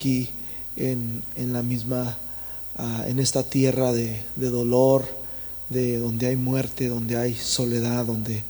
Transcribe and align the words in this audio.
aquí 0.00 0.30
en, 0.76 1.24
en 1.34 1.52
la 1.52 1.60
misma, 1.60 2.16
ah, 2.76 3.02
en 3.08 3.18
esta 3.18 3.42
tierra 3.42 3.92
de, 3.92 4.22
de 4.36 4.48
dolor, 4.48 5.04
de 5.70 5.98
donde 5.98 6.28
hay 6.28 6.36
muerte, 6.36 6.86
donde 6.86 7.16
hay 7.16 7.34
soledad, 7.34 8.04
donde 8.04 8.44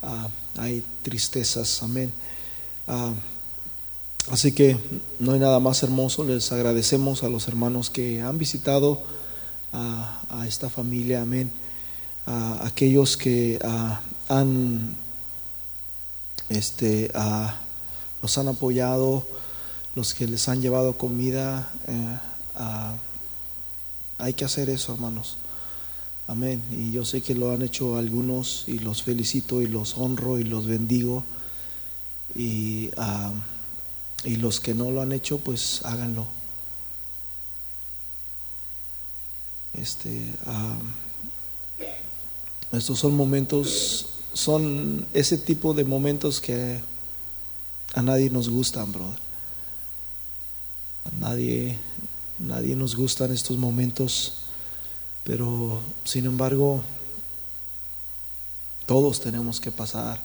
ah, 0.00 0.28
hay 0.56 0.82
tristezas. 1.02 1.82
Amén. 1.82 2.10
Ah, 2.88 3.12
así 4.30 4.52
que 4.52 4.78
no 5.18 5.32
hay 5.32 5.38
nada 5.38 5.60
más 5.60 5.82
hermoso. 5.82 6.24
Les 6.24 6.50
agradecemos 6.50 7.24
a 7.24 7.28
los 7.28 7.46
hermanos 7.46 7.90
que 7.90 8.22
han 8.22 8.38
visitado 8.38 9.02
a, 9.74 10.46
esta 10.48 10.70
familia. 10.70 11.20
Amén. 11.20 11.50
A 12.24 12.66
aquellos 12.66 13.18
que 13.18 13.58
han 14.30 14.96
este, 16.48 17.10
los 18.22 18.38
han 18.38 18.48
apoyado, 18.48 19.26
los 19.94 20.14
que 20.14 20.26
les 20.26 20.48
han 20.48 20.60
llevado 20.62 20.96
comida. 20.96 21.70
eh, 21.86 22.18
hay 24.18 24.34
que 24.34 24.44
hacer 24.44 24.68
eso, 24.68 24.92
hermanos. 24.92 25.36
Amén. 26.26 26.62
Y 26.70 26.92
yo 26.92 27.04
sé 27.04 27.22
que 27.22 27.34
lo 27.34 27.50
han 27.50 27.62
hecho 27.62 27.96
algunos 27.96 28.64
y 28.66 28.78
los 28.78 29.02
felicito 29.02 29.62
y 29.62 29.66
los 29.66 29.96
honro 29.96 30.38
y 30.38 30.44
los 30.44 30.66
bendigo. 30.66 31.24
Y, 32.34 32.90
y 34.24 34.36
los 34.36 34.60
que 34.60 34.74
no 34.74 34.90
lo 34.90 35.02
han 35.02 35.12
hecho, 35.12 35.38
pues 35.38 35.80
háganlo. 35.84 36.26
Este, 39.74 40.22
estos 42.72 42.98
son 42.98 43.16
momentos, 43.16 44.06
son 44.32 45.06
ese 45.14 45.38
tipo 45.38 45.74
de 45.74 45.84
momentos 45.84 46.40
que 46.40 46.80
a 47.94 48.02
nadie 48.02 48.30
nos 48.30 48.48
gustan, 48.48 48.92
brother. 48.92 49.29
Nadie, 51.20 51.76
nadie 52.38 52.76
nos 52.76 52.94
gustan 52.94 53.32
estos 53.32 53.56
momentos, 53.56 54.34
pero 55.24 55.80
sin 56.04 56.26
embargo, 56.26 56.82
todos 58.86 59.20
tenemos 59.20 59.60
que 59.60 59.70
pasar 59.70 60.20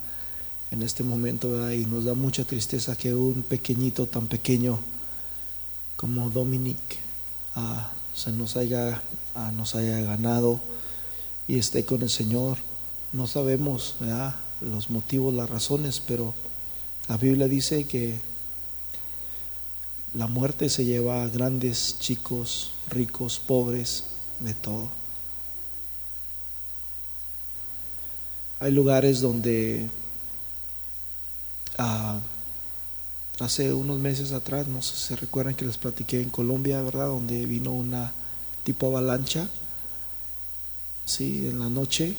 en 0.72 0.82
este 0.82 1.04
momento. 1.04 1.72
Y 1.72 1.86
nos 1.86 2.06
da 2.06 2.14
mucha 2.14 2.44
tristeza 2.44 2.96
que 2.96 3.14
un 3.14 3.44
pequeñito 3.44 4.06
tan 4.08 4.28
pequeño 4.28 4.80
como 5.96 6.30
Dominic 6.30 6.78
ah, 7.56 7.92
se 8.14 8.32
nos 8.32 8.58
haya, 8.58 9.02
ah, 9.36 9.52
nos 9.56 9.76
haya 9.76 10.00
ganado 10.02 10.60
y 11.48 11.58
esté 11.58 11.86
con 11.86 12.02
el 12.02 12.10
Señor. 12.10 12.58
No 13.14 13.28
sabemos 13.28 13.96
los 14.62 14.90
motivos, 14.90 15.34
las 15.34 15.50
razones, 15.50 16.02
pero 16.06 16.34
la 17.08 17.18
Biblia 17.18 17.48
dice 17.48 17.86
que 17.86 18.20
la 20.16 20.28
muerte 20.28 20.70
se 20.70 20.86
lleva 20.86 21.24
a 21.24 21.28
grandes, 21.28 21.98
chicos, 22.00 22.72
ricos, 22.90 23.40
pobres, 23.40 24.06
de 24.40 24.54
todo. 24.54 24.90
Hay 28.60 28.72
lugares 28.72 29.22
donde 29.22 29.90
ah, 31.78 32.20
hace 33.40 33.74
unos 33.74 34.00
meses 34.00 34.32
atrás, 34.32 34.68
no 34.68 34.82
sé 34.82 34.96
si 34.96 35.02
se 35.04 35.16
recuerdan 35.16 35.56
que 35.56 35.66
les 35.66 35.78
platiqué 35.78 36.22
en 36.22 36.30
Colombia, 36.30 36.82
¿verdad? 36.82 37.08
Donde 37.08 37.46
vino 37.46 37.72
una 37.72 38.14
tipo 38.64 38.88
avalancha, 38.88 39.50
sí, 41.06 41.48
en 41.48 41.60
la 41.60 41.70
noche 41.70 42.16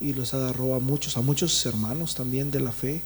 y 0.00 0.12
los 0.12 0.34
agarró 0.34 0.74
a 0.74 0.80
muchos, 0.80 1.16
a 1.16 1.22
muchos 1.22 1.64
hermanos 1.64 2.14
también 2.14 2.50
de 2.50 2.60
la 2.60 2.72
fe. 2.72 3.02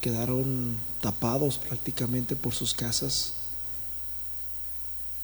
Quedaron 0.00 0.76
tapados 1.00 1.58
prácticamente 1.58 2.36
por 2.36 2.54
sus 2.54 2.74
casas. 2.74 3.32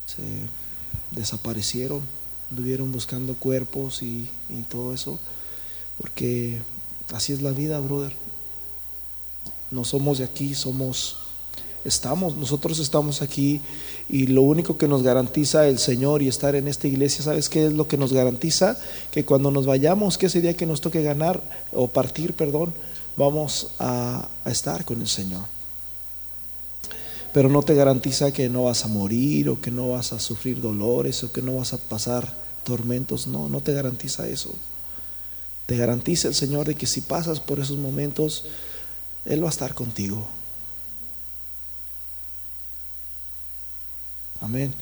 Se 0.06 0.22
desaparecieron, 1.10 2.00
anduvieron 2.50 2.90
buscando 2.92 3.34
cuerpos 3.34 4.02
y, 4.02 4.28
y 4.48 4.62
todo 4.68 4.94
eso, 4.94 5.18
porque 6.00 6.60
así 7.12 7.32
es 7.32 7.42
la 7.42 7.52
vida, 7.52 7.78
brother. 7.80 8.14
No 9.70 9.84
somos 9.84 10.18
de 10.18 10.24
aquí, 10.24 10.54
somos, 10.54 11.16
estamos, 11.84 12.36
nosotros 12.36 12.78
estamos 12.80 13.22
aquí 13.22 13.60
y 14.08 14.26
lo 14.26 14.42
único 14.42 14.76
que 14.76 14.88
nos 14.88 15.02
garantiza 15.02 15.68
el 15.68 15.78
Señor 15.78 16.22
y 16.22 16.28
estar 16.28 16.56
en 16.56 16.66
esta 16.66 16.88
iglesia, 16.88 17.24
¿sabes 17.24 17.48
qué 17.48 17.66
es 17.66 17.72
lo 17.72 17.86
que 17.86 17.96
nos 17.96 18.12
garantiza? 18.12 18.76
Que 19.12 19.24
cuando 19.24 19.50
nos 19.52 19.66
vayamos, 19.66 20.18
que 20.18 20.26
ese 20.26 20.40
día 20.40 20.56
que 20.56 20.66
nos 20.66 20.80
toque 20.80 21.02
ganar 21.02 21.40
o 21.72 21.86
partir, 21.88 22.32
perdón, 22.34 22.72
vamos 23.16 23.72
a, 23.78 24.28
estar 24.44 24.84
con 24.84 25.00
el 25.00 25.08
Señor. 25.08 25.44
Pero 27.32 27.48
no 27.48 27.62
te 27.62 27.74
garantiza 27.74 28.32
que 28.32 28.48
no 28.48 28.64
vas 28.64 28.84
a 28.84 28.88
morir 28.88 29.48
o 29.48 29.60
que 29.60 29.70
no 29.70 29.90
vas 29.90 30.12
a 30.12 30.18
sufrir 30.18 30.60
dolores 30.60 31.22
o 31.22 31.32
que 31.32 31.42
no 31.42 31.56
vas 31.56 31.72
a 31.72 31.78
pasar 31.78 32.34
tormentos. 32.64 33.26
No, 33.26 33.48
no 33.48 33.60
te 33.60 33.72
garantiza 33.72 34.26
eso. 34.26 34.54
Te 35.66 35.76
garantiza 35.76 36.28
el 36.28 36.34
Señor 36.34 36.66
de 36.66 36.74
que 36.74 36.86
si 36.86 37.00
pasas 37.00 37.38
por 37.38 37.60
esos 37.60 37.78
momentos, 37.78 38.46
Él 39.24 39.42
va 39.42 39.46
a 39.46 39.50
estar 39.50 39.74
contigo. 39.74 40.26
Amén. 44.40 44.74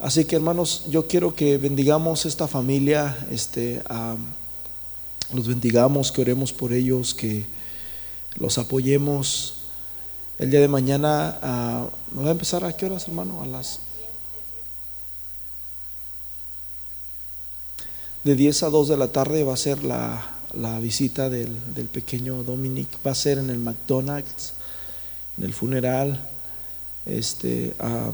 Así 0.00 0.24
que 0.24 0.34
hermanos, 0.34 0.86
yo 0.90 1.06
quiero 1.06 1.36
que 1.36 1.58
bendigamos 1.58 2.26
esta 2.26 2.48
familia, 2.48 3.16
este, 3.30 3.80
los 5.32 5.46
bendigamos, 5.46 6.10
que 6.10 6.22
oremos 6.22 6.52
por 6.52 6.72
ellos, 6.72 7.14
que 7.14 7.46
los 8.38 8.58
apoyemos. 8.58 9.54
El 10.38 10.50
día 10.50 10.60
de 10.60 10.68
mañana, 10.68 11.38
ah, 11.42 11.86
¿me 12.12 12.22
va 12.22 12.28
a 12.28 12.32
empezar 12.32 12.64
a 12.64 12.76
qué 12.76 12.86
horas, 12.86 13.06
hermano? 13.06 13.42
A 13.42 13.46
las 13.46 13.80
de 18.24 18.34
10 18.36 18.62
a 18.62 18.70
2 18.70 18.88
de 18.88 18.96
la 18.96 19.08
tarde 19.08 19.44
va 19.44 19.54
a 19.54 19.56
ser 19.56 19.82
la, 19.82 20.24
la 20.54 20.78
visita 20.78 21.28
del, 21.28 21.74
del 21.74 21.86
pequeño 21.86 22.42
Dominic. 22.44 22.88
Va 23.04 23.12
a 23.12 23.16
ser 23.16 23.38
en 23.38 23.50
el 23.50 23.58
McDonald's, 23.58 24.54
en 25.38 25.44
el 25.44 25.52
funeral. 25.52 26.20
Este, 27.04 27.74
ah, 27.80 28.12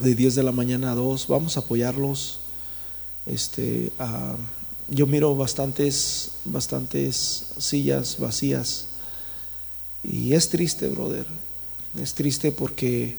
de 0.00 0.14
10 0.14 0.34
de 0.34 0.42
la 0.42 0.52
mañana 0.52 0.92
a 0.92 0.94
2. 0.94 1.26
Vamos 1.28 1.56
a 1.56 1.60
apoyarlos. 1.60 2.38
Este, 3.26 3.92
ah, 3.98 4.36
yo 4.88 5.06
miro 5.06 5.36
bastantes, 5.36 6.32
bastantes 6.44 7.46
sillas 7.58 8.18
vacías. 8.18 8.86
Y 10.02 10.34
es 10.34 10.48
triste, 10.48 10.88
brother. 10.88 11.26
Es 12.00 12.14
triste 12.14 12.52
porque 12.52 13.16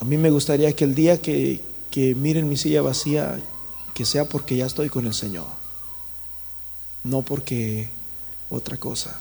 a 0.00 0.04
mí 0.04 0.16
me 0.16 0.30
gustaría 0.30 0.74
que 0.74 0.84
el 0.84 0.94
día 0.94 1.20
que, 1.20 1.60
que 1.90 2.14
miren 2.14 2.48
mi 2.48 2.56
silla 2.56 2.82
vacía, 2.82 3.40
que 3.94 4.04
sea 4.04 4.26
porque 4.26 4.56
ya 4.56 4.66
estoy 4.66 4.88
con 4.88 5.06
el 5.06 5.14
Señor. 5.14 5.46
No 7.04 7.22
porque 7.22 7.88
otra 8.50 8.76
cosa. 8.76 9.18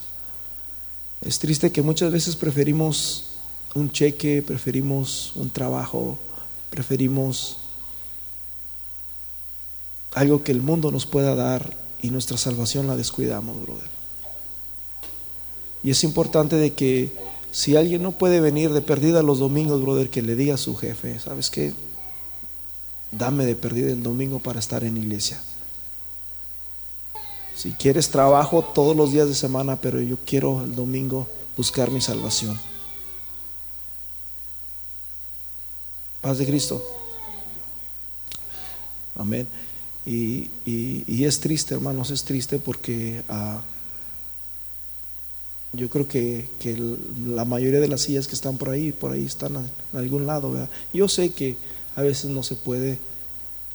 Es 1.21 1.39
triste 1.39 1.71
que 1.71 1.81
muchas 1.81 2.11
veces 2.11 2.35
preferimos 2.35 3.29
un 3.73 3.91
cheque, 3.91 4.41
preferimos 4.41 5.31
un 5.35 5.49
trabajo, 5.49 6.19
preferimos 6.69 7.57
algo 10.17 10.43
que 10.43 10.51
el 10.51 10.61
mundo 10.61 10.91
nos 10.91 11.05
pueda 11.05 11.35
dar 11.35 11.75
y 12.01 12.09
nuestra 12.09 12.37
salvación 12.37 12.87
la 12.87 12.95
descuidamos, 12.95 13.61
brother. 13.61 13.89
Y 15.83 15.91
es 15.91 16.03
importante 16.03 16.55
de 16.55 16.73
que 16.73 17.13
si 17.51 17.75
alguien 17.75 18.01
no 18.01 18.11
puede 18.11 18.39
venir 18.39 18.73
de 18.73 18.81
perdida 18.81 19.21
los 19.21 19.39
domingos, 19.39 19.81
brother, 19.81 20.09
que 20.09 20.21
le 20.21 20.35
diga 20.35 20.55
a 20.55 20.57
su 20.57 20.75
jefe, 20.75 21.19
¿sabes 21.19 21.49
qué? 21.49 21.73
Dame 23.11 23.45
de 23.45 23.55
perdida 23.55 23.91
el 23.91 24.03
domingo 24.03 24.39
para 24.39 24.59
estar 24.59 24.83
en 24.83 24.97
iglesia. 24.97 25.41
Si 27.55 27.71
quieres 27.71 28.09
trabajo 28.09 28.63
todos 28.63 28.95
los 28.95 29.11
días 29.11 29.27
de 29.27 29.35
semana, 29.35 29.79
pero 29.79 30.01
yo 30.01 30.17
quiero 30.25 30.63
el 30.63 30.75
domingo 30.75 31.27
buscar 31.55 31.89
mi 31.91 32.01
salvación. 32.01 32.59
Paz 36.21 36.39
de 36.39 36.45
Cristo. 36.45 36.83
Amén. 39.15 39.47
Y, 40.07 40.49
y, 40.65 41.25
es 41.25 41.41
triste, 41.41 41.73
hermanos, 41.73 42.11
es 42.11 42.23
triste 42.23 42.59
porque 42.59 43.23
ah, 43.27 43.61
yo 45.73 45.89
creo 45.89 46.07
que, 46.07 46.47
que 46.59 46.81
la 47.25 47.43
mayoría 47.43 47.81
de 47.81 47.89
las 47.89 48.03
sillas 48.03 48.25
que 48.25 48.35
están 48.35 48.57
por 48.57 48.69
ahí, 48.69 48.93
por 48.93 49.11
ahí 49.11 49.25
están 49.25 49.57
en 49.57 49.99
algún 49.99 50.25
lado. 50.25 50.53
¿verdad? 50.53 50.69
Yo 50.93 51.09
sé 51.09 51.31
que 51.31 51.57
a 51.97 52.03
veces 52.03 52.31
no 52.31 52.41
se 52.41 52.55
puede, 52.55 52.99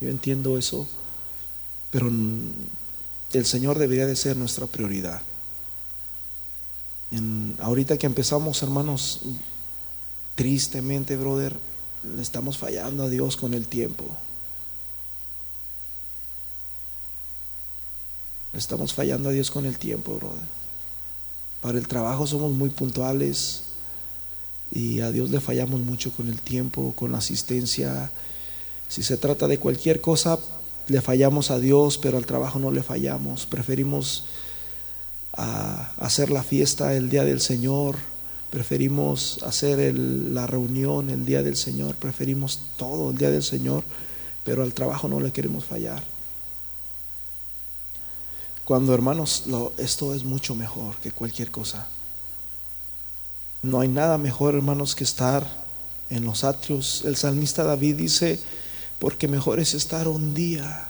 yo 0.01 0.09
entiendo 0.09 0.57
eso, 0.57 0.89
pero 1.91 2.11
el 3.33 3.45
Señor 3.45 3.79
debería 3.79 4.07
de 4.07 4.17
ser 4.17 4.35
nuestra 4.39 4.67
prioridad. 4.67 5.21
Ahorita 7.59 7.99
que 7.99 8.07
empezamos, 8.07 8.63
hermanos, 8.63 9.21
tristemente, 10.35 11.19
brother, 11.19 11.55
le 12.17 12.23
estamos 12.23 12.57
fallando 12.57 13.03
a 13.03 13.11
Dios 13.11 13.37
con 13.37 13.53
el 13.53 13.69
tiempo. 13.69 14.07
Estamos 18.55 18.93
fallando 18.93 19.31
a 19.31 19.33
Dios 19.33 19.51
con 19.51 19.65
el 19.65 19.79
tiempo, 19.79 20.17
brother. 20.17 20.63
Para 21.63 21.79
el 21.79 21.89
trabajo 21.89 22.27
somos 22.27 22.53
muy 22.53 22.69
puntuales 22.69 23.63
y 24.71 25.01
a 25.01 25.11
Dios 25.11 25.31
le 25.31 25.41
fallamos 25.41 25.81
mucho 25.81 26.13
con 26.13 26.29
el 26.29 26.41
tiempo, 26.41 26.93
con 26.95 27.13
la 27.13 27.19
asistencia. 27.19 28.11
Si 28.89 29.03
se 29.03 29.17
trata 29.17 29.49
de 29.49 29.59
cualquier 29.59 30.03
cosa, 30.03 30.39
le 30.89 31.01
fallamos 31.01 31.51
a 31.51 31.59
Dios, 31.59 31.97
pero 31.97 32.19
al 32.19 32.27
trabajo 32.27 32.59
no 32.59 32.71
le 32.71 32.83
fallamos. 32.83 33.47
Preferimos 33.47 34.25
ah, 35.33 35.93
hacer 35.99 36.31
la 36.31 36.43
fiesta 36.43 36.95
el 36.95 37.09
día 37.09 37.25
del 37.25 37.41
Señor, 37.41 37.97
preferimos 38.51 39.43
hacer 39.45 39.97
la 39.97 40.47
reunión 40.47 41.09
el 41.09 41.25
día 41.25 41.43
del 41.43 41.57
Señor, 41.57 41.95
preferimos 41.95 42.61
todo 42.77 43.13
el 43.13 43.17
día 43.17 43.31
del 43.31 43.43
Señor, 43.43 43.83
pero 44.45 44.63
al 44.63 44.75
trabajo 44.75 45.09
no 45.09 45.21
le 45.21 45.33
queremos 45.33 45.65
fallar. 45.65 46.12
Cuando 48.73 48.95
hermanos, 48.95 49.45
esto 49.77 50.15
es 50.15 50.25
mucho 50.25 50.55
mejor 50.55 50.97
que 50.97 51.11
cualquier 51.11 51.51
cosa. 51.51 51.87
No 53.61 53.81
hay 53.81 53.89
nada 53.89 54.17
mejor, 54.17 54.55
hermanos, 54.55 54.95
que 54.95 55.05
estar 55.05 55.47
en 56.09 56.25
los 56.25 56.43
atrios. 56.43 57.03
El 57.05 57.17
salmista 57.17 57.65
David 57.65 57.97
dice, 57.97 58.41
porque 58.99 59.29
mejor 59.29 59.61
es 59.61 59.75
estar 59.75 60.09
un 60.09 60.33
día 60.33 60.89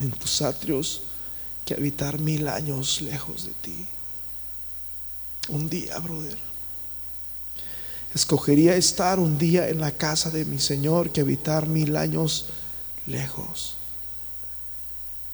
en 0.00 0.10
tus 0.10 0.42
atrios 0.42 1.00
que 1.64 1.72
habitar 1.72 2.18
mil 2.18 2.46
años 2.46 3.00
lejos 3.00 3.46
de 3.46 3.52
ti. 3.62 3.86
Un 5.48 5.70
día, 5.70 5.98
brother. 5.98 6.36
Escogería 8.14 8.76
estar 8.76 9.18
un 9.18 9.38
día 9.38 9.70
en 9.70 9.80
la 9.80 9.92
casa 9.92 10.28
de 10.28 10.44
mi 10.44 10.58
Señor 10.58 11.08
que 11.08 11.22
habitar 11.22 11.66
mil 11.66 11.96
años 11.96 12.48
lejos. 13.06 13.79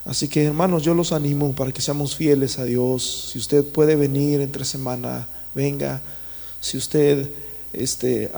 Así 0.07 0.29
que 0.29 0.45
hermanos, 0.45 0.85
yo 0.85 0.95
los 0.95 1.11
animo 1.11 1.53
para 1.53 1.73
que 1.73 1.83
seamos 1.83 2.15
fieles 2.15 2.61
a 2.61 2.65
Dios. 2.65 3.31
Si 3.33 3.39
usted 3.39 3.65
puede 3.65 3.97
venir 3.97 4.41
entre 4.41 4.65
semana, 4.65 5.27
venga. 5.53 6.01
Si 6.61 6.77
usted 6.77 7.29
este, 7.73 8.31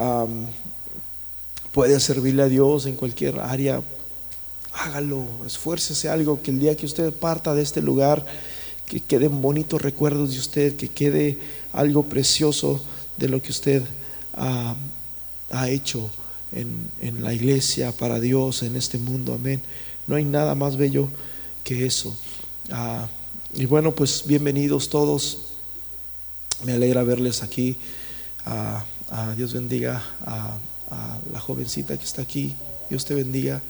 puede 1.70 2.00
servirle 2.00 2.42
a 2.42 2.48
Dios 2.48 2.86
en 2.86 2.96
cualquier 2.96 3.38
área, 3.38 3.82
hágalo, 4.72 5.26
esfuércese 5.46 6.08
algo, 6.08 6.40
que 6.40 6.52
el 6.52 6.58
día 6.58 6.74
que 6.74 6.86
usted 6.86 7.12
parta 7.12 7.54
de 7.54 7.62
este 7.62 7.82
lugar, 7.82 8.24
que 8.86 9.00
queden 9.00 9.42
bonitos 9.42 9.82
recuerdos 9.82 10.32
de 10.32 10.38
usted, 10.38 10.76
que 10.76 10.88
quede 10.88 11.38
algo 11.74 12.04
precioso 12.04 12.80
de 13.18 13.28
lo 13.28 13.42
que 13.42 13.50
usted 13.50 13.82
ha 14.34 15.68
hecho 15.68 16.08
en, 16.52 16.72
en, 17.02 17.22
la 17.22 17.34
iglesia, 17.34 17.92
para 17.92 18.20
Dios, 18.20 18.62
en 18.62 18.74
este 18.74 18.96
mundo. 18.96 19.34
Amén. 19.34 19.60
No 20.06 20.16
hay 20.16 20.24
nada 20.24 20.54
más 20.54 20.78
bello 20.78 21.10
que 21.68 21.84
eso. 21.84 22.16
Ah, 22.70 23.06
y 23.54 23.66
bueno, 23.66 23.94
pues 23.94 24.24
bienvenidos 24.26 24.88
todos. 24.88 25.40
Me 26.64 26.72
alegra 26.72 27.02
verles 27.02 27.42
aquí. 27.42 27.76
a 28.46 29.34
Dios 29.36 29.52
bendiga 29.52 30.02
a, 30.24 30.56
la 31.30 31.40
jovencita 31.40 31.98
que 31.98 32.04
está 32.04 32.22
aquí. 32.22 32.54
Dios 32.88 33.04
te 33.04 33.14
bendiga. 33.14 33.60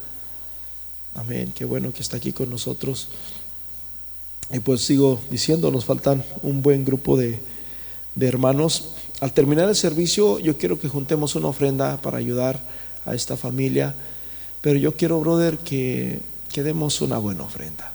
Amén. 1.17 1.53
Qué 1.53 1.65
bueno 1.65 1.93
que 1.93 2.03
está 2.03 2.19
aquí 2.19 2.31
con 2.31 2.51
nosotros. 2.51 3.09
Y 4.53 4.61
pues 4.61 4.83
sigo 4.83 5.21
diciendo, 5.29 5.73
nos 5.73 5.85
faltan 5.85 6.25
un 6.45 6.63
buen 6.63 6.85
grupo 6.85 7.17
de, 7.17 7.41
de 8.15 8.29
hermanos. 8.29 8.93
Al 9.19 9.33
terminar 9.33 9.69
el 9.69 9.75
servicio, 9.75 10.39
yo 10.39 10.57
quiero 10.57 10.79
que 10.79 10.87
juntemos 10.87 11.35
una 11.35 11.49
ofrenda 11.49 12.01
para 12.01 12.19
ayudar 12.19 12.61
a 13.05 13.17
esta 13.17 13.37
familia. 13.37 13.93
Pero 14.61 14.79
yo 14.79 14.95
quiero, 14.95 15.19
brother, 15.19 15.59
que, 15.59 16.21
que 16.53 16.63
demos 16.63 17.01
una 17.01 17.19
buena 17.19 17.45
ofrenda. 17.45 17.93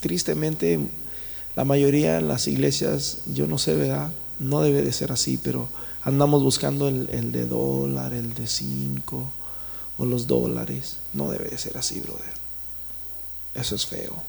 Tristemente, 0.00 0.78
la 1.54 1.64
mayoría 1.64 2.18
en 2.18 2.28
las 2.28 2.46
iglesias, 2.48 3.18
yo 3.26 3.46
no 3.46 3.58
sé, 3.58 3.74
¿verdad? 3.74 4.12
No 4.38 4.60
debe 4.60 4.82
de 4.82 4.92
ser 4.92 5.12
así, 5.12 5.38
pero 5.38 5.68
andamos 6.02 6.42
buscando 6.42 6.88
el, 6.88 7.32
de 7.32 7.46
dólar, 7.46 8.12
el 8.12 8.34
de 8.34 8.46
cinco 8.46 9.32
o 9.98 10.04
los 10.04 10.26
dólares. 10.26 10.98
No 11.14 11.30
debe 11.30 11.48
de 11.48 11.58
ser 11.58 11.78
así, 11.78 12.00
brother. 12.00 12.34
Eso 13.54 13.74
es 13.74 13.86
feo. 13.86 14.22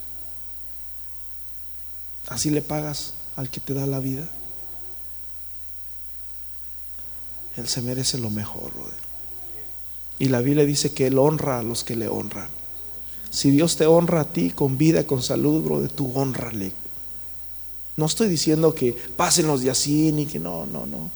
Así 2.30 2.50
le 2.50 2.62
pagas 2.62 3.14
al 3.36 3.50
que 3.50 3.60
te 3.60 3.74
da 3.74 3.86
la 3.86 4.00
vida. 4.00 4.28
Él 7.58 7.68
se 7.68 7.82
merece 7.82 8.18
lo 8.18 8.30
mejor, 8.30 8.72
brother. 8.74 9.07
Y 10.20 10.30
la 10.30 10.42
Biblia 10.42 10.66
dice 10.66 10.94
que 10.94 11.08
Él 11.08 11.18
honra 11.18 11.60
a 11.60 11.64
los 11.64 11.84
que 11.84 11.96
le 11.96 12.08
honran. 12.08 12.50
Si 13.30 13.52
Dios 13.52 13.76
te 13.76 13.86
honra 13.86 14.22
a 14.22 14.26
ti 14.26 14.50
con 14.50 14.78
vida, 14.78 15.06
con 15.06 15.22
salud, 15.22 15.64
brother, 15.64 15.92
tú 15.92 16.12
honrale. 16.16 16.72
No 17.98 18.06
estoy 18.06 18.30
diciendo 18.30 18.74
que 18.74 18.94
pasen 18.94 19.48
los 19.48 19.62
días 19.62 19.78
así 19.78 20.12
ni 20.12 20.26
que 20.26 20.40
no, 20.40 20.66
no, 20.66 20.86
no. 20.86 21.10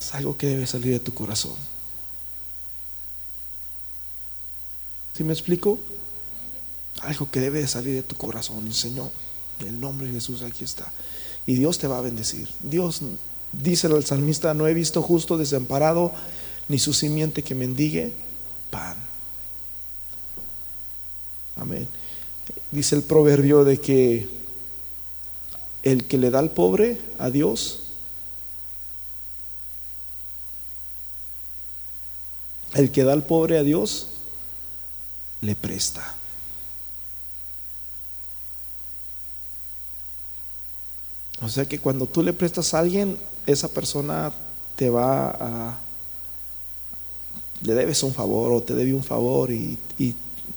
Es 0.00 0.14
algo 0.14 0.36
que 0.36 0.46
debe 0.46 0.66
salir 0.66 0.92
de 0.92 1.00
tu 1.00 1.12
corazón. 1.12 1.54
¿Sí 5.14 5.24
me 5.24 5.32
explico? 5.32 5.78
Algo 7.02 7.30
que 7.30 7.40
debe 7.40 7.66
salir 7.66 7.94
de 7.94 8.02
tu 8.02 8.16
corazón. 8.16 8.66
Y 8.66 8.72
Señor, 8.72 9.10
en 9.60 9.68
el 9.68 9.80
nombre 9.80 10.06
de 10.06 10.14
Jesús 10.14 10.42
aquí 10.42 10.64
está. 10.64 10.90
Y 11.46 11.54
Dios 11.54 11.78
te 11.78 11.86
va 11.86 11.98
a 11.98 12.02
bendecir. 12.02 12.48
Dios, 12.60 13.02
dice 13.52 13.86
el 13.86 14.04
salmista, 14.04 14.54
no 14.54 14.66
he 14.66 14.74
visto 14.74 15.02
justo 15.02 15.36
desamparado, 15.36 16.12
ni 16.70 16.78
su 16.78 16.94
simiente 16.94 17.42
que 17.42 17.56
mendigue 17.56 18.12
pan. 18.70 18.96
Amén. 21.56 21.88
Dice 22.70 22.94
el 22.94 23.02
proverbio 23.02 23.64
de 23.64 23.80
que 23.80 24.28
el 25.82 26.06
que 26.06 26.16
le 26.16 26.30
da 26.30 26.38
al 26.38 26.52
pobre 26.52 27.00
a 27.18 27.28
Dios, 27.28 27.80
el 32.74 32.92
que 32.92 33.02
da 33.02 33.14
al 33.14 33.24
pobre 33.24 33.58
a 33.58 33.64
Dios, 33.64 34.06
le 35.40 35.56
presta. 35.56 36.14
O 41.42 41.48
sea 41.48 41.64
que 41.64 41.80
cuando 41.80 42.06
tú 42.06 42.22
le 42.22 42.32
prestas 42.32 42.74
a 42.74 42.78
alguien, 42.78 43.18
esa 43.44 43.66
persona 43.66 44.32
te 44.76 44.88
va 44.88 45.30
a... 45.30 45.89
Le 47.62 47.74
debes 47.74 48.02
un 48.02 48.14
favor 48.14 48.52
o 48.52 48.62
te 48.62 48.74
debe 48.74 48.94
un 48.94 49.04
favor 49.04 49.50
y, 49.50 49.78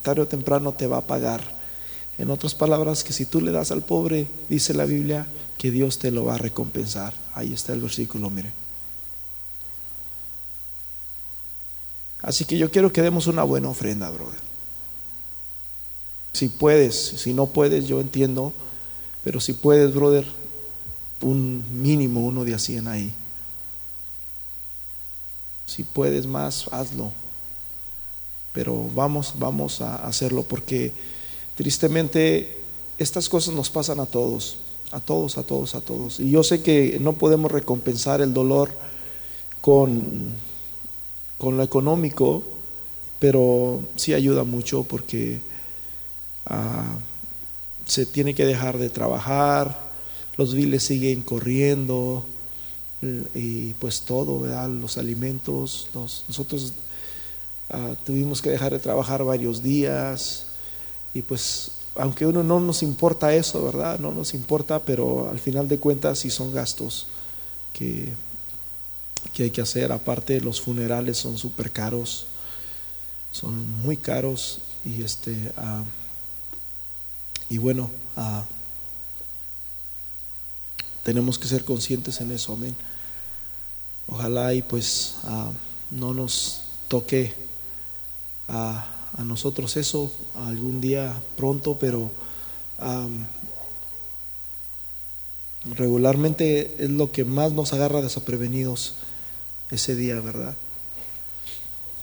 tarde 0.01 0.21
o 0.21 0.27
temprano 0.27 0.73
te 0.73 0.87
va 0.87 0.97
a 0.97 1.07
pagar. 1.07 1.41
En 2.17 2.29
otras 2.29 2.55
palabras, 2.55 3.03
que 3.03 3.13
si 3.13 3.25
tú 3.25 3.41
le 3.41 3.51
das 3.51 3.71
al 3.71 3.83
pobre, 3.83 4.27
dice 4.49 4.73
la 4.73 4.85
Biblia, 4.85 5.27
que 5.57 5.71
Dios 5.71 5.99
te 5.99 6.11
lo 6.11 6.25
va 6.25 6.35
a 6.35 6.37
recompensar. 6.37 7.13
Ahí 7.33 7.53
está 7.53 7.73
el 7.73 7.81
versículo, 7.81 8.29
mire. 8.29 8.51
Así 12.21 12.45
que 12.45 12.57
yo 12.57 12.71
quiero 12.71 12.91
que 12.93 13.01
demos 13.01 13.27
una 13.27 13.43
buena 13.43 13.69
ofrenda, 13.69 14.09
brother. 14.09 14.39
Si 16.31 16.49
puedes, 16.49 16.95
si 16.95 17.33
no 17.33 17.47
puedes, 17.47 17.87
yo 17.87 17.99
entiendo, 18.01 18.53
pero 19.23 19.39
si 19.39 19.53
puedes, 19.53 19.93
brother, 19.93 20.25
un 21.21 21.63
mínimo, 21.71 22.25
uno 22.25 22.43
de 22.43 22.55
a 22.55 22.59
100 22.59 22.87
ahí. 22.87 23.13
Si 25.65 25.83
puedes 25.83 26.25
más, 26.25 26.67
hazlo. 26.71 27.11
Pero 28.51 28.89
vamos, 28.93 29.33
vamos 29.37 29.81
a 29.81 29.95
hacerlo 30.05 30.43
porque 30.43 30.93
Tristemente, 31.55 32.57
estas 32.97 33.29
cosas 33.29 33.53
nos 33.53 33.69
pasan 33.69 33.99
a 33.99 34.07
todos, 34.07 34.57
a 34.91 34.99
todos, 34.99 35.37
a 35.37 35.43
todos, 35.43 35.75
a 35.75 35.81
todos. 35.81 36.19
Y 36.19 36.31
yo 36.31 36.43
sé 36.43 36.63
que 36.63 36.97
no 36.99 37.13
podemos 37.13 37.51
recompensar 37.51 38.21
el 38.21 38.33
dolor 38.33 38.71
con, 39.61 40.31
con 41.37 41.57
lo 41.57 41.63
económico, 41.63 42.43
pero 43.19 43.81
sí 43.97 44.15
ayuda 44.15 44.43
mucho 44.43 44.83
porque 44.83 45.41
ah, 46.47 46.95
se 47.85 48.07
tiene 48.07 48.33
que 48.33 48.45
dejar 48.45 48.79
de 48.79 48.89
trabajar, 48.89 49.91
los 50.37 50.55
viles 50.55 50.81
siguen 50.81 51.21
corriendo 51.21 52.25
y 53.33 53.73
pues 53.73 54.01
todo, 54.01 54.39
¿verdad? 54.39 54.69
los 54.69 54.97
alimentos, 54.97 55.89
nosotros 55.93 56.73
ah, 57.69 57.93
tuvimos 58.05 58.41
que 58.41 58.49
dejar 58.49 58.71
de 58.71 58.79
trabajar 58.79 59.23
varios 59.23 59.61
días 59.61 60.47
y 61.13 61.21
pues, 61.21 61.71
aunque 61.95 62.25
uno 62.25 62.43
no 62.43 62.59
nos 62.59 62.81
importa 62.81 63.33
eso, 63.33 63.63
¿verdad? 63.63 63.99
No 63.99 64.11
nos 64.11 64.33
importa, 64.33 64.79
pero 64.79 65.29
al 65.29 65.39
final 65.39 65.67
de 65.67 65.77
cuentas 65.77 66.19
sí 66.19 66.29
son 66.29 66.51
gastos 66.53 67.07
que, 67.71 68.13
que 69.33 69.43
hay 69.43 69.51
que 69.51 69.61
hacer. 69.61 69.91
Aparte, 69.91 70.41
los 70.41 70.59
funerales 70.59 71.17
son 71.17 71.37
súper 71.37 71.71
caros, 71.71 72.25
son 73.31 73.81
muy 73.81 73.97
caros 73.97 74.59
y 74.85 75.03
este... 75.03 75.51
Ah, 75.57 75.83
y 77.49 77.59
bueno, 77.59 77.91
ah, 78.17 78.43
tenemos 81.03 81.37
que 81.37 81.47
ser 81.47 81.63
conscientes 81.63 82.19
en 82.21 82.31
eso, 82.31 82.53
amén. 82.53 82.75
Ojalá 84.07 84.53
y 84.53 84.61
pues 84.61 85.17
ah, 85.23 85.51
no 85.91 86.13
nos 86.13 86.61
toque 86.87 87.33
a 88.47 88.85
nosotros 89.23 89.77
eso 89.77 90.11
algún 90.35 90.81
día 90.81 91.13
pronto, 91.37 91.77
pero 91.79 92.11
Regularmente 95.65 96.75
es 96.77 96.89
lo 96.89 97.11
que 97.11 97.23
más 97.23 97.53
nos 97.53 97.71
agarra 97.71 98.01
desaprevenidos 98.01 98.95
ese 99.71 99.95
día, 99.95 100.19
¿verdad? 100.19 100.55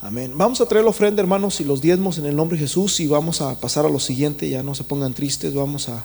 Amén. 0.01 0.33
Vamos 0.35 0.63
a 0.63 0.67
traer 0.67 0.85
la 0.85 0.91
ofrenda, 0.91 1.21
hermanos, 1.21 1.61
y 1.61 1.65
los 1.65 1.83
diezmos 1.83 2.17
en 2.17 2.25
el 2.25 2.35
nombre 2.35 2.57
de 2.57 2.65
Jesús 2.65 3.01
y 3.01 3.07
vamos 3.07 3.43
a 3.43 3.61
pasar 3.61 3.85
a 3.85 3.91
lo 3.91 4.01
siguiente, 4.01 4.49
ya 4.49 4.63
no 4.63 4.75
se 4.75 4.85
pongan 4.85 5.13
tristes, 5.13 5.53
vamos 5.53 5.91
a, 5.91 6.03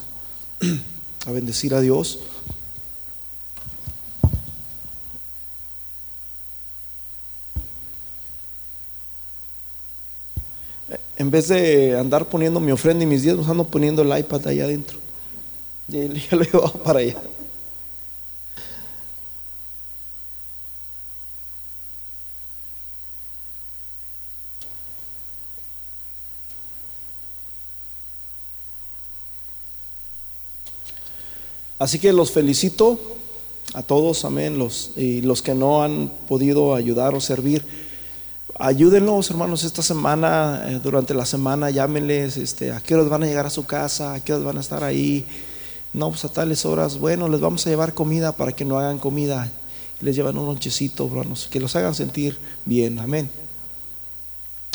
a 1.25 1.31
bendecir 1.31 1.73
a 1.73 1.79
Dios. 1.79 2.19
Vez 11.35 11.49
de 11.49 11.97
andar 11.97 12.29
poniendo 12.29 12.61
mi 12.61 12.71
ofrenda 12.71 13.03
y 13.03 13.07
mis 13.07 13.21
diezmos, 13.21 13.49
ando 13.49 13.65
poniendo 13.65 14.01
el 14.01 14.17
iPad 14.17 14.47
allá 14.47 14.63
adentro. 14.63 14.97
Ya, 15.89 16.05
ya 16.05 16.37
lo 16.37 16.43
llevado 16.43 16.71
para 16.81 16.99
allá. 16.99 17.15
Así 31.77 31.99
que 31.99 32.13
los 32.13 32.31
felicito 32.31 32.97
a 33.73 33.83
todos, 33.83 34.23
amén, 34.23 34.57
los, 34.57 34.91
y 34.95 35.19
los 35.19 35.41
que 35.41 35.53
no 35.53 35.83
han 35.83 36.09
podido 36.29 36.73
ayudar 36.73 37.13
o 37.13 37.19
servir. 37.19 37.84
Ayúdenlos, 38.57 39.29
hermanos, 39.29 39.65
esta 39.65 39.81
semana, 39.81 40.63
eh, 40.67 40.79
durante 40.81 41.13
la 41.13 41.25
semana, 41.25 41.71
llámenles, 41.71 42.37
este, 42.37 42.71
a 42.71 42.79
qué 42.79 42.95
horas 42.95 43.09
van 43.09 43.23
a 43.23 43.25
llegar 43.25 43.45
a 43.45 43.49
su 43.49 43.65
casa, 43.65 44.13
a 44.13 44.23
qué 44.23 44.31
horas 44.31 44.45
van 44.45 44.57
a 44.57 44.61
estar 44.61 44.81
ahí. 44.81 45.25
No, 45.91 46.09
pues 46.09 46.23
a 46.23 46.29
tales 46.29 46.65
horas, 46.65 46.97
bueno, 46.97 47.27
les 47.27 47.41
vamos 47.41 47.67
a 47.67 47.69
llevar 47.69 47.93
comida 47.93 48.31
para 48.31 48.53
que 48.53 48.63
no 48.63 48.79
hagan 48.79 48.97
comida. 48.97 49.51
Les 49.99 50.15
llevan 50.15 50.37
un 50.37 50.45
lonchecito, 50.45 51.05
hermanos, 51.05 51.49
que 51.51 51.59
los 51.59 51.75
hagan 51.75 51.93
sentir 51.95 52.37
bien, 52.63 52.97
amén. 52.99 53.29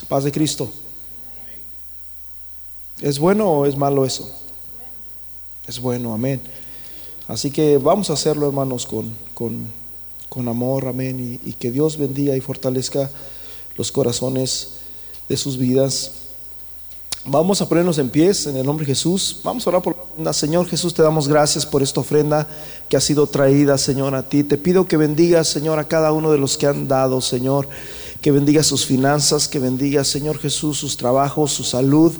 Paz 0.08 0.24
de 0.24 0.32
Cristo. 0.32 0.70
¿Es 3.00 3.18
bueno 3.18 3.50
o 3.50 3.66
es 3.66 3.78
malo 3.78 4.04
eso? 4.04 4.30
Es 5.66 5.80
bueno, 5.80 6.12
amén. 6.12 6.40
Así 7.28 7.50
que 7.50 7.78
vamos 7.78 8.10
a 8.10 8.12
hacerlo, 8.12 8.46
hermanos, 8.46 8.86
con, 8.86 9.14
con, 10.28 10.48
amor, 10.48 10.86
amén, 10.86 11.40
y, 11.42 11.52
que 11.54 11.70
Dios 11.70 11.96
bendiga 11.96 12.36
y 12.36 12.40
fortalezca 12.42 13.10
los 13.76 13.92
corazones 13.92 14.68
de 15.28 15.36
sus 15.36 15.56
vidas. 15.56 16.12
Vamos 17.26 17.60
a 17.60 17.68
ponernos 17.68 17.98
en 17.98 18.08
pies 18.08 18.46
en 18.46 18.56
el 18.56 18.64
nombre 18.64 18.86
de 18.86 18.92
Jesús. 18.92 19.40
Vamos 19.44 19.66
a 19.66 19.70
orar 19.70 19.82
por 19.82 19.94
la 20.18 20.32
Señor 20.32 20.66
Jesús, 20.66 20.94
te 20.94 21.02
damos 21.02 21.28
gracias 21.28 21.66
por 21.66 21.82
esta 21.82 22.00
ofrenda 22.00 22.48
que 22.88 22.96
ha 22.96 23.00
sido 23.00 23.26
traída, 23.26 23.76
Señor, 23.76 24.14
a 24.14 24.22
ti. 24.22 24.42
Te 24.42 24.56
pido 24.56 24.86
que 24.86 24.96
bendigas, 24.96 25.46
Señor, 25.46 25.78
a 25.78 25.84
cada 25.84 26.12
uno 26.12 26.32
de 26.32 26.38
los 26.38 26.56
que 26.56 26.66
han 26.66 26.88
dado, 26.88 27.20
Señor. 27.20 27.68
Que 28.22 28.30
bendiga 28.30 28.62
sus 28.62 28.86
finanzas, 28.86 29.48
que 29.48 29.58
bendiga, 29.58 30.02
Señor 30.02 30.38
Jesús, 30.38 30.78
sus 30.78 30.96
trabajos, 30.96 31.52
su 31.52 31.62
salud 31.62 32.14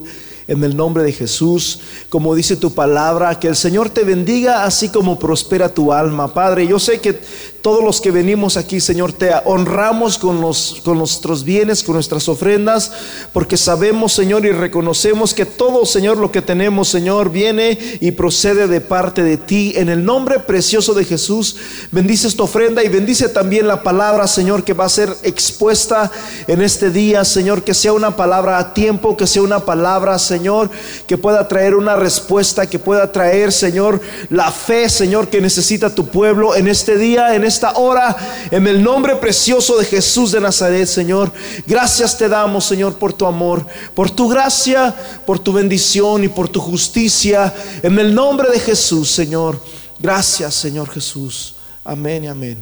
en 0.51 0.65
el 0.65 0.77
nombre 0.77 1.03
de 1.05 1.13
Jesús. 1.13 1.81
Como 2.09 2.35
dice 2.35 2.57
tu 2.57 2.73
palabra, 2.73 3.39
que 3.39 3.49
el 3.49 3.57
Señor 3.57 3.89
te 3.89 4.05
bendiga 4.05 4.65
así 4.65 4.89
como 4.89 5.19
prospera 5.19 5.73
tu 5.73 5.93
alma. 5.93 6.35
Padre, 6.35 6.67
yo 6.67 6.79
sé 6.79 7.01
que 7.01 7.19
todos 7.63 7.85
los 7.85 8.01
que 8.01 8.11
venimos 8.11 8.57
aquí, 8.57 8.81
Señor, 8.81 9.13
te 9.13 9.31
honramos 9.45 10.19
con, 10.19 10.41
los, 10.41 10.81
con 10.85 10.99
nuestros 10.99 11.45
bienes, 11.45 11.83
con 11.83 11.95
nuestras 11.95 12.29
ofrendas, 12.29 12.93
porque 13.33 13.57
sabemos, 13.57 14.13
Señor, 14.13 14.47
y 14.47 14.53
reconocemos 14.53 15.35
que 15.35 15.47
todo, 15.47 15.85
Señor, 15.85 16.17
lo 16.17 16.33
que 16.33 16.43
tenemos, 16.43 16.89
Señor, 16.89 17.31
viene 17.31 17.79
y 18.01 18.13
procede 18.13 18.67
de 18.67 18.81
parte 18.81 19.23
de 19.23 19.37
ti. 19.37 19.75
En 19.77 19.89
el 19.89 20.05
nombre 20.05 20.39
precioso 20.41 20.95
de 20.95 21.05
Jesús, 21.05 21.57
bendice 21.91 22.29
esta 22.29 22.43
ofrenda 22.43 22.83
y 22.83 22.89
bendice 22.89 23.29
también 23.29 23.69
la 23.69 23.83
palabra, 23.83 24.27
Señor, 24.27 24.65
que 24.65 24.73
va 24.73 24.87
a 24.87 24.89
ser 24.89 25.15
expuesta 25.23 26.11
en 26.47 26.63
este 26.63 26.91
día, 26.91 27.25
Señor, 27.25 27.63
que 27.63 27.75
sea 27.75 27.93
una 27.93 28.17
palabra 28.17 28.59
a 28.59 28.73
tiempo, 28.75 29.17
que 29.17 29.27
sea 29.27 29.43
una 29.43 29.61
palabra, 29.61 30.19
Señor, 30.19 30.71
que 31.07 31.19
pueda 31.19 31.47
traer 31.49 31.75
una 31.75 31.97
respuesta, 31.97 32.69
que 32.69 32.79
pueda 32.79 33.13
traer, 33.13 33.53
Señor, 33.53 34.01
la 34.31 34.51
fe, 34.51 34.89
Señor, 34.89 35.29
que 35.29 35.41
necesita 35.41 35.95
tu 35.95 36.07
pueblo 36.07 36.55
en 36.55 36.69
este 36.69 36.97
día, 36.97 37.35
en 37.35 37.45
esta 37.51 37.73
hora, 37.73 38.17
en 38.51 38.67
el 38.67 38.83
nombre 38.83 39.17
precioso 39.17 39.77
de 39.77 39.85
Jesús 39.85 40.33
de 40.33 40.41
Nazaret, 40.41 40.87
Señor. 40.87 41.31
Gracias 41.67 42.17
te 42.17 42.29
damos, 42.29 42.65
Señor, 42.65 42.95
por 42.95 43.13
tu 43.13 43.27
amor, 43.27 43.67
por 43.95 44.11
tu 44.11 44.29
gracia, 44.29 44.95
por 45.27 45.39
tu 45.39 45.53
bendición 45.53 46.25
y 46.25 46.29
por 46.29 46.49
tu 46.49 46.61
justicia. 46.61 47.53
En 47.83 47.99
el 47.99 48.15
nombre 48.15 48.49
de 48.51 48.61
Jesús, 48.61 49.11
Señor. 49.11 49.61
Gracias, 49.99 50.55
Señor 50.55 50.89
Jesús. 50.89 51.57
Amén 51.85 52.25
y 52.25 52.29
amén. 52.29 52.57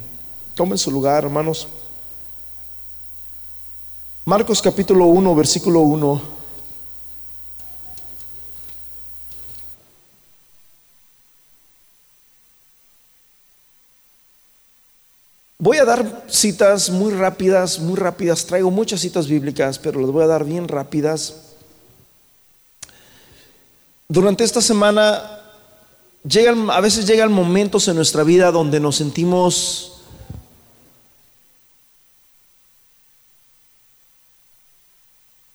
Tomen 0.54 0.78
su 0.78 0.90
lugar, 0.90 1.24
hermanos. 1.24 1.68
Marcos 4.24 4.60
capítulo 4.60 5.06
1, 5.06 5.34
versículo 5.34 5.80
1. 5.80 6.37
Voy 15.68 15.76
a 15.76 15.84
dar 15.84 16.24
citas 16.30 16.88
muy 16.88 17.12
rápidas, 17.12 17.78
muy 17.78 17.94
rápidas. 17.94 18.46
Traigo 18.46 18.70
muchas 18.70 19.02
citas 19.02 19.28
bíblicas, 19.28 19.78
pero 19.78 20.00
las 20.00 20.10
voy 20.10 20.24
a 20.24 20.26
dar 20.26 20.42
bien 20.42 20.66
rápidas. 20.66 21.34
Durante 24.08 24.44
esta 24.44 24.62
semana 24.62 25.42
llegan, 26.26 26.70
a 26.70 26.80
veces 26.80 27.06
llegan 27.06 27.30
momentos 27.30 27.86
en 27.86 27.96
nuestra 27.96 28.22
vida 28.22 28.50
donde 28.50 28.80
nos 28.80 28.96
sentimos 28.96 29.92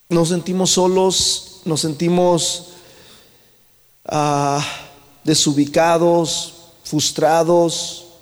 nos 0.09 0.29
sentimos 0.29 0.69
solos, 0.69 1.61
nos 1.65 1.81
sentimos 1.81 2.67
ah, 4.05 4.63
desubicados, 5.23 6.53
frustrados, 6.83 8.12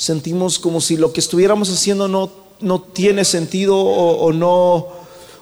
sentimos 0.00 0.58
como 0.58 0.80
si 0.80 0.96
lo 0.96 1.12
que 1.12 1.20
estuviéramos 1.20 1.68
haciendo 1.68 2.08
no, 2.08 2.32
no 2.60 2.80
tiene 2.80 3.22
sentido 3.22 3.76
o, 3.76 4.32
no, 4.32 4.88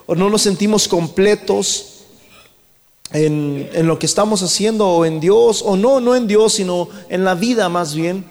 o 0.05 0.15
no 0.15 0.29
nos 0.29 0.41
sentimos 0.41 0.89
completos 0.89 2.01
en, 3.13 3.69
en, 3.71 3.87
lo 3.87 3.97
que 3.97 4.05
estamos 4.05 4.43
haciendo 4.43 4.85
o 4.85 5.05
en 5.05 5.21
Dios, 5.21 5.63
o 5.65 5.77
no, 5.77 6.01
no 6.01 6.13
en 6.13 6.27
Dios, 6.27 6.55
sino 6.55 6.89
en 7.07 7.23
la 7.23 7.35
vida 7.35 7.69
más 7.69 7.95
bien. 7.95 8.25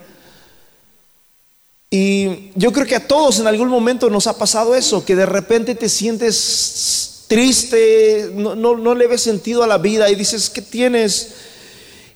Y 1.90 2.50
yo 2.54 2.72
creo 2.72 2.86
que 2.86 2.96
a 2.96 3.08
todos 3.08 3.40
en 3.40 3.46
algún 3.46 3.68
momento 3.68 4.10
nos 4.10 4.26
ha 4.26 4.36
pasado 4.36 4.74
eso, 4.74 5.06
que 5.06 5.16
de 5.16 5.24
repente 5.24 5.74
te 5.74 5.88
sientes 5.88 7.24
triste, 7.26 8.32
no, 8.34 8.54
no, 8.54 8.76
no 8.76 8.94
le 8.94 9.06
ves 9.06 9.22
sentido 9.22 9.62
a 9.62 9.66
la 9.66 9.78
vida 9.78 10.10
y 10.10 10.14
dices, 10.14 10.50
¿qué 10.50 10.60
tienes? 10.60 11.47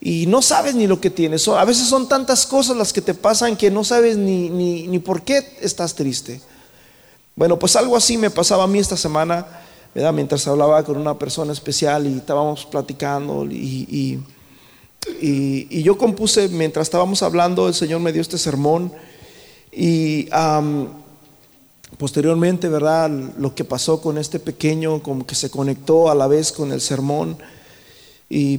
Y 0.04 0.26
no 0.26 0.42
sabes 0.42 0.74
ni 0.74 0.88
lo 0.88 1.00
que 1.00 1.10
tienes. 1.10 1.46
A 1.46 1.64
veces 1.64 1.86
son 1.86 2.08
tantas 2.08 2.44
cosas 2.44 2.76
las 2.76 2.92
que 2.92 3.00
te 3.00 3.14
pasan 3.14 3.56
que 3.56 3.70
no 3.70 3.84
sabes 3.84 4.16
ni, 4.16 4.50
ni, 4.50 4.98
por 4.98 5.22
qué 5.22 5.56
estás 5.60 5.94
triste. 5.94 6.40
Bueno, 7.36 7.56
pues 7.56 7.76
algo 7.76 7.96
así 7.96 8.18
me 8.18 8.28
pasaba 8.28 8.64
a 8.64 8.66
mí 8.66 8.80
esta 8.80 8.96
semana, 8.96 9.46
¿verdad? 9.94 10.12
mientras 10.12 10.44
hablaba 10.48 10.82
con 10.82 10.96
una 10.96 11.16
persona 11.16 11.52
especial 11.52 12.08
y 12.08 12.16
estábamos 12.16 12.66
platicando 12.66 13.46
y, 13.48 14.18
y, 15.20 15.82
yo 15.82 15.96
compuse, 15.96 16.48
mientras 16.48 16.88
estábamos 16.88 17.22
hablando, 17.22 17.68
el 17.68 17.74
Señor 17.74 18.00
me 18.00 18.12
dio 18.12 18.22
este 18.22 18.38
sermón 18.38 18.92
y 19.70 20.28
posteriormente, 21.96 22.68
¿verdad? 22.68 23.08
Lo 23.38 23.54
que 23.54 23.62
pasó 23.62 24.00
con 24.00 24.18
este 24.18 24.40
pequeño, 24.40 25.00
como 25.00 25.24
que 25.24 25.36
se 25.36 25.48
conectó 25.48 26.10
a 26.10 26.16
la 26.16 26.26
vez 26.26 26.50
con 26.50 26.72
el 26.72 26.80
sermón 26.80 27.38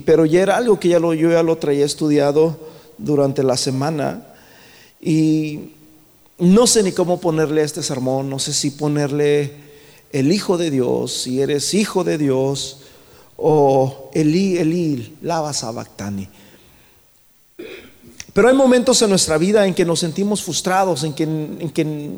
pero 0.06 0.25
ya 0.25 0.42
era 0.42 0.58
algo 0.58 0.80
que 0.80 0.89
ya 0.89 1.00
lo, 1.00 1.15
yo 1.15 1.32
ya 1.32 1.42
lo 1.42 1.58
traía 1.58 1.84
estudiado 1.84 2.58
durante 3.00 3.42
la 3.42 3.58
semana 3.58 4.27
y 5.01 5.72
no 6.38 6.68
sé 6.68 6.84
ni 6.84 6.92
cómo 6.92 7.20
ponerle 7.20 7.62
a 7.62 7.65
este 7.65 7.82
sermón, 7.82 8.30
no 8.30 8.38
sé 8.38 8.53
si 8.53 8.70
ponerle 8.72 9.51
el 10.12 10.32
Hijo 10.32 10.58
de 10.60 10.70
Dios, 10.70 11.13
si 11.13 11.42
eres 11.42 11.74
Hijo 11.74 12.03
de 12.03 12.20
Dios, 12.20 12.82
o 13.36 14.12
Eli, 14.13 14.58
Eli, 14.58 15.18
Lava 15.22 15.53
Sabactani. 15.53 16.30
Pero 18.32 18.48
hay 18.48 18.56
momentos 18.56 19.01
en 19.01 19.10
nuestra 19.10 19.38
vida 19.38 19.65
en 19.65 19.74
que 19.74 19.86
nos 19.86 20.00
sentimos 20.00 20.44
frustrados, 20.44 21.03
en 21.03 21.13
que, 21.13 21.24
en 21.24 21.70
que 21.72 22.10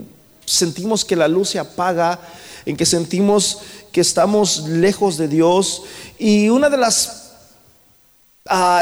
sentimos 0.46 1.06
que 1.06 1.16
la 1.16 1.28
luz 1.28 1.50
se 1.50 1.60
apaga, 1.60 2.20
en 2.66 2.76
que 2.76 2.86
sentimos 2.86 3.60
que 3.92 4.02
estamos 4.02 4.68
lejos 4.68 5.18
de 5.18 5.28
Dios. 5.28 5.84
Y 6.18 6.50
una 6.50 6.70
de 6.70 6.78
las 6.78 7.25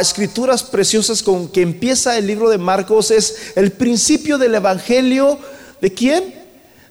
escrituras 0.02 0.62
preciosas 0.62 1.24
con 1.24 1.48
que 1.48 1.62
empieza 1.62 2.18
el 2.18 2.28
libro 2.28 2.50
de 2.50 2.58
Marcos 2.58 3.12
es 3.12 3.54
el 3.56 3.72
principio 3.72 4.38
del 4.38 4.56
Evangelio 4.56 5.40
de 5.80 5.94
quién? 5.94 6.44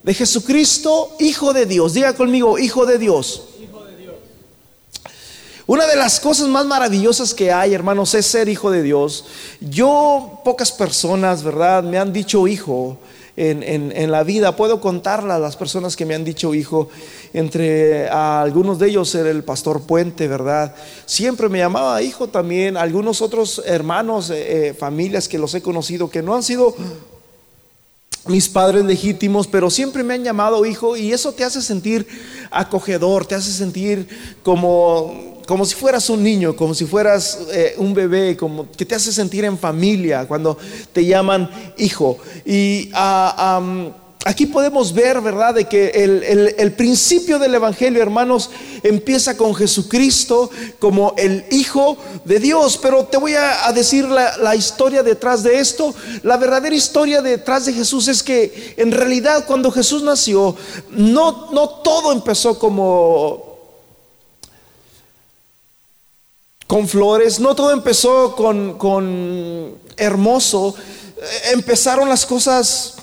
De 0.02 0.14
Jesucristo, 0.14 1.14
Hijo 1.20 1.52
de 1.52 1.66
Dios. 1.66 1.92
Diga 1.92 2.14
conmigo, 2.14 2.58
Hijo 2.58 2.86
de 2.86 2.98
Dios. 2.98 3.42
Una 5.66 5.86
de 5.86 5.96
las 5.96 6.18
cosas 6.18 6.48
más 6.48 6.64
maravillosas 6.64 7.34
que 7.34 7.52
hay, 7.52 7.74
hermanos, 7.74 8.14
es 8.14 8.26
ser 8.26 8.48
hijo 8.48 8.70
de 8.70 8.82
Dios. 8.82 9.26
Yo, 9.60 10.40
pocas 10.42 10.72
personas, 10.72 11.42
¿verdad? 11.42 11.82
Me 11.84 11.98
han 11.98 12.12
dicho 12.12 12.48
hijo 12.48 12.98
en, 13.36 14.10
la 14.10 14.22
vida. 14.22 14.56
Puedo 14.56 14.80
contarlas 14.80 15.40
las 15.40 15.56
personas 15.56 15.96
que 15.96 16.06
me 16.06 16.14
han 16.14 16.24
dicho 16.24 16.54
hijo. 16.54 16.88
Entre 17.32 18.08
algunos 18.08 18.78
de 18.78 18.88
ellos 18.88 19.14
era 19.14 19.30
el 19.30 19.44
pastor 19.44 19.82
Puente, 19.82 20.28
¿verdad? 20.28 20.74
Siempre 21.06 21.48
me 21.48 21.58
llamaba 21.58 22.02
hijo 22.02 22.28
también. 22.28 22.76
Algunos 22.76 23.22
otros 23.22 23.62
hermanos, 23.64 24.30
eh, 24.30 24.68
eh, 24.68 24.74
familias 24.74 25.28
que 25.28 25.38
los 25.38 25.54
he 25.54 25.62
conocido, 25.62 26.10
que 26.10 26.22
no 26.22 26.34
han 26.34 26.42
sido 26.42 26.74
mis 28.26 28.48
padres 28.48 28.84
legítimos, 28.84 29.48
pero 29.48 29.68
siempre 29.68 30.04
me 30.04 30.14
han 30.14 30.22
llamado 30.22 30.64
hijo 30.64 30.96
y 30.96 31.12
eso 31.12 31.32
te 31.32 31.42
hace 31.42 31.60
sentir 31.60 32.06
acogedor, 32.50 33.26
te 33.26 33.34
hace 33.34 33.50
sentir 33.50 34.06
como, 34.44 35.31
como 35.46 35.64
si 35.64 35.74
fueras 35.74 36.08
un 36.10 36.22
niño, 36.22 36.54
como 36.56 36.74
si 36.74 36.84
fueras 36.84 37.38
eh, 37.52 37.74
un 37.78 37.94
bebé, 37.94 38.36
como 38.36 38.70
que 38.70 38.84
te 38.84 38.94
hace 38.94 39.12
sentir 39.12 39.44
en 39.44 39.58
familia 39.58 40.26
cuando 40.26 40.56
te 40.92 41.04
llaman 41.04 41.50
hijo. 41.78 42.18
Y 42.44 42.90
ah, 42.94 43.90
Aquí 44.24 44.46
podemos 44.46 44.92
ver, 44.92 45.20
¿verdad?, 45.20 45.54
de 45.54 45.64
que 45.64 45.88
el, 45.88 46.72
principio 46.74 47.40
del 47.40 47.56
Evangelio, 47.56 48.00
hermanos, 48.00 48.50
empieza 48.84 49.36
con 49.36 49.52
Jesucristo 49.52 50.48
como 50.78 51.14
el 51.18 51.44
Hijo 51.50 51.96
de 52.24 52.38
Dios. 52.38 52.78
Pero 52.80 53.04
te 53.04 53.16
voy 53.16 53.34
a, 53.34 53.72
decir 53.72 54.04
la, 54.04 54.36
la, 54.36 54.54
historia 54.54 55.02
detrás 55.02 55.42
de 55.42 55.58
esto. 55.58 55.92
La 56.22 56.36
verdadera 56.36 56.74
historia 56.74 57.20
detrás 57.20 57.66
de 57.66 57.72
Jesús 57.72 58.06
es 58.06 58.22
que 58.22 58.74
en 58.76 58.92
realidad 58.92 59.44
cuando 59.44 59.72
Jesús 59.72 60.04
nació, 60.04 60.54
no, 60.90 61.50
no 61.50 61.68
todo 61.68 62.12
empezó 62.12 62.58
como... 62.58 63.51
con 66.72 66.88
flores, 66.88 67.38
no 67.38 67.54
todo 67.54 67.70
empezó 67.70 68.34
con, 68.34 68.78
con 68.78 69.76
hermoso, 69.98 70.74
empezaron 71.52 72.08
las 72.08 72.24
cosas 72.24 72.94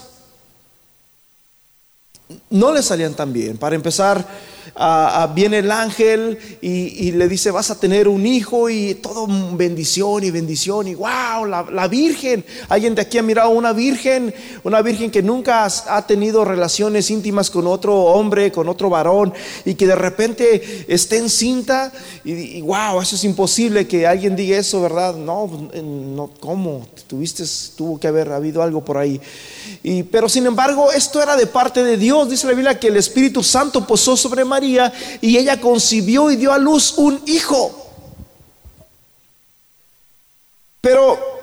no 2.49 2.71
le 2.71 2.81
salían 2.81 3.13
tan 3.13 3.31
bien. 3.31 3.59
Para 3.59 3.75
empezar, 3.75 4.25
viene 5.35 5.59
el 5.59 5.71
ángel 5.71 6.37
y, 6.61 7.11
le 7.11 7.27
dice, 7.27 7.51
vas 7.51 7.69
a 7.69 7.79
tener 7.79 8.07
un 8.07 8.25
hijo 8.25 8.69
y 8.69 8.95
todo 8.95 9.27
bendición 9.53 10.23
y 10.23 10.31
bendición 10.31 10.87
y 10.87 10.95
wow, 10.95 11.45
la, 11.45 11.87
virgen. 11.89 12.45
Alguien 12.69 12.95
de 12.95 13.01
aquí 13.01 13.17
ha 13.17 13.23
mirado 13.23 13.49
una 13.49 13.73
virgen, 13.73 14.33
una 14.63 14.81
virgen 14.81 15.11
que 15.11 15.21
nunca 15.21 15.65
ha 15.65 16.07
tenido 16.07 16.45
relaciones 16.45 17.09
íntimas 17.09 17.49
con 17.49 17.67
otro 17.67 17.93
hombre, 17.95 18.51
con 18.51 18.69
otro 18.69 18.89
varón 18.89 19.33
y 19.65 19.75
que 19.75 19.85
de 19.85 19.95
repente 19.95 20.85
esté 20.87 21.17
encinta 21.17 21.91
y, 22.23 22.61
wow, 22.61 23.01
eso 23.01 23.15
es 23.15 23.23
imposible 23.25 23.85
que 23.85 24.07
alguien 24.07 24.35
diga 24.35 24.57
eso, 24.57 24.81
¿verdad? 24.81 25.15
No, 25.15 25.69
no, 25.83 26.29
¿cómo? 26.39 26.87
Tuviste, 27.07 27.43
tuvo 27.75 27.99
que 27.99 28.07
haber 28.07 28.31
habido 28.31 28.63
algo 28.63 28.85
por 28.85 28.97
ahí. 28.97 29.19
Y, 29.83 30.03
pero 30.03 30.29
sin 30.29 30.45
embargo, 30.45 30.91
esto 30.91 31.21
era 31.21 31.35
de 31.35 31.47
parte 31.47 31.83
de 31.83 31.97
Dios. 31.97 32.29
Dice 32.29 32.47
la 32.47 32.53
Biblia 32.53 32.79
que 32.79 32.87
el 32.87 32.97
Espíritu 32.97 33.43
Santo 33.43 33.85
posó 33.85 34.15
sobre 34.15 34.45
María 34.45 34.68
y 35.21 35.37
ella 35.37 35.59
concibió 35.59 36.31
y 36.31 36.35
dio 36.35 36.51
a 36.51 36.57
luz 36.57 36.97
un 36.97 37.21
hijo. 37.25 37.75
Pero 40.81 41.38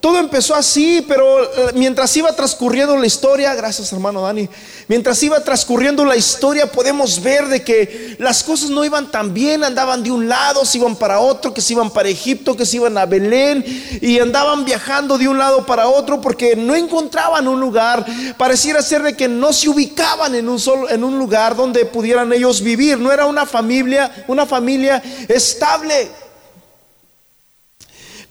todo 0.00 0.18
empezó 0.18 0.54
así, 0.54 1.04
pero 1.06 1.42
eh, 1.42 1.72
mientras 1.74 2.16
iba 2.16 2.34
transcurriendo 2.34 2.96
la 2.96 3.06
historia, 3.06 3.54
gracias 3.54 3.92
hermano 3.92 4.22
Dani, 4.22 4.48
mientras 4.88 5.22
iba 5.22 5.42
transcurriendo 5.42 6.04
la 6.04 6.16
historia 6.16 6.70
podemos 6.70 7.22
ver 7.22 7.46
de 7.48 7.62
que 7.62 8.16
las 8.18 8.42
cosas 8.42 8.70
no 8.70 8.84
iban 8.84 9.10
tan 9.10 9.34
bien, 9.34 9.64
andaban 9.64 10.02
de 10.02 10.10
un 10.10 10.28
lado, 10.28 10.64
se 10.64 10.78
iban 10.78 10.96
para 10.96 11.20
otro, 11.20 11.52
que 11.52 11.60
se 11.60 11.74
iban 11.74 11.90
para 11.90 12.08
Egipto, 12.08 12.56
que 12.56 12.64
se 12.64 12.76
iban 12.76 12.96
a 12.96 13.06
Belén 13.06 13.64
y 14.00 14.18
andaban 14.18 14.64
viajando 14.64 15.18
de 15.18 15.28
un 15.28 15.38
lado 15.38 15.66
para 15.66 15.88
otro 15.88 16.20
porque 16.20 16.56
no 16.56 16.74
encontraban 16.74 17.46
un 17.46 17.60
lugar, 17.60 18.04
pareciera 18.36 18.82
ser 18.82 19.02
de 19.02 19.16
que 19.16 19.28
no 19.28 19.52
se 19.52 19.68
ubicaban 19.68 20.34
en 20.34 20.48
un 20.48 20.58
solo 20.58 20.88
en 20.88 21.04
un 21.04 21.18
lugar 21.18 21.54
donde 21.54 21.84
pudieran 21.84 22.32
ellos 22.32 22.62
vivir, 22.62 22.98
no 22.98 23.12
era 23.12 23.26
una 23.26 23.46
familia, 23.46 24.24
una 24.26 24.46
familia 24.46 25.02
estable. 25.28 26.10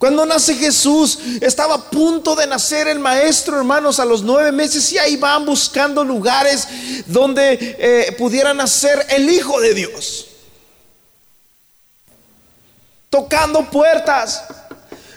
Cuando 0.01 0.25
nace 0.25 0.55
Jesús, 0.55 1.19
estaba 1.41 1.75
a 1.75 1.81
punto 1.91 2.35
de 2.35 2.47
nacer 2.47 2.87
el 2.87 2.97
maestro, 2.97 3.59
hermanos, 3.59 3.99
a 3.99 4.05
los 4.05 4.23
nueve 4.23 4.51
meses 4.51 4.91
y 4.91 4.97
ahí 4.97 5.15
van 5.15 5.45
buscando 5.45 6.03
lugares 6.03 6.67
donde 7.05 7.75
eh, 7.77 8.11
pudiera 8.17 8.51
nacer 8.51 9.05
el 9.09 9.29
Hijo 9.29 9.61
de 9.61 9.75
Dios. 9.75 10.25
Tocando 13.11 13.69
puertas. 13.69 14.43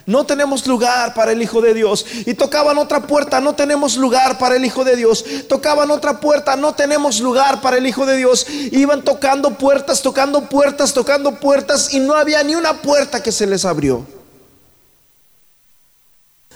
No 0.05 0.27
tenemos 0.27 0.67
lugar 0.67 1.15
para 1.15 1.33
el 1.33 1.41
Hijo 1.41 1.63
de 1.63 1.73
Dios. 1.73 2.05
Y 2.27 2.35
tocaban 2.35 2.77
otra 2.77 3.07
puerta, 3.07 3.41
no 3.41 3.55
tenemos 3.55 3.97
lugar 3.97 4.37
para 4.37 4.57
el 4.57 4.67
Hijo 4.67 4.85
de 4.85 4.97
Dios. 4.97 5.25
Tocaban 5.49 5.91
otra 5.91 6.21
puerta, 6.21 6.57
no 6.57 6.75
tenemos 6.75 7.21
lugar 7.21 7.63
para 7.63 7.79
el 7.79 7.87
Hijo 7.87 8.05
de 8.05 8.19
Dios. 8.19 8.47
Iban 8.71 9.03
tocando 9.03 9.57
puertas, 9.57 10.03
tocando 10.03 10.43
puertas, 10.51 10.93
tocando 10.93 11.41
puertas 11.41 11.95
y 11.95 12.01
no 12.01 12.15
había 12.15 12.43
ni 12.43 12.55
una 12.55 12.83
puerta 12.83 13.23
que 13.23 13.33
se 13.33 13.47
les 13.47 13.65
abrió. 13.65 14.07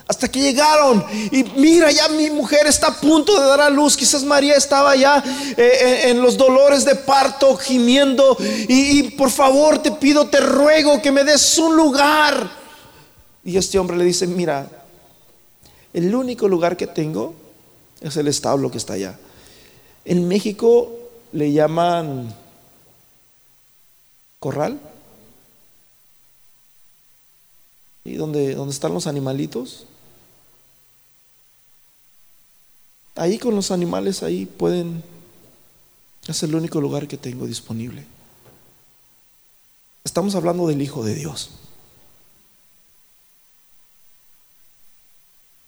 Hasta 0.09 0.27
que 0.27 0.41
llegaron 0.41 1.05
y 1.31 1.45
mira, 1.57 1.93
ya 1.93 2.09
mi 2.09 2.31
mujer 2.31 2.67
está 2.67 2.87
a 2.87 2.99
punto 2.99 3.39
de 3.39 3.47
dar 3.47 3.61
a 3.61 3.69
luz. 3.69 3.95
Quizás 3.95 4.25
María 4.25 4.55
estaba 4.55 4.97
ya 4.97 5.23
eh, 5.55 6.05
en, 6.05 6.23
los 6.23 6.39
dolores 6.39 6.87
de 6.87 6.95
parto, 6.95 7.55
gimiendo. 7.59 8.39
Y, 8.41 9.03
por 9.11 9.31
favor 9.31 9.83
te 9.83 9.93
pido, 9.93 10.27
te 10.27 10.41
ruego 10.41 11.03
que 11.03 11.13
me 11.13 11.25
des 11.25 11.59
un 11.59 11.77
lugar. 11.77 12.51
Y 13.45 13.59
este 13.59 13.79
hombre 13.79 13.99
le 13.99 14.05
dice, 14.05 14.27
mira, 14.27 14.67
el 15.93 16.15
único 16.15 16.49
lugar 16.49 16.79
que 16.79 16.87
tengo 16.87 17.35
es 18.01 18.17
el 18.17 18.29
establo 18.29 18.71
que 18.71 18.79
está 18.79 18.95
allá. 18.95 19.19
En 20.07 20.27
México 20.27 20.91
le 21.33 21.53
llaman 21.53 22.35
corral. 24.39 24.81
¿Y 28.05 28.15
donde 28.15 28.57
están 28.71 28.95
los 28.95 29.07
animalitos? 29.07 29.85
Ahí 33.19 33.39
con 33.39 33.57
los 33.57 33.73
animales, 33.73 34.23
ahí 34.23 34.47
pueden, 34.47 35.03
es 36.29 36.43
el 36.45 36.55
único 36.55 36.81
lugar 36.81 37.09
que 37.09 37.17
tengo 37.17 37.47
disponible. 37.47 38.07
Estamos 40.05 40.37
hablando 40.37 40.69
del 40.69 40.81
Hijo 40.81 41.03
de 41.03 41.17
Dios. 41.17 41.51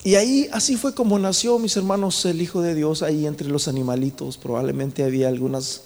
Y 0.05 0.15
ahí, 0.15 0.49
así 0.53 0.77
fue 0.77 0.95
como 0.95 1.19
nació, 1.19 1.59
mis 1.59 1.77
hermanos, 1.77 2.25
el 2.25 2.41
Hijo 2.41 2.63
de 2.63 2.77
Dios, 2.77 3.03
ahí 3.03 3.27
entre 3.27 3.49
los 3.49 3.67
animalitos. 3.67 4.39
Probablemente 4.39 5.03
había 5.03 5.27
algunos 5.27 5.83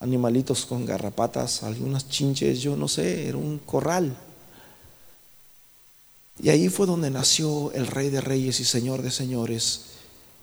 animalitos 0.00 0.64
con 0.64 0.86
garrapatas, 0.86 1.62
algunas 1.64 2.08
chinches, 2.08 2.62
yo 2.62 2.76
no 2.76 2.88
sé, 2.88 3.28
era 3.28 3.36
un 3.36 3.58
corral. 3.58 4.16
Y 6.42 6.48
ahí 6.48 6.70
fue 6.70 6.86
donde 6.86 7.10
nació 7.10 7.70
el 7.72 7.86
Rey 7.86 8.08
de 8.08 8.22
Reyes 8.22 8.58
y 8.60 8.64
Señor 8.64 9.02
de 9.02 9.10
Señores, 9.10 9.89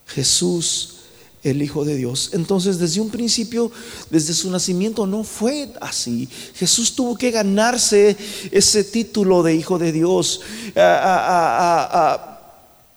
Jesús, 0.08 0.96
el 1.44 1.62
Hijo 1.62 1.86
de 1.86 1.96
Dios. 1.96 2.32
Entonces, 2.34 2.80
desde 2.80 3.00
un 3.00 3.10
principio, 3.10 3.72
desde 4.10 4.34
su 4.34 4.50
nacimiento, 4.50 5.06
no 5.06 5.24
fue 5.24 5.70
así. 5.80 6.28
Jesús 6.56 6.96
tuvo 6.96 7.18
que 7.18 7.32
ganarse 7.32 8.18
ese 8.52 8.84
título 8.84 9.44
de 9.44 9.56
Hijo 9.56 9.78
de 9.78 9.92
Dios. 9.92 10.42
Ah, 10.76 11.02
ah, 11.04 11.90
ah, 11.92 12.37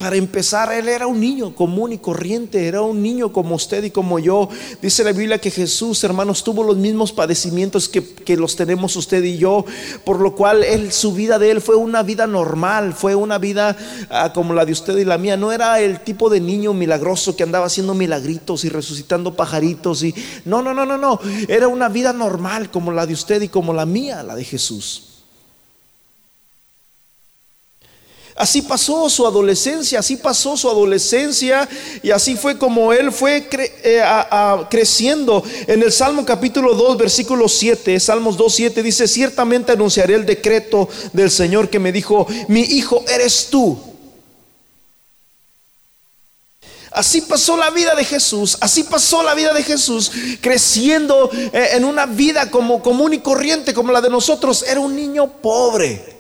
para 0.01 0.17
empezar, 0.17 0.73
él 0.73 0.89
era 0.89 1.07
un 1.07 1.21
niño 1.21 1.55
común 1.55 1.93
y 1.93 1.99
corriente, 1.99 2.67
era 2.67 2.81
un 2.81 3.03
niño 3.03 3.35
como 3.35 3.55
usted 3.55 3.85
y 3.85 3.91
como 3.91 4.19
yo. 4.19 4.49
Dice 4.81 5.05
la 5.05 5.13
Biblia 5.13 5.39
que 5.39 5.51
Jesús, 5.51 6.03
hermanos, 6.03 6.43
tuvo 6.43 6.65
los 6.65 6.79
mismos 6.79 7.13
padecimientos 7.13 7.87
que, 7.87 8.35
los 8.39 8.57
tenemos 8.57 8.97
usted 8.97 9.23
y 9.23 9.37
yo, 9.37 9.67
por 10.07 10.19
lo 10.19 10.35
cual 10.35 10.65
él, 10.65 10.91
su 10.91 11.13
vida 11.13 11.39
de 11.39 11.51
él 11.51 11.61
fue 11.61 11.77
una 11.77 12.03
vida 12.03 12.27
normal, 12.27 12.95
fue 12.95 13.15
una 13.15 13.37
vida 13.37 13.77
ah, 14.09 14.33
como 14.33 14.55
la 14.55 14.65
de 14.65 14.73
usted 14.73 14.97
y 14.97 15.05
la 15.05 15.19
mía. 15.19 15.37
No 15.37 15.53
era 15.53 15.79
el 15.81 16.01
tipo 16.01 16.31
de 16.31 16.41
niño 16.41 16.73
milagroso 16.73 17.37
que 17.37 17.43
andaba 17.43 17.67
haciendo 17.67 17.93
milagritos 17.93 18.65
y 18.65 18.71
resucitando 18.71 19.37
pajaritos 19.37 20.03
y 20.03 20.15
no, 20.47 20.63
no, 20.63 20.73
no, 20.73 20.87
no, 20.87 20.97
no. 20.97 21.21
Era 21.47 21.69
una 21.69 21.91
vida 21.91 22.15
normal 22.15 22.71
como 22.71 22.91
la 22.91 23.05
de 23.05 23.13
usted 23.13 23.43
y 23.43 23.49
como 23.49 23.75
la 23.75 23.85
mía, 23.85 24.23
la 24.23 24.35
de 24.35 24.45
Jesús. 24.45 25.10
Así 28.41 28.63
pasó 28.63 29.11
su 29.11 29.27
adolescencia, 29.27 29.99
así 29.99 30.17
pasó 30.17 30.57
su 30.57 30.71
adolescencia 30.71 31.69
y 32.03 32.11
así 32.11 32.37
fue 32.37 32.57
como 32.57 32.91
él 32.91 33.13
fue 33.13 33.47
eh, 33.53 34.03
creciendo. 34.71 35.45
En 35.67 35.83
el 35.83 35.93
Salmo 35.93 36.25
capítulo 36.25 36.73
2, 36.73 36.97
versículo 36.97 37.51
7, 37.51 38.01
Salmos 38.01 38.39
2, 38.39 38.55
7 38.55 38.83
dice, 38.83 39.07
ciertamente 39.07 39.73
anunciaré 39.73 40.15
el 40.15 40.25
decreto 40.25 40.89
del 41.13 41.31
Señor 41.31 41.69
que 41.69 41.79
me 41.79 41.93
dijo, 41.93 42.27
mi 42.49 42.63
hijo 42.63 43.05
eres 43.15 43.49
tú. 43.51 43.79
Así 46.93 47.21
pasó 47.21 47.59
la 47.59 47.69
vida 47.69 47.95
de 47.95 48.07
Jesús, 48.07 48.57
así 48.63 48.85
pasó 48.85 49.23
la 49.23 49.35
vida 49.35 49.53
de 49.53 49.65
Jesús, 49.65 50.11
creciendo 50.41 51.31
eh, 51.53 51.73
en 51.73 51.85
una 51.85 52.07
vida 52.07 52.51
como 52.51 52.83
común 52.83 53.13
y 53.13 53.19
corriente 53.19 53.75
como 53.75 53.93
la 53.93 54.01
de 54.01 54.09
nosotros. 54.09 54.65
Era 54.67 54.81
un 54.81 54.97
niño 54.97 55.31
pobre. 55.43 56.20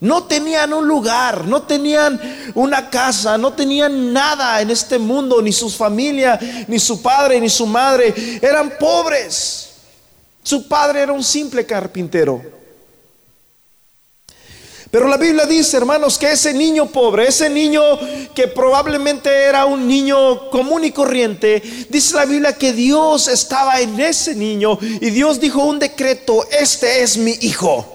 No 0.00 0.24
tenían 0.24 0.72
un 0.72 0.86
lugar, 0.86 1.46
no 1.46 1.62
tenían 1.62 2.20
una 2.54 2.90
casa, 2.90 3.38
no 3.38 3.52
tenían 3.52 4.12
nada 4.12 4.60
en 4.60 4.70
este 4.70 4.98
mundo, 4.98 5.40
ni 5.40 5.52
su 5.52 5.70
familia, 5.70 6.38
ni 6.68 6.78
su 6.78 7.00
padre, 7.00 7.40
ni 7.40 7.48
su 7.48 7.66
madre. 7.66 8.14
Eran 8.42 8.72
pobres. 8.78 9.70
Su 10.42 10.68
padre 10.68 11.00
era 11.00 11.12
un 11.12 11.24
simple 11.24 11.64
carpintero. 11.64 12.54
Pero 14.94 15.08
la 15.08 15.16
Biblia 15.16 15.44
dice, 15.44 15.76
hermanos, 15.76 16.18
que 16.18 16.30
ese 16.30 16.54
niño 16.54 16.86
pobre, 16.86 17.26
ese 17.26 17.50
niño 17.50 17.82
que 18.32 18.46
probablemente 18.46 19.28
era 19.28 19.64
un 19.64 19.88
niño 19.88 20.48
común 20.50 20.84
y 20.84 20.92
corriente, 20.92 21.60
dice 21.88 22.14
la 22.14 22.26
Biblia 22.26 22.52
que 22.52 22.72
Dios 22.72 23.26
estaba 23.26 23.80
en 23.80 23.98
ese 23.98 24.36
niño 24.36 24.78
y 24.80 25.10
Dios 25.10 25.40
dijo 25.40 25.64
un 25.64 25.80
decreto, 25.80 26.46
este 26.48 27.02
es 27.02 27.16
mi 27.16 27.36
hijo. 27.40 27.93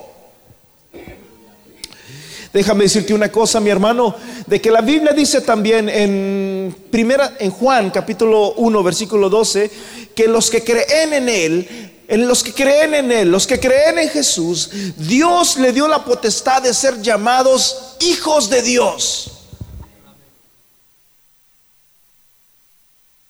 Déjame 2.52 2.84
decirte 2.84 3.14
una 3.14 3.30
cosa, 3.30 3.60
mi 3.60 3.70
hermano, 3.70 4.14
de 4.46 4.60
que 4.60 4.70
la 4.70 4.80
Biblia 4.80 5.12
dice 5.12 5.40
también 5.40 5.88
en 5.88 6.74
primera 6.90 7.36
en 7.38 7.50
Juan 7.50 7.90
capítulo 7.90 8.54
1 8.54 8.82
versículo 8.82 9.28
12 9.28 9.70
que 10.16 10.26
los 10.26 10.50
que 10.50 10.64
creen 10.64 11.12
en 11.12 11.28
él 11.28 11.90
en 12.10 12.26
los 12.26 12.42
que 12.42 12.52
creen 12.52 12.92
en 12.94 13.12
Él, 13.12 13.30
los 13.30 13.46
que 13.46 13.60
creen 13.60 14.00
en 14.00 14.08
Jesús, 14.08 14.68
Dios 14.96 15.56
le 15.58 15.72
dio 15.72 15.86
la 15.86 16.04
potestad 16.04 16.60
de 16.60 16.74
ser 16.74 17.00
llamados 17.00 17.94
hijos 18.00 18.50
de 18.50 18.62
Dios. 18.62 19.30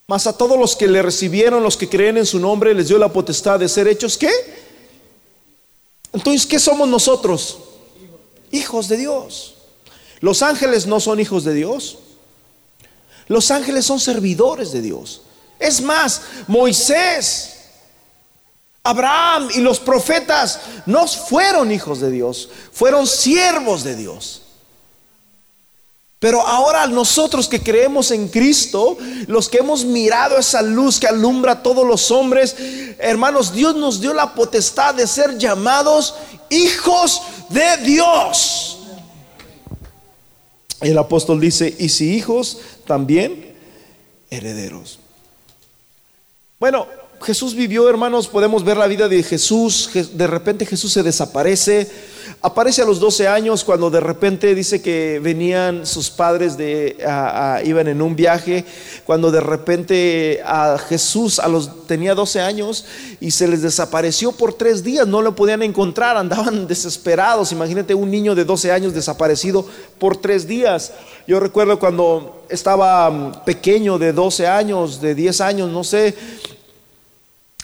Mas 0.06 0.26
a 0.26 0.32
todos 0.34 0.58
los 0.58 0.74
que 0.76 0.88
le 0.88 1.02
recibieron, 1.02 1.62
los 1.62 1.76
que 1.76 1.90
creen 1.90 2.16
en 2.16 2.24
su 2.24 2.40
nombre, 2.40 2.72
les 2.72 2.88
dio 2.88 2.96
la 2.96 3.12
potestad 3.12 3.60
de 3.60 3.68
ser 3.68 3.86
hechos 3.86 4.16
¿qué? 4.16 4.30
Entonces, 6.14 6.46
¿qué 6.46 6.58
somos 6.58 6.88
nosotros? 6.88 7.58
Hijos 8.50 8.88
de 8.88 8.96
Dios. 8.96 9.54
Los 10.20 10.42
ángeles 10.42 10.86
no 10.86 11.00
son 11.00 11.20
hijos 11.20 11.44
de 11.44 11.54
Dios. 11.54 11.98
Los 13.28 13.50
ángeles 13.50 13.86
son 13.86 14.00
servidores 14.00 14.72
de 14.72 14.82
Dios. 14.82 15.22
Es 15.58 15.80
más, 15.80 16.22
Moisés 16.46 17.60
Abraham 18.82 19.48
y 19.54 19.60
los 19.60 19.78
profetas 19.78 20.60
no 20.86 21.06
fueron 21.06 21.70
hijos 21.70 22.00
de 22.00 22.10
Dios, 22.10 22.48
fueron 22.72 23.06
siervos 23.06 23.84
de 23.84 23.94
Dios. 23.94 24.42
Pero 26.18 26.46
ahora 26.46 26.86
nosotros 26.86 27.48
que 27.48 27.62
creemos 27.62 28.10
en 28.10 28.28
Cristo, 28.28 28.98
los 29.26 29.48
que 29.48 29.58
hemos 29.58 29.84
mirado 29.84 30.36
esa 30.36 30.60
luz 30.60 31.00
que 31.00 31.06
alumbra 31.06 31.52
a 31.52 31.62
todos 31.62 31.86
los 31.86 32.10
hombres, 32.10 32.56
hermanos, 32.98 33.54
Dios 33.54 33.74
nos 33.74 34.00
dio 34.00 34.12
la 34.12 34.34
potestad 34.34 34.94
de 34.94 35.06
ser 35.06 35.38
llamados 35.38 36.14
hijos 36.50 37.22
de 37.50 37.76
Dios. 37.84 38.78
El 40.80 40.96
apóstol 40.96 41.40
dice, 41.40 41.74
y 41.78 41.90
si 41.90 42.14
hijos, 42.14 42.58
también 42.86 43.54
herederos. 44.30 44.98
Bueno, 46.58 46.86
Jesús 47.22 47.54
vivió, 47.54 47.88
hermanos, 47.88 48.28
podemos 48.28 48.64
ver 48.64 48.78
la 48.78 48.86
vida 48.86 49.08
de 49.08 49.22
Jesús. 49.22 49.90
De 50.14 50.26
repente 50.26 50.64
Jesús 50.64 50.92
se 50.92 51.02
desaparece. 51.02 51.90
Aparece 52.42 52.80
a 52.80 52.86
los 52.86 53.00
12 53.00 53.28
años 53.28 53.64
cuando 53.64 53.90
de 53.90 54.00
repente 54.00 54.54
dice 54.54 54.80
que 54.80 55.20
venían 55.22 55.84
sus 55.84 56.08
padres 56.08 56.56
de, 56.56 56.96
iban 57.66 57.86
en 57.86 58.00
un 58.00 58.16
viaje. 58.16 58.64
Cuando 59.04 59.30
de 59.30 59.42
repente 59.42 60.40
a 60.42 60.78
Jesús 60.78 61.38
a 61.38 61.48
los, 61.48 61.86
tenía 61.86 62.14
12 62.14 62.40
años 62.40 62.86
y 63.20 63.32
se 63.32 63.46
les 63.46 63.60
desapareció 63.60 64.32
por 64.32 64.54
tres 64.54 64.82
días. 64.82 65.06
No 65.06 65.20
lo 65.20 65.36
podían 65.36 65.62
encontrar, 65.62 66.16
andaban 66.16 66.66
desesperados. 66.66 67.52
Imagínate 67.52 67.94
un 67.94 68.10
niño 68.10 68.34
de 68.34 68.46
12 68.46 68.72
años 68.72 68.94
desaparecido 68.94 69.66
por 69.98 70.16
tres 70.16 70.48
días. 70.48 70.92
Yo 71.26 71.40
recuerdo 71.40 71.78
cuando 71.78 72.46
estaba 72.48 73.10
mm, 73.10 73.44
pequeño, 73.44 73.98
de 73.98 74.14
12 74.14 74.46
años, 74.46 75.02
de 75.02 75.14
10 75.14 75.40
años, 75.42 75.70
no 75.70 75.84
sé 75.84 76.16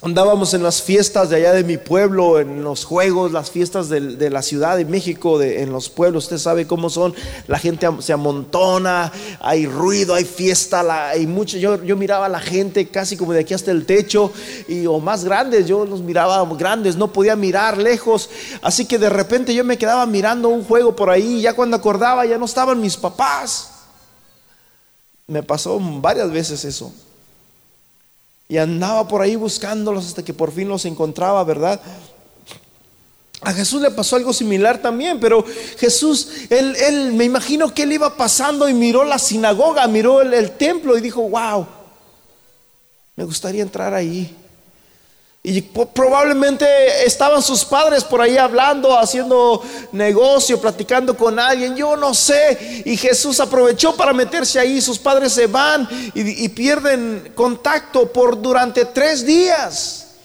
Andábamos 0.03 0.53
en 0.53 0.63
las 0.63 0.83
fiestas 0.83 1.31
de 1.31 1.37
allá 1.37 1.53
de 1.55 1.65
mi 1.65 1.79
pueblo, 1.79 2.39
en 2.39 2.63
los 2.63 2.85
juegos, 2.85 3.33
las 3.33 3.51
fiestas 3.51 3.89
de, 3.89 4.29
la 4.31 4.43
Ciudad 4.43 4.77
de 4.77 4.85
México, 4.85 5.39
de, 5.39 5.63
en 5.63 5.73
los 5.73 5.89
pueblos. 5.89 6.25
Usted 6.25 6.37
sabe 6.37 6.67
cómo 6.67 6.91
son. 6.91 7.15
La 7.47 7.59
gente 7.59 7.89
se 8.01 8.13
amontona, 8.13 9.11
hay 9.41 9.67
ruido, 9.67 10.15
hay 10.15 10.25
fiesta, 10.25 11.09
hay 11.09 11.27
mucho. 11.27 11.57
Yo, 11.57 11.83
yo 11.83 11.97
miraba 11.97 12.27
a 12.27 12.29
la 12.29 12.41
gente 12.41 12.89
casi 12.89 13.17
como 13.17 13.33
de 13.33 13.41
aquí 13.41 13.55
hasta 13.55 13.71
el 13.71 13.87
techo, 13.87 14.31
y, 14.69 14.85
o 14.85 15.01
más 15.01 15.25
grandes. 15.25 15.67
Yo 15.67 15.87
los 15.87 16.03
miraba 16.03 16.47
grandes, 16.57 16.97
no 16.97 17.11
podía 17.11 17.35
mirar 17.35 17.79
lejos. 17.79 18.29
Así 18.61 18.85
que 18.85 18.99
de 18.99 19.09
repente 19.09 19.55
yo 19.55 19.65
me 19.65 19.79
quedaba 19.79 20.05
mirando 20.05 20.51
un 20.51 20.63
juego 20.63 20.95
por 20.95 21.09
ahí. 21.09 21.39
Y 21.39 21.41
ya 21.41 21.55
cuando 21.55 21.75
acordaba, 21.75 22.27
ya 22.27 22.37
no 22.37 22.45
estaban 22.45 22.83
mis 22.83 22.99
papás. 22.99 23.71
Me 25.27 25.43
pasó 25.43 25.81
varias 25.81 26.31
veces 26.31 26.67
eso. 26.67 26.93
Y 28.49 28.59
andaba 28.59 29.09
por 29.09 29.23
ahí 29.23 29.37
buscándolos 29.37 30.07
hasta 30.07 30.25
que 30.25 30.33
por 30.33 30.53
fin 30.53 30.69
los 30.69 30.85
encontraba, 30.85 31.43
¿verdad? 31.45 31.81
A 33.43 33.53
Jesús 33.53 33.83
le 33.83 33.91
pasó 33.91 34.17
algo 34.17 34.33
similar 34.33 34.81
también, 34.81 35.21
pero 35.21 35.45
Jesús, 35.79 36.29
él, 36.49 36.75
él 36.77 37.13
me 37.13 37.25
imagino 37.25 37.73
que 37.73 37.83
él 37.83 37.93
iba 37.93 38.17
pasando 38.17 38.69
y 38.69 38.75
miró 38.75 39.05
la 39.05 39.19
sinagoga, 39.19 39.87
miró 39.89 40.23
el 40.23 40.51
templo 40.53 40.97
y 40.97 41.01
dijo, 41.01 41.29
wow, 41.29 41.67
me 43.15 43.25
gustaría 43.25 43.63
entrar 43.63 43.95
ahí. 43.95 44.35
Y 45.49 45.63
probablemente 45.63 46.67
estaban 47.07 47.41
sus 47.41 47.65
padres 47.65 48.03
por 48.03 48.21
ahí 48.21 48.37
hablando, 48.37 48.99
haciendo 48.99 49.63
negocio, 49.93 50.61
platicando 50.61 51.17
con 51.17 51.39
alguien, 51.39 51.77
yo 51.77 51.97
no 51.97 52.15
sé. 52.15 52.83
Y 52.85 52.97
Jesús 52.97 53.39
aprovechó 53.39 53.95
para 53.95 54.13
meterse 54.13 54.59
ahí, 54.59 54.81
sus 54.81 54.99
padres 54.99 55.33
se 55.33 55.47
van 55.47 55.89
y, 56.15 56.49
pierden 56.49 57.31
contacto 57.37 58.13
por 58.13 58.43
durante 58.43 58.87
tres 58.87 59.25
días. 59.25 60.17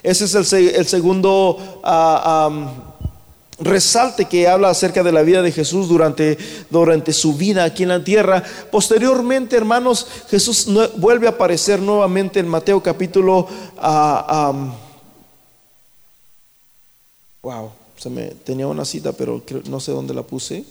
Ese 0.00 0.26
es 0.26 0.52
el, 0.52 0.86
segundo 0.86 1.80
ah, 1.82 2.50
resalte 3.60 4.24
que 4.26 4.48
habla 4.48 4.70
acerca 4.70 5.02
de 5.02 5.12
la 5.12 5.22
vida 5.22 5.42
de 5.42 5.52
Jesús 5.52 5.88
durante, 5.88 6.38
durante 6.70 7.12
su 7.12 7.34
vida 7.34 7.64
aquí 7.64 7.82
en 7.82 7.90
la 7.90 8.02
tierra. 8.02 8.42
Posteriormente, 8.70 9.56
hermanos, 9.56 10.06
Jesús 10.28 10.66
vuelve 10.96 11.26
a 11.26 11.30
aparecer 11.30 11.80
nuevamente 11.80 12.40
en 12.40 12.48
Mateo 12.48 12.82
capítulo... 12.82 13.46
Uh, 13.76 14.70
wow, 17.42 17.70
se 17.96 18.10
me 18.10 18.28
tenía 18.28 18.66
una 18.66 18.84
cita, 18.84 19.12
pero 19.12 19.42
no 19.66 19.80
sé 19.80 19.92
dónde 19.92 20.14
la 20.14 20.22
puse. 20.22 20.64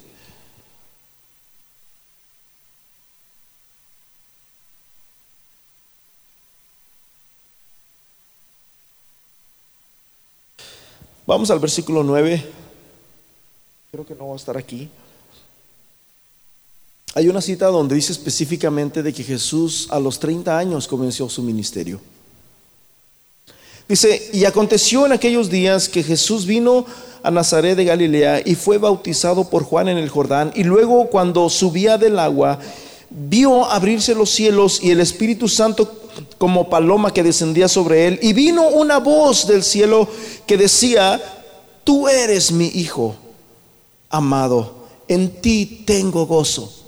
Vamos 11.30 11.52
al 11.52 11.60
versículo 11.60 12.04
9. 12.04 12.59
Creo 13.91 14.06
que 14.06 14.13
no 14.13 14.28
va 14.28 14.34
a 14.34 14.38
estar 14.38 14.56
aquí. 14.56 14.88
Hay 17.15 17.28
una 17.28 17.41
cita 17.41 17.65
donde 17.67 17.95
dice 17.95 18.12
específicamente 18.12 19.02
de 19.02 19.12
que 19.12 19.23
Jesús 19.23 19.88
a 19.89 19.99
los 19.99 20.19
30 20.19 20.56
años 20.56 20.88
comenzó 20.88 21.28
su 21.28 21.41
ministerio. 21.41 21.99
Dice, 23.88 24.30
y 24.32 24.45
aconteció 24.45 25.08
en 25.08 25.13
aquellos 25.13 25.49
días 25.49 25.89
que 25.89 26.04
Jesús 26.04 26.45
vino 26.45 26.86
a 27.23 27.32
Nazaret 27.32 27.75
de 27.75 27.86
Galilea 27.86 28.43
y 28.45 28.54
fue 28.54 28.78
bautizado 28.78 29.49
por 29.49 29.63
Juan 29.63 29.88
en 29.88 29.97
el 29.97 30.10
Jordán, 30.10 30.52
y 30.54 30.63
luego 30.63 31.10
cuando 31.10 31.49
subía 31.49 31.97
del 31.97 32.19
agua, 32.19 32.60
vio 33.10 33.65
abrirse 33.65 34.13
los 34.13 34.30
cielos 34.30 34.84
y 34.84 34.91
el 34.91 34.99
Espíritu 34.99 35.47
Santo 35.47 35.91
como 36.38 36.69
paloma 36.69 37.12
que 37.12 37.23
descendía 37.23 37.67
sobre 37.67 38.06
él, 38.06 38.19
y 38.21 38.34
vino 38.34 38.67
una 38.67 38.99
voz 38.99 39.47
del 39.47 39.63
cielo 39.63 40.08
que 40.45 40.58
decía, 40.58 41.19
tú 41.84 42.08
eres 42.08 42.52
mi 42.52 42.67
hijo 42.67 43.15
amado, 44.10 44.86
en 45.08 45.41
ti 45.41 45.84
tengo 45.86 46.26
gozo. 46.26 46.79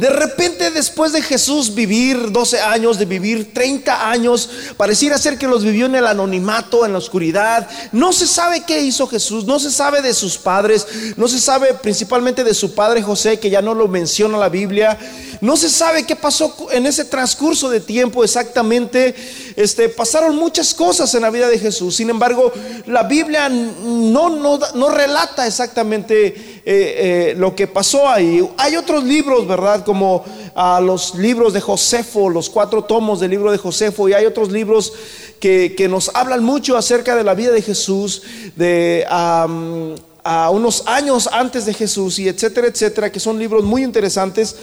De 0.00 0.08
repente 0.08 0.70
después 0.70 1.12
de 1.12 1.20
Jesús 1.20 1.74
vivir 1.74 2.32
12 2.32 2.58
años, 2.58 2.98
de 2.98 3.04
vivir 3.04 3.52
30 3.52 4.10
años, 4.10 4.48
pareciera 4.78 5.18
ser 5.18 5.36
que 5.36 5.46
los 5.46 5.62
vivió 5.62 5.84
en 5.84 5.94
el 5.94 6.06
anonimato, 6.06 6.86
en 6.86 6.92
la 6.92 6.98
oscuridad. 6.98 7.68
No 7.92 8.10
se 8.14 8.26
sabe 8.26 8.64
qué 8.66 8.80
hizo 8.80 9.06
Jesús, 9.06 9.44
no 9.44 9.60
se 9.60 9.70
sabe 9.70 10.00
de 10.00 10.14
sus 10.14 10.38
padres, 10.38 10.86
no 11.18 11.28
se 11.28 11.38
sabe 11.38 11.74
principalmente 11.74 12.44
de 12.44 12.54
su 12.54 12.74
padre 12.74 13.02
José, 13.02 13.38
que 13.38 13.50
ya 13.50 13.60
no 13.60 13.74
lo 13.74 13.88
menciona 13.88 14.38
la 14.38 14.48
Biblia. 14.48 14.98
No 15.42 15.56
se 15.58 15.68
sabe 15.68 16.06
qué 16.06 16.16
pasó 16.16 16.54
en 16.72 16.86
ese 16.86 17.04
transcurso 17.04 17.68
de 17.68 17.80
tiempo 17.80 18.24
exactamente. 18.24 19.14
Este, 19.54 19.90
pasaron 19.90 20.34
muchas 20.36 20.72
cosas 20.72 21.14
en 21.14 21.22
la 21.22 21.30
vida 21.30 21.48
de 21.48 21.58
Jesús. 21.58 21.96
Sin 21.96 22.08
embargo, 22.08 22.52
la 22.86 23.02
Biblia 23.02 23.50
no, 23.50 24.30
no, 24.30 24.58
no 24.74 24.88
relata 24.90 25.46
exactamente 25.46 26.59
eh, 26.64 27.34
lo 27.36 27.54
que 27.54 27.66
pasó 27.66 28.08
ahí. 28.08 28.46
Hay 28.56 28.76
otros 28.76 29.04
libros, 29.04 29.46
¿verdad? 29.46 29.84
Como 29.84 30.24
a 30.54 30.80
los 30.80 31.14
libros 31.14 31.52
de 31.52 31.60
Josefo, 31.60 32.28
los 32.28 32.50
cuatro 32.50 32.84
tomos 32.84 33.20
del 33.20 33.30
libro 33.30 33.50
de 33.52 33.58
Josefo, 33.58 34.08
y 34.08 34.12
hay 34.12 34.26
otros 34.26 34.50
libros 34.50 34.92
que, 35.38 35.86
nos 35.88 36.10
hablan 36.14 36.44
mucho 36.44 36.76
acerca 36.76 37.16
de 37.16 37.24
la 37.24 37.34
vida 37.34 37.52
de 37.52 37.62
Jesús, 37.62 38.22
de 38.56 39.06
a 39.08 40.50
unos 40.50 40.86
años 40.86 41.28
antes 41.32 41.66
de 41.66 41.74
Jesús, 41.74 42.18
y 42.18 42.28
etcétera, 42.28 42.66
etcétera, 42.66 43.10
que 43.10 43.20
son 43.20 43.38
libros 43.38 43.64
muy 43.64 43.82
interesantes. 43.82 44.56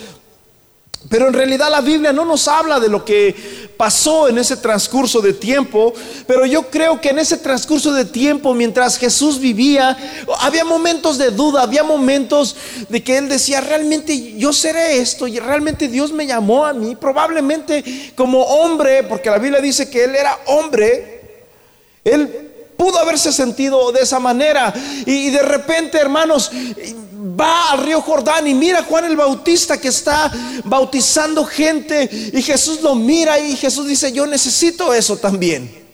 Pero 1.09 1.27
en 1.27 1.33
realidad 1.33 1.69
la 1.71 1.81
Biblia 1.81 2.11
no 2.11 2.25
nos 2.25 2.47
habla 2.47 2.79
de 2.79 2.89
lo 2.89 3.05
que 3.05 3.66
pasó 3.77 4.27
en 4.27 4.39
ese 4.39 4.57
transcurso 4.57 5.21
de 5.21 5.33
tiempo, 5.33 5.93
pero 6.25 6.45
yo 6.45 6.69
creo 6.69 6.99
que 6.99 7.09
en 7.09 7.19
ese 7.19 7.37
transcurso 7.37 7.93
de 7.93 8.05
tiempo, 8.05 8.53
mientras 8.53 8.97
Jesús 8.97 9.39
vivía, 9.39 9.95
había 10.39 10.65
momentos 10.65 11.17
de 11.17 11.29
duda, 11.29 11.61
había 11.61 11.83
momentos 11.83 12.55
de 12.89 13.03
que 13.03 13.17
él 13.17 13.29
decía, 13.29 13.61
realmente 13.61 14.35
yo 14.37 14.51
seré 14.51 14.97
esto, 14.97 15.27
y 15.27 15.39
realmente 15.39 15.87
Dios 15.87 16.11
me 16.11 16.25
llamó 16.25 16.65
a 16.65 16.73
mí, 16.73 16.95
probablemente 16.95 18.11
como 18.15 18.41
hombre, 18.41 19.03
porque 19.03 19.29
la 19.29 19.37
Biblia 19.37 19.61
dice 19.61 19.89
que 19.89 20.03
él 20.03 20.15
era 20.15 20.37
hombre, 20.47 21.43
él 22.03 22.47
pudo 22.77 22.99
haberse 22.99 23.31
sentido 23.31 23.91
de 23.91 24.01
esa 24.01 24.19
manera, 24.19 24.73
y, 25.05 25.29
de 25.29 25.41
repente, 25.43 25.97
hermanos, 25.97 26.51
va 27.39 27.71
al 27.71 27.83
río 27.83 28.01
Jordán 28.01 28.47
y 28.47 28.53
mira 28.53 28.83
Juan 28.83 29.05
el 29.05 29.15
Bautista 29.15 29.79
que 29.79 29.89
está 29.89 30.31
bautizando 30.63 31.45
gente 31.45 32.09
y 32.33 32.41
Jesús 32.41 32.81
lo 32.81 32.95
mira 32.95 33.39
y 33.39 33.55
Jesús 33.55 33.87
dice, 33.87 34.11
yo 34.11 34.25
necesito 34.25 34.93
eso 34.93 35.17
también. 35.17 35.85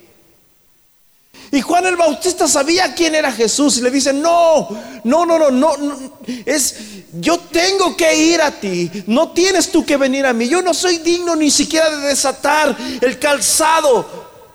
Y 1.54 1.60
Juan 1.60 1.86
el 1.86 1.96
Bautista 1.96 2.48
sabía 2.48 2.94
quién 2.94 3.14
era 3.14 3.30
Jesús 3.30 3.78
y 3.78 3.82
le 3.82 3.90
dice, 3.90 4.12
no, 4.12 4.68
no, 5.04 5.24
no, 5.24 5.38
no, 5.38 5.50
no, 5.50 6.12
es, 6.44 6.74
yo 7.12 7.38
tengo 7.38 7.96
que 7.96 8.12
ir 8.16 8.42
a 8.42 8.50
ti, 8.50 8.90
no 9.06 9.30
tienes 9.30 9.70
tú 9.70 9.86
que 9.86 9.96
venir 9.96 10.26
a 10.26 10.32
mí, 10.32 10.48
yo 10.48 10.62
no 10.62 10.74
soy 10.74 10.98
digno 10.98 11.36
ni 11.36 11.52
siquiera 11.52 11.90
de 11.90 12.08
desatar 12.08 12.76
el 13.00 13.18
calzado 13.20 14.04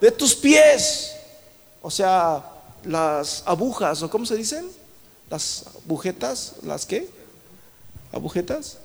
de 0.01 0.11
tus 0.11 0.35
pies, 0.35 1.11
o 1.81 1.89
sea, 1.89 2.43
las 2.83 3.43
agujas, 3.45 4.01
o 4.01 4.09
cómo 4.09 4.25
se 4.25 4.35
dicen, 4.35 4.65
las 5.29 5.65
agujetas, 5.85 6.53
las 6.63 6.85
qué? 6.85 7.09
Agujetas. 8.11 8.77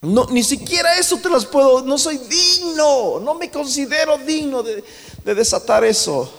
No, 0.00 0.26
ni 0.30 0.44
siquiera 0.44 0.96
eso 0.98 1.16
te 1.18 1.28
las 1.28 1.44
puedo, 1.44 1.82
no 1.82 1.98
soy 1.98 2.18
digno, 2.18 3.18
no 3.20 3.34
me 3.34 3.50
considero 3.50 4.16
digno 4.18 4.62
de, 4.62 4.84
de 5.24 5.34
desatar 5.34 5.84
eso. 5.84 6.32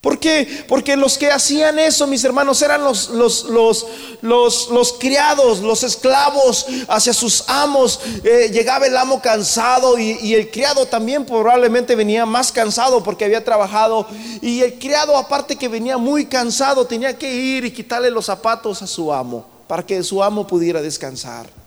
¿Por 0.00 0.18
qué? 0.18 0.64
Porque 0.66 0.96
los 0.96 1.18
que 1.18 1.30
hacían 1.30 1.78
eso, 1.78 2.06
mis 2.06 2.24
hermanos, 2.24 2.62
eran 2.62 2.82
los, 2.82 3.10
los, 3.10 3.44
los, 3.44 3.86
los, 4.22 4.92
criados, 4.94 5.60
los 5.60 5.82
esclavos 5.82 6.66
hacia 6.88 7.12
sus 7.12 7.44
amos. 7.48 8.00
Eh, 8.24 8.48
llegaba 8.50 8.86
el 8.86 8.96
amo 8.96 9.20
cansado 9.20 9.98
y, 9.98 10.34
el 10.34 10.50
criado 10.50 10.86
también 10.86 11.26
probablemente 11.26 11.94
venía 11.94 12.24
más 12.24 12.50
cansado 12.50 13.02
porque 13.02 13.26
había 13.26 13.44
trabajado. 13.44 14.06
Y 14.40 14.62
el 14.62 14.78
criado, 14.78 15.18
aparte 15.18 15.56
que 15.56 15.68
venía 15.68 15.98
muy 15.98 16.24
cansado, 16.24 16.86
tenía 16.86 17.18
que 17.18 17.30
ir 17.30 17.66
y 17.66 17.70
quitarle 17.70 18.10
los 18.10 18.24
zapatos 18.24 18.80
a 18.80 18.86
su 18.86 19.12
amo 19.12 19.44
para 19.68 19.84
que 19.84 20.02
su 20.02 20.22
amo 20.22 20.46
pudiera 20.46 20.80
descansar. 20.80 21.59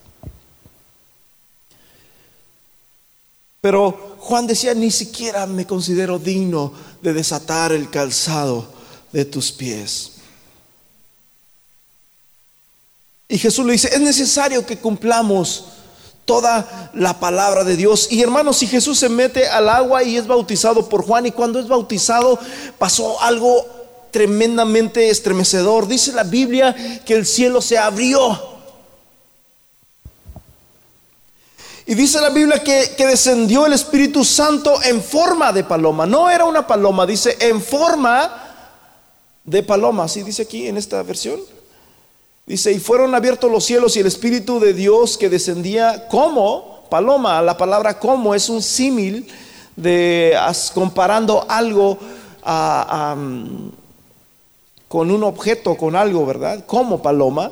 Pero 3.63 4.17
Juan 4.19 4.45
decía, 4.45 4.73
ni 4.73 4.91
siquiera 4.91 5.47
me 5.47 5.65
considero 5.65 6.19
digno 6.19 6.73
de 7.01 7.13
desatar 7.13 7.71
el 7.71 7.89
calzado 7.89 8.67
de 9.13 9.23
tus 9.23 9.53
pies. 9.53 10.11
Y 13.29 13.37
Jesús 13.37 13.65
le 13.65 13.71
dice, 13.71 13.87
es 13.93 14.01
necesario 14.01 14.65
que 14.65 14.79
cumplamos 14.79 15.67
toda 16.25 16.91
la 16.93 17.21
palabra 17.21 17.63
de 17.63 17.77
Dios. 17.77 18.09
Y 18.11 18.21
hermanos, 18.21 18.57
si 18.57 18.67
Jesús 18.67 18.99
se 18.99 19.07
mete 19.07 19.47
al 19.47 19.69
agua 19.69 20.03
y 20.03 20.17
es 20.17 20.27
bautizado 20.27 20.89
por 20.89 21.05
Juan, 21.05 21.27
y 21.27 21.31
cuando 21.31 21.57
es 21.57 21.69
bautizado 21.69 22.37
pasó 22.77 23.21
algo 23.21 23.65
tremendamente 24.11 25.09
estremecedor. 25.09 25.87
Dice 25.87 26.11
la 26.11 26.25
Biblia 26.25 27.01
que 27.05 27.13
el 27.13 27.25
cielo 27.25 27.61
se 27.61 27.77
abrió 27.77 28.52
Y 31.85 31.95
dice 31.95 32.21
la 32.21 32.29
Biblia 32.29 32.63
que, 32.63 32.95
descendió 32.97 33.65
el 33.65 33.73
Espíritu 33.73 34.23
Santo 34.23 34.81
en 34.83 35.01
forma 35.01 35.51
de 35.51 35.65
paloma. 35.65 36.05
No 36.05 36.29
era 36.29 36.45
una 36.45 36.65
paloma, 36.65 37.05
dice 37.05 37.37
en 37.41 37.61
forma 37.61 38.31
de 39.43 39.63
paloma. 39.63 40.05
Así 40.05 40.23
dice 40.23 40.43
aquí 40.43 40.67
en 40.67 40.77
esta 40.77 41.03
versión. 41.03 41.41
Dice, 42.45 42.71
y 42.71 42.79
fueron 42.79 43.13
abiertos 43.15 43.51
los 43.51 43.65
cielos 43.65 43.95
y 43.95 43.99
el 43.99 44.07
Espíritu 44.07 44.59
de 44.59 44.73
Dios 44.73 45.17
que 45.17 45.29
descendía 45.29 46.07
como 46.07 46.85
paloma. 46.89 47.41
La 47.41 47.57
palabra 47.57 47.99
como 47.99 48.33
es 48.33 48.47
un 48.47 48.61
símil 48.61 49.27
de 49.75 50.37
comparando 50.73 51.45
algo 51.49 51.97
con 54.87 55.11
un 55.11 55.23
objeto, 55.23 55.75
con 55.75 55.97
algo, 55.97 56.25
¿verdad? 56.25 56.65
Como 56.65 57.01
paloma. 57.01 57.51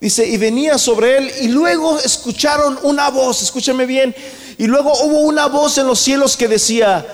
Dice, 0.00 0.26
y 0.26 0.36
venía 0.36 0.78
sobre 0.78 1.18
él 1.18 1.32
y 1.40 1.48
luego 1.48 1.98
escucharon 1.98 2.78
una 2.82 3.10
voz, 3.10 3.42
escúchame 3.42 3.84
bien, 3.84 4.14
y 4.56 4.66
luego 4.66 4.92
hubo 5.02 5.20
una 5.22 5.46
voz 5.46 5.78
en 5.78 5.86
los 5.86 5.98
cielos 5.98 6.36
que 6.36 6.46
decía, 6.46 7.04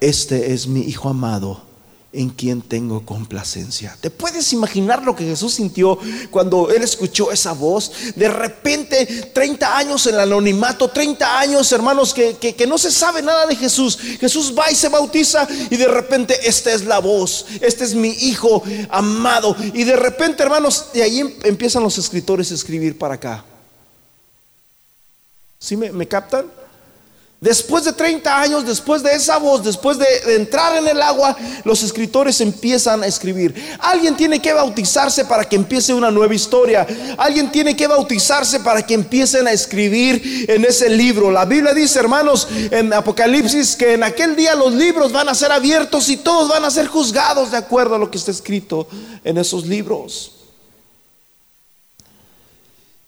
este 0.00 0.52
es 0.54 0.66
mi 0.66 0.80
Hijo 0.80 1.08
amado 1.10 1.71
en 2.12 2.28
quien 2.28 2.60
tengo 2.60 3.06
complacencia. 3.06 3.96
¿Te 4.00 4.10
puedes 4.10 4.52
imaginar 4.52 5.02
lo 5.02 5.16
que 5.16 5.24
Jesús 5.24 5.54
sintió 5.54 5.98
cuando 6.30 6.70
él 6.70 6.82
escuchó 6.82 7.32
esa 7.32 7.52
voz? 7.52 7.90
De 8.14 8.28
repente, 8.28 9.06
30 9.32 9.76
años 9.76 10.06
en 10.06 10.14
el 10.14 10.20
anonimato, 10.20 10.88
30 10.88 11.38
años, 11.38 11.72
hermanos, 11.72 12.12
que, 12.12 12.36
que, 12.36 12.66
no 12.66 12.76
se 12.76 12.90
sabe 12.90 13.22
nada 13.22 13.46
de 13.46 13.56
Jesús. 13.56 13.98
Jesús 14.20 14.54
va 14.56 14.70
y 14.70 14.74
se 14.74 14.88
bautiza 14.88 15.48
y 15.70 15.76
de 15.76 15.88
repente 15.88 16.38
esta 16.44 16.72
es 16.72 16.84
la 16.84 16.98
voz, 16.98 17.46
este 17.60 17.84
es 17.84 17.94
mi 17.94 18.10
hijo 18.10 18.62
amado. 18.90 19.56
Y 19.72 19.84
de 19.84 19.96
repente, 19.96 20.42
hermanos, 20.42 20.88
de 20.92 21.02
ahí 21.02 21.20
em, 21.20 21.32
empiezan 21.44 21.82
los 21.82 21.96
escritores 21.96 22.50
a 22.50 22.54
escribir 22.54 22.98
para 22.98 23.14
acá. 23.14 23.44
¿Sí 25.58 25.76
me, 25.76 25.92
me 25.92 26.06
captan? 26.06 26.61
Después 27.42 27.84
de 27.84 27.92
30 27.92 28.40
años, 28.40 28.64
después 28.64 29.02
de 29.02 29.16
esa 29.16 29.36
voz, 29.36 29.64
después 29.64 29.98
de, 29.98 30.36
entrar 30.36 30.76
en 30.76 30.86
el 30.86 31.02
agua, 31.02 31.36
los 31.64 31.82
escritores 31.82 32.40
empiezan 32.40 33.02
a 33.02 33.08
escribir. 33.08 33.52
Alguien 33.80 34.16
tiene 34.16 34.40
que 34.40 34.52
bautizarse 34.52 35.24
para 35.24 35.42
que 35.42 35.56
empiece 35.56 35.92
una 35.92 36.12
nueva 36.12 36.36
historia. 36.36 36.86
Alguien 37.18 37.50
tiene 37.50 37.74
que 37.74 37.88
bautizarse 37.88 38.60
para 38.60 38.86
que 38.86 38.94
empiecen 38.94 39.48
a 39.48 39.52
escribir 39.52 40.46
en 40.48 40.64
ese 40.64 40.88
libro. 40.88 41.32
La 41.32 41.44
Biblia 41.44 41.74
dice, 41.74 41.98
hermanos, 41.98 42.46
en 42.70 42.92
Apocalipsis, 42.92 43.74
que 43.74 43.94
en 43.94 44.04
aquel 44.04 44.36
día 44.36 44.54
los 44.54 44.72
libros 44.72 45.10
van 45.10 45.28
a 45.28 45.34
ser 45.34 45.50
abiertos 45.50 46.10
y 46.10 46.18
todos 46.18 46.48
van 46.48 46.64
a 46.64 46.70
ser 46.70 46.86
juzgados 46.86 47.50
de 47.50 47.56
acuerdo 47.56 47.96
a 47.96 47.98
lo 47.98 48.08
que 48.08 48.18
está 48.18 48.30
escrito 48.30 48.86
en 49.24 49.36
esos 49.36 49.66
libros. 49.66 50.41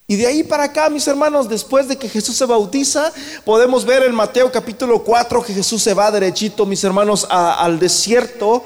Y 0.07 0.17
de 0.17 0.27
ahí 0.27 0.43
para 0.43 0.65
acá, 0.65 0.91
mis 0.91 1.09
hermanos, 1.09 1.49
después 1.49 1.89
de 1.89 1.97
que 1.97 2.11
Jesús 2.11 2.37
se 2.37 2.45
bautiza, 2.45 3.11
podemos 3.43 3.87
ver 3.87 4.03
en 4.03 4.15
Mateo 4.15 4.53
capítulo 4.53 5.03
4 5.03 5.43
que 5.43 5.55
Jesús 5.55 5.83
se 5.83 5.95
va 5.95 6.11
derechito, 6.11 6.67
mis 6.67 6.85
hermanos, 6.85 7.27
al 7.31 7.79
desierto 7.79 8.63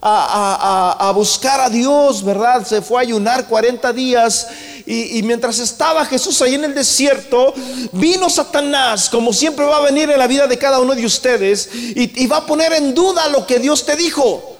a, 0.00 1.12
buscar 1.12 1.60
a 1.60 1.68
Dios, 1.68 2.24
¿verdad? 2.24 2.64
Se 2.64 2.82
fue 2.82 2.98
a 2.98 3.02
ayunar 3.02 3.48
40 3.48 3.92
días 3.92 4.46
y, 4.86 5.20
mientras 5.24 5.58
estaba 5.58 6.04
Jesús 6.04 6.40
ahí 6.40 6.54
en 6.54 6.62
el 6.62 6.74
desierto, 6.74 7.52
vino 7.90 8.30
Satanás, 8.30 9.10
como 9.10 9.32
siempre 9.32 9.64
va 9.64 9.78
a 9.78 9.80
venir 9.80 10.08
en 10.08 10.20
la 10.20 10.28
vida 10.28 10.46
de 10.46 10.56
cada 10.56 10.78
uno 10.78 10.94
de 10.94 11.04
ustedes, 11.04 11.68
y 11.72 12.26
va 12.28 12.38
a 12.38 12.46
poner 12.46 12.72
en 12.74 12.94
duda 12.94 13.26
lo 13.26 13.44
que 13.44 13.58
Dios 13.58 13.84
te 13.84 13.96
dijo. 13.96 14.59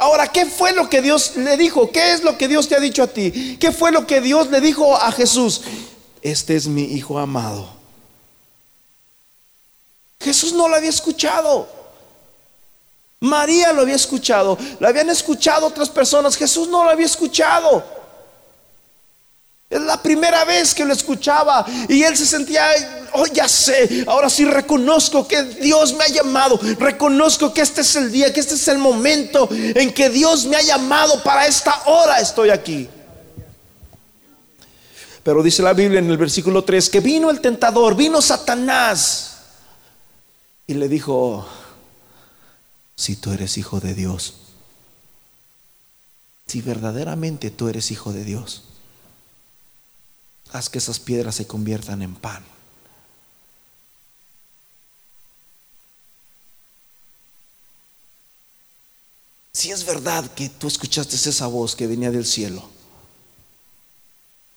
Ahora, 0.00 0.28
¿qué 0.28 0.46
fue 0.46 0.72
lo 0.72 0.88
que 0.88 1.02
Dios 1.02 1.36
le 1.36 1.58
dijo? 1.58 1.92
¿Qué 1.92 2.14
es 2.14 2.22
lo 2.24 2.38
que 2.38 2.48
Dios 2.48 2.66
te 2.66 2.74
ha 2.74 2.80
dicho 2.80 3.02
a 3.02 3.06
ti? 3.06 3.58
¿Qué 3.60 3.70
fue 3.70 3.92
lo 3.92 4.06
que 4.06 4.22
Dios 4.22 4.48
le 4.48 4.62
dijo 4.62 4.96
a 4.96 5.12
Jesús? 5.12 5.60
Este 6.22 6.56
es 6.56 6.66
mi 6.66 6.84
hijo 6.84 7.18
amado. 7.18 7.68
Jesús 10.18 10.54
no 10.54 10.68
lo 10.68 10.76
había 10.76 10.88
escuchado. 10.88 11.68
María 13.20 13.74
lo 13.74 13.82
había 13.82 13.96
escuchado. 13.96 14.56
Lo 14.78 14.88
habían 14.88 15.10
escuchado 15.10 15.66
otras 15.66 15.90
personas. 15.90 16.34
Jesús 16.34 16.66
no 16.68 16.82
lo 16.82 16.88
había 16.88 17.04
escuchado. 17.04 17.84
Es 19.70 19.80
la 19.80 20.02
primera 20.02 20.44
vez 20.44 20.74
que 20.74 20.84
lo 20.84 20.92
escuchaba 20.92 21.64
y 21.88 22.02
él 22.02 22.16
se 22.16 22.26
sentía, 22.26 23.08
oh 23.12 23.24
ya 23.26 23.46
sé, 23.46 24.04
ahora 24.08 24.28
sí 24.28 24.44
reconozco 24.44 25.28
que 25.28 25.44
Dios 25.44 25.94
me 25.94 26.02
ha 26.02 26.08
llamado, 26.08 26.58
reconozco 26.80 27.54
que 27.54 27.60
este 27.60 27.82
es 27.82 27.94
el 27.94 28.10
día, 28.10 28.32
que 28.32 28.40
este 28.40 28.56
es 28.56 28.66
el 28.66 28.78
momento 28.78 29.48
en 29.52 29.92
que 29.94 30.10
Dios 30.10 30.44
me 30.46 30.56
ha 30.56 30.62
llamado 30.62 31.22
para 31.22 31.46
esta 31.46 31.84
hora 31.86 32.18
estoy 32.18 32.50
aquí. 32.50 32.88
Pero 35.22 35.40
dice 35.40 35.62
la 35.62 35.72
Biblia 35.72 36.00
en 36.00 36.10
el 36.10 36.18
versículo 36.18 36.64
3 36.64 36.90
que 36.90 36.98
vino 36.98 37.30
el 37.30 37.40
tentador, 37.40 37.94
vino 37.94 38.20
Satanás 38.20 39.36
y 40.66 40.74
le 40.74 40.88
dijo, 40.88 41.46
si 42.96 43.14
tú 43.14 43.30
eres 43.30 43.56
hijo 43.56 43.78
de 43.78 43.94
Dios, 43.94 44.34
si 46.48 46.60
verdaderamente 46.60 47.52
tú 47.52 47.68
eres 47.68 47.92
hijo 47.92 48.12
de 48.12 48.24
Dios, 48.24 48.64
haz 50.52 50.68
que 50.68 50.78
esas 50.78 50.98
piedras 50.98 51.34
se 51.34 51.46
conviertan 51.46 52.02
en 52.02 52.14
pan. 52.14 52.44
Si 59.52 59.70
es 59.70 59.84
verdad 59.84 60.32
que 60.32 60.48
tú 60.48 60.68
escuchaste 60.68 61.16
esa 61.16 61.46
voz 61.46 61.76
que 61.76 61.86
venía 61.86 62.10
del 62.10 62.24
cielo, 62.24 62.68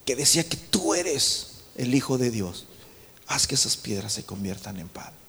que 0.05 0.15
decía 0.15 0.47
que 0.47 0.57
tú 0.57 0.93
eres 0.93 1.47
el 1.75 1.93
Hijo 1.93 2.17
de 2.17 2.31
Dios, 2.31 2.65
haz 3.27 3.47
que 3.47 3.55
esas 3.55 3.75
piedras 3.75 4.13
se 4.13 4.23
conviertan 4.23 4.79
en 4.79 4.87
pan. 4.87 5.22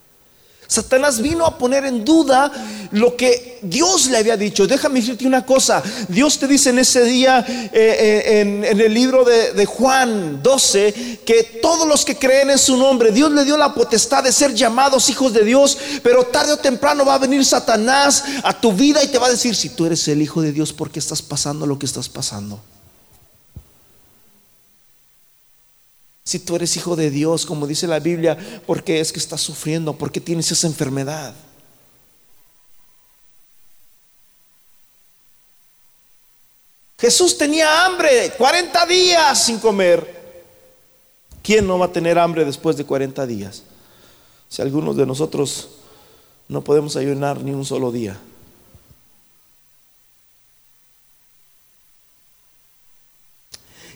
Satanás 0.66 1.20
vino 1.20 1.44
a 1.44 1.58
poner 1.58 1.84
en 1.84 2.04
duda 2.04 2.50
lo 2.92 3.16
que 3.16 3.58
Dios 3.62 4.06
le 4.06 4.18
había 4.18 4.36
dicho. 4.36 4.66
Déjame 4.66 5.00
decirte 5.00 5.26
una 5.26 5.44
cosa. 5.44 5.82
Dios 6.08 6.38
te 6.38 6.46
dice 6.46 6.70
en 6.70 6.78
ese 6.78 7.04
día, 7.04 7.44
eh, 7.48 7.70
eh, 7.72 8.40
en, 8.40 8.80
el 8.80 8.92
libro 8.92 9.24
de, 9.24 9.52
de, 9.52 9.66
Juan 9.66 10.42
12, 10.42 11.20
que 11.24 11.58
todos 11.62 11.86
los 11.86 12.04
que 12.04 12.16
creen 12.16 12.50
en 12.50 12.58
su 12.58 12.76
nombre, 12.76 13.12
Dios 13.12 13.30
le 13.32 13.44
dio 13.44 13.56
la 13.56 13.74
potestad 13.74 14.24
de 14.24 14.32
ser 14.32 14.54
llamados 14.54 15.10
hijos 15.10 15.32
de 15.32 15.44
Dios, 15.44 15.76
pero 16.02 16.24
tarde 16.24 16.52
o 16.52 16.56
temprano 16.56 17.04
va 17.04 17.14
a 17.14 17.18
venir 17.18 17.44
Satanás 17.44 18.24
a 18.42 18.58
tu 18.58 18.72
vida 18.72 19.02
y 19.02 19.08
te 19.08 19.18
va 19.18 19.26
a 19.26 19.30
decir, 19.30 19.54
si 19.54 19.70
tú 19.70 19.86
eres 19.86 20.06
el 20.08 20.22
hijo 20.22 20.42
de 20.42 20.52
Dios, 20.52 20.72
¿por 20.72 20.90
qué 20.90 20.98
estás 20.98 21.22
pasando 21.22 21.66
lo 21.66 21.78
que 21.78 21.86
estás 21.86 22.08
pasando? 22.08 22.60
Si 26.24 26.38
tú 26.38 26.56
eres 26.56 26.74
hijo 26.76 26.96
de 26.96 27.10
Dios, 27.10 27.44
como 27.44 27.66
dice 27.66 27.86
la 27.86 28.00
Biblia, 28.00 28.36
¿por 28.66 28.82
qué 28.82 29.00
es 29.00 29.12
que 29.12 29.18
estás 29.18 29.42
sufriendo? 29.42 29.92
¿Por 29.92 30.10
qué 30.10 30.20
tienes 30.20 30.50
esa 30.50 30.66
enfermedad? 30.66 31.34
Jesús 36.98 37.36
tenía 37.36 37.84
hambre, 37.84 38.32
40 38.38 38.86
días 38.86 39.44
sin 39.44 39.58
comer. 39.58 40.24
¿Quién 41.42 41.66
no 41.66 41.78
va 41.78 41.86
a 41.86 41.92
tener 41.92 42.18
hambre 42.18 42.46
después 42.46 42.78
de 42.78 42.86
40 42.86 43.26
días? 43.26 43.62
Si 44.48 44.62
algunos 44.62 44.96
de 44.96 45.04
nosotros 45.04 45.68
no 46.48 46.64
podemos 46.64 46.96
ayunar 46.96 47.42
ni 47.42 47.50
un 47.50 47.66
solo 47.66 47.92
día. 47.92 48.18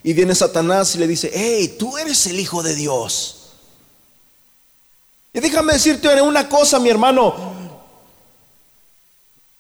Y 0.09 0.15
viene 0.15 0.35
Satanás 0.35 0.95
y 0.95 0.99
le 1.01 1.07
dice, 1.07 1.31
hey, 1.35 1.77
tú 1.79 1.99
eres 1.99 2.27
el 2.29 2.41
Hijo 2.41 2.63
de 2.63 2.75
Dios. 2.75 3.51
Y 5.35 5.41
déjame 5.41 5.75
decirte 5.75 6.09
una 6.23 6.49
cosa, 6.49 6.79
mi 6.79 6.89
hermano, 6.89 7.35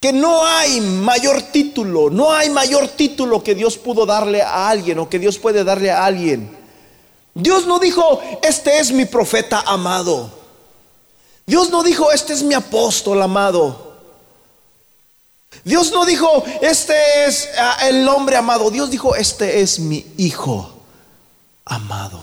que 0.00 0.10
no 0.10 0.42
hay 0.46 0.80
mayor 0.80 1.42
título, 1.52 2.08
no 2.08 2.32
hay 2.32 2.48
mayor 2.48 2.88
título 2.88 3.44
que 3.44 3.54
Dios 3.54 3.76
pudo 3.76 4.06
darle 4.06 4.40
a 4.40 4.70
alguien 4.70 4.98
o 5.00 5.10
que 5.10 5.18
Dios 5.18 5.36
puede 5.36 5.64
darle 5.64 5.90
a 5.90 6.06
alguien. 6.06 6.56
Dios 7.34 7.66
no 7.66 7.78
dijo, 7.78 8.18
este 8.42 8.78
es 8.78 8.90
mi 8.90 9.04
profeta 9.04 9.62
amado. 9.66 10.30
Dios 11.44 11.68
no 11.68 11.82
dijo, 11.82 12.10
este 12.10 12.32
es 12.32 12.42
mi 12.42 12.54
apóstol 12.54 13.20
amado. 13.20 13.87
Dios 15.64 15.92
no 15.92 16.04
dijo, 16.04 16.44
este 16.62 16.94
es 17.26 17.48
ah, 17.58 17.88
el 17.88 18.06
hombre 18.08 18.36
amado. 18.36 18.70
Dios 18.70 18.90
dijo, 18.90 19.14
este 19.14 19.60
es 19.60 19.78
mi 19.78 20.06
hijo 20.16 20.72
amado. 21.64 22.22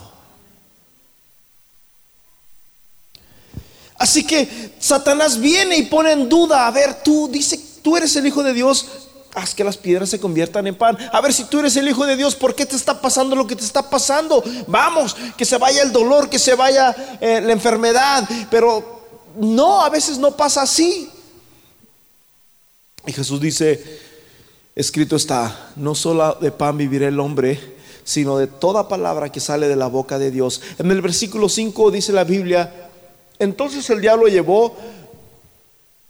Así 3.98 4.26
que 4.26 4.76
Satanás 4.80 5.40
viene 5.40 5.78
y 5.78 5.84
pone 5.84 6.12
en 6.12 6.28
duda, 6.28 6.68
a 6.68 6.72
ver, 6.72 7.02
tú 7.02 7.30
dice, 7.32 7.60
tú 7.82 7.96
eres 7.96 8.16
el 8.16 8.28
hijo 8.28 8.44
de 8.44 8.54
Dios, 8.54 8.88
haz 9.34 9.54
que 9.54 9.64
las 9.64 9.78
piedras 9.78 10.10
se 10.10 10.20
conviertan 10.20 10.68
en 10.68 10.76
pan. 10.76 10.98
A 11.12 11.22
ver 11.22 11.34
si 11.34 11.46
tú 11.46 11.60
eres 11.60 11.76
el 11.78 11.88
hijo 11.88 12.06
de 12.06 12.16
Dios, 12.16 12.36
¿por 12.36 12.56
qué 12.56 12.66
te 12.66 12.76
está 12.76 13.00
pasando 13.00 13.36
lo 13.36 13.48
que 13.48 13.56
te 13.56 13.64
está 13.64 13.90
pasando? 13.90 14.44
Vamos, 14.68 15.16
que 15.38 15.46
se 15.46 15.58
vaya 15.58 15.82
el 15.82 15.92
dolor, 15.92 16.30
que 16.30 16.40
se 16.40 16.56
vaya 16.56 16.96
eh, 17.22 17.42
la 17.42 17.54
enfermedad, 17.54 18.28
pero 18.50 19.04
no, 19.38 19.82
a 19.82 19.90
veces 19.90 20.18
no 20.18 20.32
pasa 20.32 20.64
así. 20.64 21.10
Y 23.08 23.12
Jesús 23.12 23.40
dice, 23.40 23.84
escrito 24.76 25.16
está, 25.16 25.72
no 25.76 25.96
solo 25.96 26.38
de 26.42 26.52
pan 26.52 26.78
vivirá 26.78 27.08
el 27.08 27.20
hombre, 27.20 27.60
sino 28.04 28.38
de 28.38 28.48
toda 28.48 28.88
palabra 28.88 29.32
que 29.32 29.40
sale 29.40 29.68
de 29.68 29.76
la 29.76 29.88
boca 29.88 30.20
de 30.20 30.32
Dios. 30.32 30.62
En 30.80 30.92
el 30.92 31.02
versículo 31.02 31.50
5 31.50 31.92
dice 31.92 32.14
la 32.14 32.24
Biblia, 32.24 32.90
entonces 33.40 33.90
el 33.90 34.02
diablo 34.02 34.28
llevó 34.28 34.76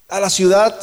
a 0.07 0.19
la 0.19 0.29
ciudad 0.29 0.77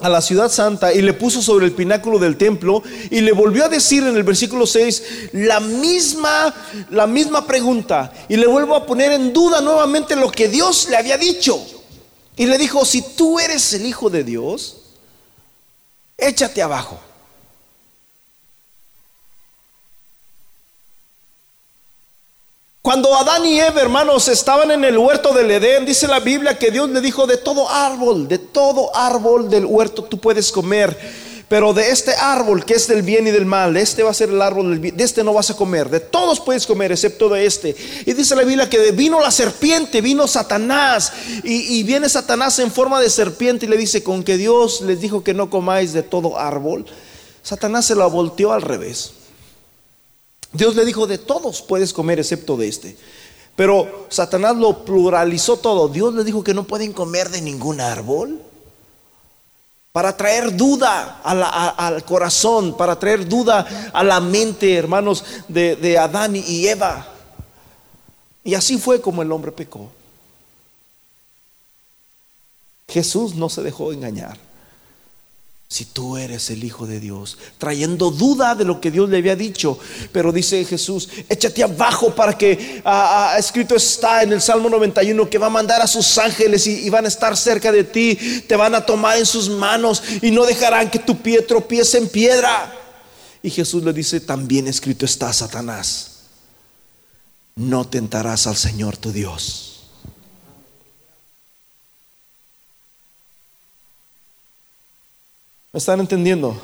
a 0.00 0.08
la 0.08 0.20
ciudad 0.20 0.48
santa 0.48 0.92
y 0.92 1.02
le 1.02 1.12
puso 1.12 1.42
sobre 1.42 1.66
el 1.66 1.72
pináculo 1.72 2.20
del 2.20 2.36
templo 2.36 2.84
y 3.10 3.20
le 3.20 3.32
volvió 3.32 3.64
a 3.64 3.68
decir 3.68 4.04
en 4.04 4.16
el 4.16 4.22
versículo 4.22 4.64
6 4.64 5.30
la 5.32 5.58
misma 5.58 6.54
la 6.90 7.08
misma 7.08 7.44
pregunta 7.44 8.12
y 8.28 8.36
le 8.36 8.46
vuelvo 8.46 8.76
a 8.76 8.86
poner 8.86 9.10
en 9.10 9.32
duda 9.32 9.60
nuevamente 9.60 10.14
lo 10.14 10.30
que 10.30 10.46
Dios 10.46 10.86
le 10.88 10.96
había 10.96 11.18
dicho. 11.18 11.77
Y 12.38 12.46
le 12.46 12.56
dijo, 12.56 12.84
si 12.84 13.02
tú 13.02 13.40
eres 13.40 13.72
el 13.74 13.84
hijo 13.84 14.08
de 14.08 14.22
Dios, 14.22 14.76
échate 16.16 16.62
abajo. 16.62 16.98
Cuando 22.80 23.14
Adán 23.16 23.44
y 23.44 23.60
Eva, 23.60 23.82
hermanos, 23.82 24.28
estaban 24.28 24.70
en 24.70 24.84
el 24.84 24.96
huerto 24.96 25.34
del 25.34 25.50
Edén, 25.50 25.84
dice 25.84 26.06
la 26.06 26.20
Biblia 26.20 26.56
que 26.56 26.70
Dios 26.70 26.88
le 26.88 27.00
dijo, 27.00 27.26
de 27.26 27.36
todo 27.36 27.68
árbol, 27.68 28.28
de 28.28 28.38
todo 28.38 28.96
árbol 28.96 29.50
del 29.50 29.66
huerto 29.66 30.04
tú 30.04 30.18
puedes 30.18 30.52
comer, 30.52 30.96
pero 31.48 31.72
de 31.72 31.90
este 31.90 32.14
árbol 32.14 32.64
que 32.64 32.74
es 32.74 32.86
del 32.86 33.02
bien 33.02 33.26
y 33.26 33.30
del 33.30 33.46
mal, 33.46 33.76
este 33.76 34.02
va 34.02 34.10
a 34.10 34.14
ser 34.14 34.28
el 34.28 34.42
árbol 34.42 34.70
del 34.70 34.80
bien, 34.80 34.96
de 34.96 35.04
este 35.04 35.24
no 35.24 35.32
vas 35.32 35.50
a 35.50 35.56
comer, 35.56 35.88
de 35.88 36.00
todos 36.00 36.40
puedes 36.40 36.66
comer 36.66 36.92
excepto 36.92 37.30
de 37.30 37.46
este. 37.46 37.74
Y 38.04 38.12
dice 38.12 38.36
la 38.36 38.44
Biblia 38.44 38.68
que 38.68 38.92
vino 38.92 39.18
la 39.18 39.30
serpiente, 39.30 40.02
vino 40.02 40.26
Satanás, 40.26 41.12
y, 41.42 41.78
y 41.78 41.82
viene 41.84 42.08
Satanás 42.08 42.58
en 42.58 42.70
forma 42.70 43.00
de 43.00 43.08
serpiente 43.08 43.64
y 43.64 43.68
le 43.68 43.78
dice, 43.78 44.02
con 44.02 44.22
que 44.22 44.36
Dios 44.36 44.82
les 44.82 45.00
dijo 45.00 45.24
que 45.24 45.32
no 45.32 45.48
comáis 45.48 45.94
de 45.94 46.02
todo 46.02 46.38
árbol, 46.38 46.84
Satanás 47.42 47.86
se 47.86 47.94
la 47.94 48.06
volteó 48.06 48.52
al 48.52 48.60
revés. 48.60 49.12
Dios 50.52 50.76
le 50.76 50.84
dijo, 50.84 51.06
de 51.06 51.18
todos 51.18 51.62
puedes 51.62 51.94
comer 51.94 52.18
excepto 52.18 52.56
de 52.56 52.68
este. 52.68 52.96
Pero 53.56 54.06
Satanás 54.08 54.56
lo 54.56 54.84
pluralizó 54.84 55.56
todo. 55.56 55.88
Dios 55.88 56.14
le 56.14 56.24
dijo 56.24 56.44
que 56.44 56.54
no 56.54 56.64
pueden 56.64 56.92
comer 56.92 57.28
de 57.30 57.40
ningún 57.40 57.80
árbol 57.80 58.40
para 59.92 60.16
traer 60.16 60.56
duda 60.56 61.20
al 61.22 62.04
corazón, 62.04 62.76
para 62.76 62.98
traer 62.98 63.26
duda 63.28 63.90
a 63.92 64.04
la 64.04 64.20
mente, 64.20 64.74
hermanos, 64.74 65.24
de, 65.48 65.98
Adán 65.98 66.36
y 66.36 66.66
Eva. 66.66 67.06
Y 68.44 68.54
así 68.54 68.78
fue 68.78 69.00
como 69.00 69.22
el 69.22 69.32
hombre 69.32 69.52
pecó. 69.52 69.90
Jesús 72.88 73.34
no 73.34 73.48
se 73.48 73.62
dejó 73.62 73.92
engañar 73.92 74.47
si 75.70 75.84
tú 75.84 76.16
eres 76.16 76.48
el 76.48 76.64
Hijo 76.64 76.86
de 76.86 76.98
Dios, 76.98 77.36
trayendo 77.58 78.10
duda 78.10 78.54
de 78.54 78.64
lo 78.64 78.80
que 78.80 78.90
Dios 78.90 79.10
le 79.10 79.18
había 79.18 79.36
dicho. 79.36 79.78
Pero 80.12 80.32
dice 80.32 80.64
Jesús, 80.64 81.10
échate 81.28 81.62
abajo 81.62 82.14
para 82.14 82.38
que 82.38 82.80
ah, 82.86 83.32
ah, 83.34 83.38
escrito 83.38 83.76
está 83.76 84.22
en 84.22 84.32
el 84.32 84.40
Salmo 84.40 84.70
91 84.70 85.28
que 85.28 85.36
va 85.36 85.48
a 85.48 85.50
mandar 85.50 85.82
a 85.82 85.86
sus 85.86 86.16
ángeles 86.16 86.66
y, 86.66 86.88
van 86.88 87.04
a 87.04 87.08
estar 87.08 87.36
cerca 87.36 87.70
de 87.70 87.84
ti, 87.84 88.16
te 88.48 88.56
van 88.56 88.74
a 88.74 88.86
tomar 88.86 89.18
en 89.18 89.26
sus 89.26 89.50
manos 89.50 90.02
y 90.22 90.30
no 90.30 90.46
dejarán 90.46 90.88
que 90.88 90.98
tu 90.98 91.18
pie 91.18 91.42
tropiece 91.42 91.98
en 91.98 92.08
piedra. 92.08 92.74
Y 93.42 93.50
Jesús 93.50 93.84
le 93.84 93.92
dice, 93.92 94.20
también 94.20 94.68
escrito 94.68 95.04
está, 95.04 95.32
Satanás, 95.34 96.22
no 97.56 97.86
tentarás 97.86 98.46
al 98.46 98.56
Señor 98.56 98.96
tu 98.96 99.12
Dios. 99.12 99.67
¿Me 105.70 105.78
están 105.78 106.00
entendiendo? 106.00 106.58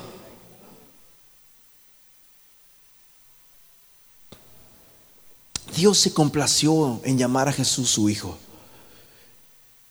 Dios 5.77 5.99
se 5.99 6.15
complació 6.15 7.01
en 7.05 7.19
llamar 7.19 7.49
a 7.49 7.53
Jesús 7.53 7.91
su 7.91 8.09
Hijo. 8.09 8.39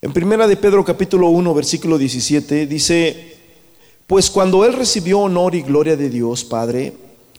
En 0.02 0.14
primera 0.14 0.48
de 0.48 0.58
Pedro 0.58 0.84
capítulo 0.84 1.30
1 1.30 1.54
versículo 1.54 2.00
17 2.00 2.66
dice, 2.66 3.38
pues 4.08 4.32
cuando 4.32 4.66
él 4.66 4.74
recibió 4.74 5.20
honor 5.20 5.54
y 5.54 5.62
gloria 5.62 5.96
de 5.96 6.10
Dios 6.10 6.44
Padre, 6.44 6.94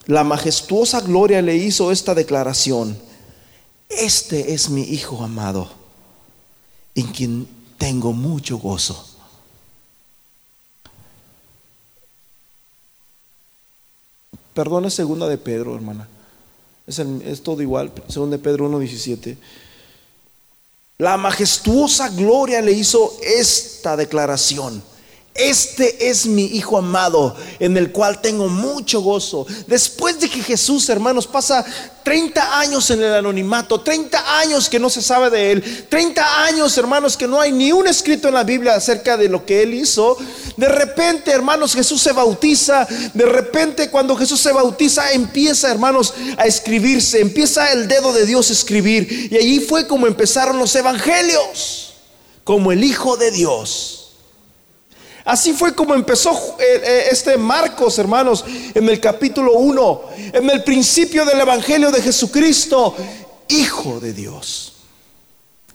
la 0.07 0.23
majestuosa 0.23 1.01
gloria 1.01 1.43
le 1.43 1.57
hizo 1.57 1.91
esta 1.91 2.15
declaración, 2.15 2.97
este 3.89 4.55
es 4.55 4.71
mi 4.71 4.83
Hijo 4.83 5.25
amado, 5.25 5.71
en 6.95 7.09
quien 7.09 7.49
tengo 7.79 8.13
mucho 8.13 8.59
gozo. 8.59 9.14
Perdón, 14.55 14.85
es 14.85 14.95
segunda 14.95 15.29
de 15.29 15.37
Pedro, 15.37 15.75
hermana. 15.75 16.09
Es, 16.87 17.43
todo 17.43 17.61
igual, 17.61 17.91
segunda 18.09 18.37
de 18.37 18.43
Pedro 18.43 18.71
1.17. 18.71 19.37
La 20.99 21.17
majestuosa 21.17 22.09
gloria 22.11 22.63
le 22.63 22.73
hizo 22.73 23.17
esta 23.21 23.97
declaración. 23.97 24.83
Este 25.35 26.09
es 26.09 26.27
mi 26.27 26.45
Hijo 26.45 26.79
amado, 26.79 27.35
en 27.59 27.77
el 27.77 27.91
cual 27.91 28.21
tengo 28.21 28.49
mucho 28.49 29.01
gozo. 29.01 29.45
Después 29.67 30.21
de 30.21 30.29
que 30.29 30.41
Jesús, 30.41 30.89
hermanos, 30.89 31.27
pasa 31.27 31.65
30 32.05 32.61
años 32.61 32.89
en 32.91 33.03
el 33.03 33.13
anonimato, 33.15 33.81
30 33.81 34.39
años 34.39 34.69
que 34.69 34.79
no 34.79 34.89
se 34.89 35.03
sabe 35.03 35.31
de 35.31 35.51
él, 35.51 35.87
30 35.89 36.45
años, 36.45 36.79
hermanos, 36.79 37.17
que 37.17 37.27
no 37.27 37.41
hay 37.41 37.51
ni 37.51 37.73
un 37.73 37.89
escrito 37.89 38.29
en 38.29 38.35
la 38.35 38.45
Biblia 38.45 38.77
acerca 38.77 39.17
de 39.17 39.29
lo 39.29 39.45
que 39.45 39.63
él 39.63 39.75
hizo. 39.75 40.17
De 40.57 40.69
repente, 40.69 41.31
hermanos, 41.31 41.75
Jesús 41.75 42.01
se 42.01 42.13
bautiza. 42.13 42.87
De 43.13 43.27
repente, 43.27 43.91
cuando 43.91 44.17
Jesús 44.17 44.41
se 44.41 44.53
bautiza, 44.53 45.13
empieza, 45.13 45.71
hermanos, 45.71 46.15
a 46.37 46.47
escribirse. 46.47 47.21
Empieza 47.21 47.73
el 47.73 47.89
dedo 47.89 48.13
de 48.13 48.27
Dios 48.27 48.51
a 48.51 48.53
escribir. 48.53 49.29
Y 49.31 49.37
allí 49.37 49.61
fue 49.61 49.87
como 49.87 50.07
empezaron 50.07 50.59
los 50.59 50.75
evangelios, 50.77 51.95
como 52.45 52.73
el 52.73 52.85
Hijo 52.85 53.17
de 53.17 53.31
Dios. 53.31 54.05
Así 55.25 55.55
fue 55.55 55.75
como 55.75 55.95
empezó 55.95 56.33
eh, 56.61 56.83
eh, 56.85 57.05
este 57.11 57.39
Marcos, 57.39 57.99
hermanos, 57.99 58.45
en 58.75 58.89
el 58.89 59.01
capítulo 59.01 59.55
1, 59.55 60.03
en 60.35 60.51
el 60.51 60.63
principio 60.63 61.25
del 61.25 61.41
Evangelio 61.41 61.91
de 61.91 62.03
Jesucristo, 62.03 62.95
Hijo 63.49 64.01
de 64.01 64.13
Dios. 64.13 64.74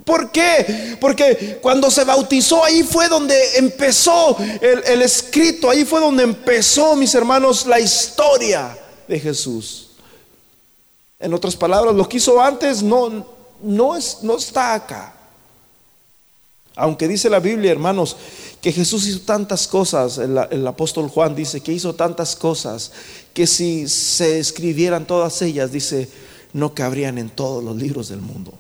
¿Por 0.10 0.32
qué? 0.32 0.97
Porque 0.99 1.60
cuando 1.62 1.91
se 1.91 2.03
bautizó, 2.03 2.64
ahí 2.64 2.82
fue 2.82 3.07
donde 3.07 3.36
empezó 3.57 4.36
el, 4.60 5.03
escrito, 5.03 5.70
ahí 5.70 5.86
fue 5.86 5.99
donde 5.99 6.24
empezó, 6.24 6.95
mis 6.95 7.14
hermanos, 7.14 7.68
la 7.68 7.80
historia 7.80 8.76
de 9.07 9.20
Jesús. 9.20 9.91
En 11.20 11.32
otras 11.32 11.55
palabras, 11.55 11.93
lo 11.93 12.10
que 12.10 12.18
hizo 12.18 12.41
antes 12.41 12.82
no, 12.82 13.24
no 13.62 13.95
está 13.95 14.74
acá. 14.74 15.14
Aunque 16.76 17.07
dice 17.07 17.30
la 17.30 17.39
Biblia, 17.39 17.72
hermanos, 17.72 18.18
que 18.62 18.72
Jesús 18.72 19.05
hizo 19.05 19.20
tantas 19.22 19.68
cosas, 19.68 20.18
el, 20.18 20.66
apóstol 20.66 21.07
Juan 21.07 21.36
dice 21.36 21.62
que 21.62 21.72
hizo 21.72 21.93
tantas 21.93 22.36
cosas, 22.36 22.91
que 23.36 23.45
si 23.45 23.88
se 23.88 24.39
escribieran 24.39 25.05
todas 25.05 25.39
ellas, 25.43 25.72
dice, 25.72 26.10
no 26.53 26.74
cabrían 26.74 27.20
en 27.20 27.30
todos 27.30 27.64
los 27.64 27.76
libros 27.76 28.10
del 28.10 28.22
mundo. 28.22 28.53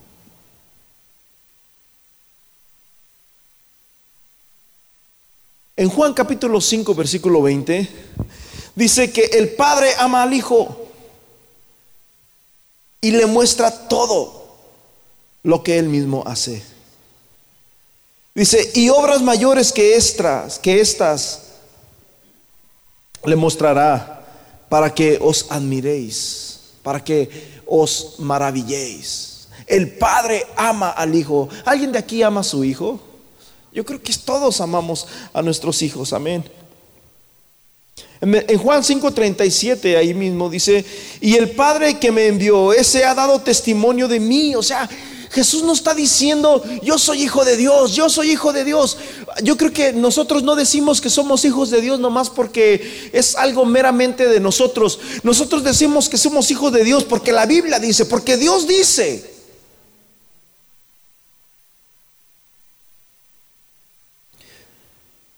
En 5.79 5.87
Juan 5.87 6.13
capítulo 6.13 6.59
5, 6.59 6.93
versículo 6.93 7.41
20, 7.41 7.87
dice 8.75 9.13
que 9.13 9.23
el 9.23 9.51
Padre 9.51 9.91
ama 9.97 10.23
al 10.23 10.33
Hijo 10.33 10.87
y 12.99 13.11
le 13.11 13.25
muestra 13.27 13.87
todo 13.87 14.57
lo 15.41 15.63
que 15.63 15.77
él 15.77 15.87
mismo 15.87 16.21
hace. 16.25 16.61
Dice, 18.35 18.71
y 18.73 18.89
obras 18.89 19.21
mayores 19.21 19.71
que 19.71 19.95
estas, 19.95 20.59
le 23.23 23.37
mostrará 23.37 24.27
para 24.67 24.93
que 24.93 25.17
os 25.21 25.45
admiréis, 25.49 26.59
para 26.83 27.01
que 27.01 27.61
os 27.65 28.15
maravilléis. 28.19 29.47
El 29.65 29.93
Padre 29.93 30.45
ama 30.57 30.89
al 30.89 31.15
Hijo. 31.15 31.47
¿Alguien 31.63 31.93
de 31.93 31.99
aquí 31.99 32.21
ama 32.21 32.41
a 32.41 32.43
su 32.43 32.65
Hijo? 32.65 32.99
Yo 33.71 33.85
creo 33.85 34.01
que 34.01 34.13
todos 34.13 34.61
amamos 34.61 35.07
a 35.33 35.41
nuestros 35.41 35.81
hijos, 35.81 36.13
amén. 36.13 36.43
En 38.21 38.57
Juan 38.57 38.83
5:37 38.83 39.95
ahí 39.95 40.13
mismo 40.13 40.49
dice, 40.49 40.83
y 41.21 41.35
el 41.35 41.51
Padre 41.51 41.99
que 41.99 42.11
me 42.11 42.27
envió, 42.27 42.73
ese 42.73 43.05
ha 43.05 43.15
dado 43.15 43.39
testimonio 43.39 44.07
de 44.09 44.19
mí, 44.19 44.55
o 44.55 44.63
sea, 44.63 44.89
Jesús 45.29 45.63
no 45.63 45.73
está 45.73 45.93
diciendo, 45.93 46.63
yo 46.81 46.97
soy 46.97 47.23
hijo 47.23 47.45
de 47.45 47.55
Dios, 47.55 47.95
yo 47.95 48.09
soy 48.09 48.31
hijo 48.31 48.51
de 48.51 48.65
Dios. 48.65 48.97
Yo 49.43 49.57
creo 49.57 49.71
que 49.71 49.93
nosotros 49.93 50.41
no 50.41 50.55
decimos 50.55 51.01
que 51.01 51.09
somos 51.09 51.45
hijos 51.45 51.69
de 51.69 51.81
Dios 51.81 51.99
nomás 51.99 52.31
porque 52.31 53.09
es 53.13 53.35
algo 53.35 53.63
meramente 53.63 54.27
de 54.27 54.39
nosotros. 54.39 54.99
Nosotros 55.21 55.63
decimos 55.63 56.09
que 56.09 56.17
somos 56.17 56.49
hijos 56.49 56.73
de 56.73 56.83
Dios 56.83 57.03
porque 57.03 57.31
la 57.31 57.45
Biblia 57.45 57.79
dice, 57.79 58.05
porque 58.05 58.37
Dios 58.37 58.67
dice. 58.67 59.38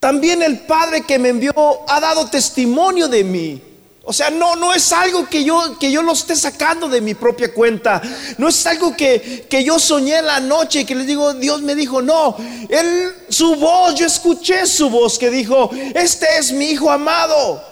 También 0.02 0.42
el 0.42 0.62
Padre 0.62 1.04
que 1.04 1.20
me 1.20 1.30
envió 1.30 1.54
ha 1.88 2.00
dado 2.00 2.26
testimonio 2.26 3.08
de 3.08 3.24
mí. 3.24 3.62
O 4.02 4.12
sea, 4.12 4.32
no, 4.32 4.56
no 4.56 4.74
es 4.74 4.92
algo 4.92 5.30
que 5.30 5.44
yo, 5.44 5.78
que 5.78 5.92
yo 5.92 6.02
lo 6.02 6.14
esté 6.14 6.36
sacando 6.36 6.90
de 6.90 7.02
mi 7.02 7.14
propia 7.14 7.54
cuenta. 7.54 8.02
No 8.40 8.48
es 8.48 8.66
algo 8.66 8.98
que, 8.98 9.46
que 9.48 9.64
yo 9.64 9.78
soñé 9.78 10.20
la 10.24 10.40
noche 10.40 10.80
y 10.80 10.86
que 10.86 10.96
les 10.96 11.06
digo, 11.06 11.36
Dios 11.36 11.62
me 11.62 11.76
dijo, 11.76 12.02
no. 12.02 12.36
Él, 12.68 13.14
su 13.30 13.56
voz, 13.58 13.94
yo 13.94 14.08
escuché 14.08 14.66
su 14.66 14.90
voz 14.90 15.20
que 15.20 15.30
dijo, 15.30 15.70
este 15.94 16.26
es 16.40 16.52
mi 16.52 16.72
hijo 16.72 16.90
amado. 16.90 17.64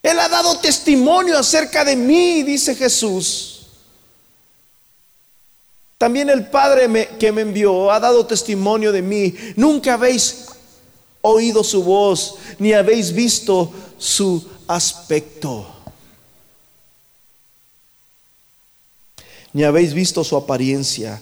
Él 0.00 0.16
ha 0.20 0.28
dado 0.28 0.60
testimonio 0.60 1.36
acerca 1.36 1.84
de 1.84 1.96
mí, 1.96 2.44
dice 2.44 2.76
Jesús. 2.76 3.66
También 5.98 6.30
el 6.30 6.46
Padre 6.46 7.16
que 7.18 7.32
me 7.32 7.42
envió 7.42 7.90
ha 7.90 7.98
dado 7.98 8.24
testimonio 8.24 8.92
de 8.92 9.02
mí. 9.02 9.34
Nunca 9.56 9.94
habéis 9.94 10.46
oído 11.28 11.62
su 11.62 11.82
voz, 11.82 12.36
ni 12.58 12.72
habéis 12.72 13.12
visto 13.12 13.72
su 13.98 14.44
aspecto. 14.66 15.66
Ni 19.52 19.64
habéis 19.64 19.94
visto 19.94 20.22
su 20.24 20.36
apariencia. 20.36 21.20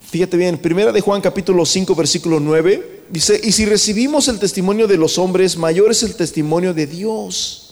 Fíjate 0.00 0.36
bien, 0.36 0.58
primera 0.58 0.92
de 0.92 1.00
Juan 1.00 1.20
capítulo 1.20 1.66
5 1.66 1.94
versículo 1.94 2.38
9 2.38 3.02
dice, 3.10 3.40
"Y 3.42 3.52
si 3.52 3.66
recibimos 3.66 4.28
el 4.28 4.38
testimonio 4.38 4.86
de 4.86 4.96
los 4.96 5.18
hombres, 5.18 5.56
mayor 5.56 5.90
es 5.90 6.02
el 6.04 6.14
testimonio 6.14 6.72
de 6.72 6.86
Dios." 6.86 7.65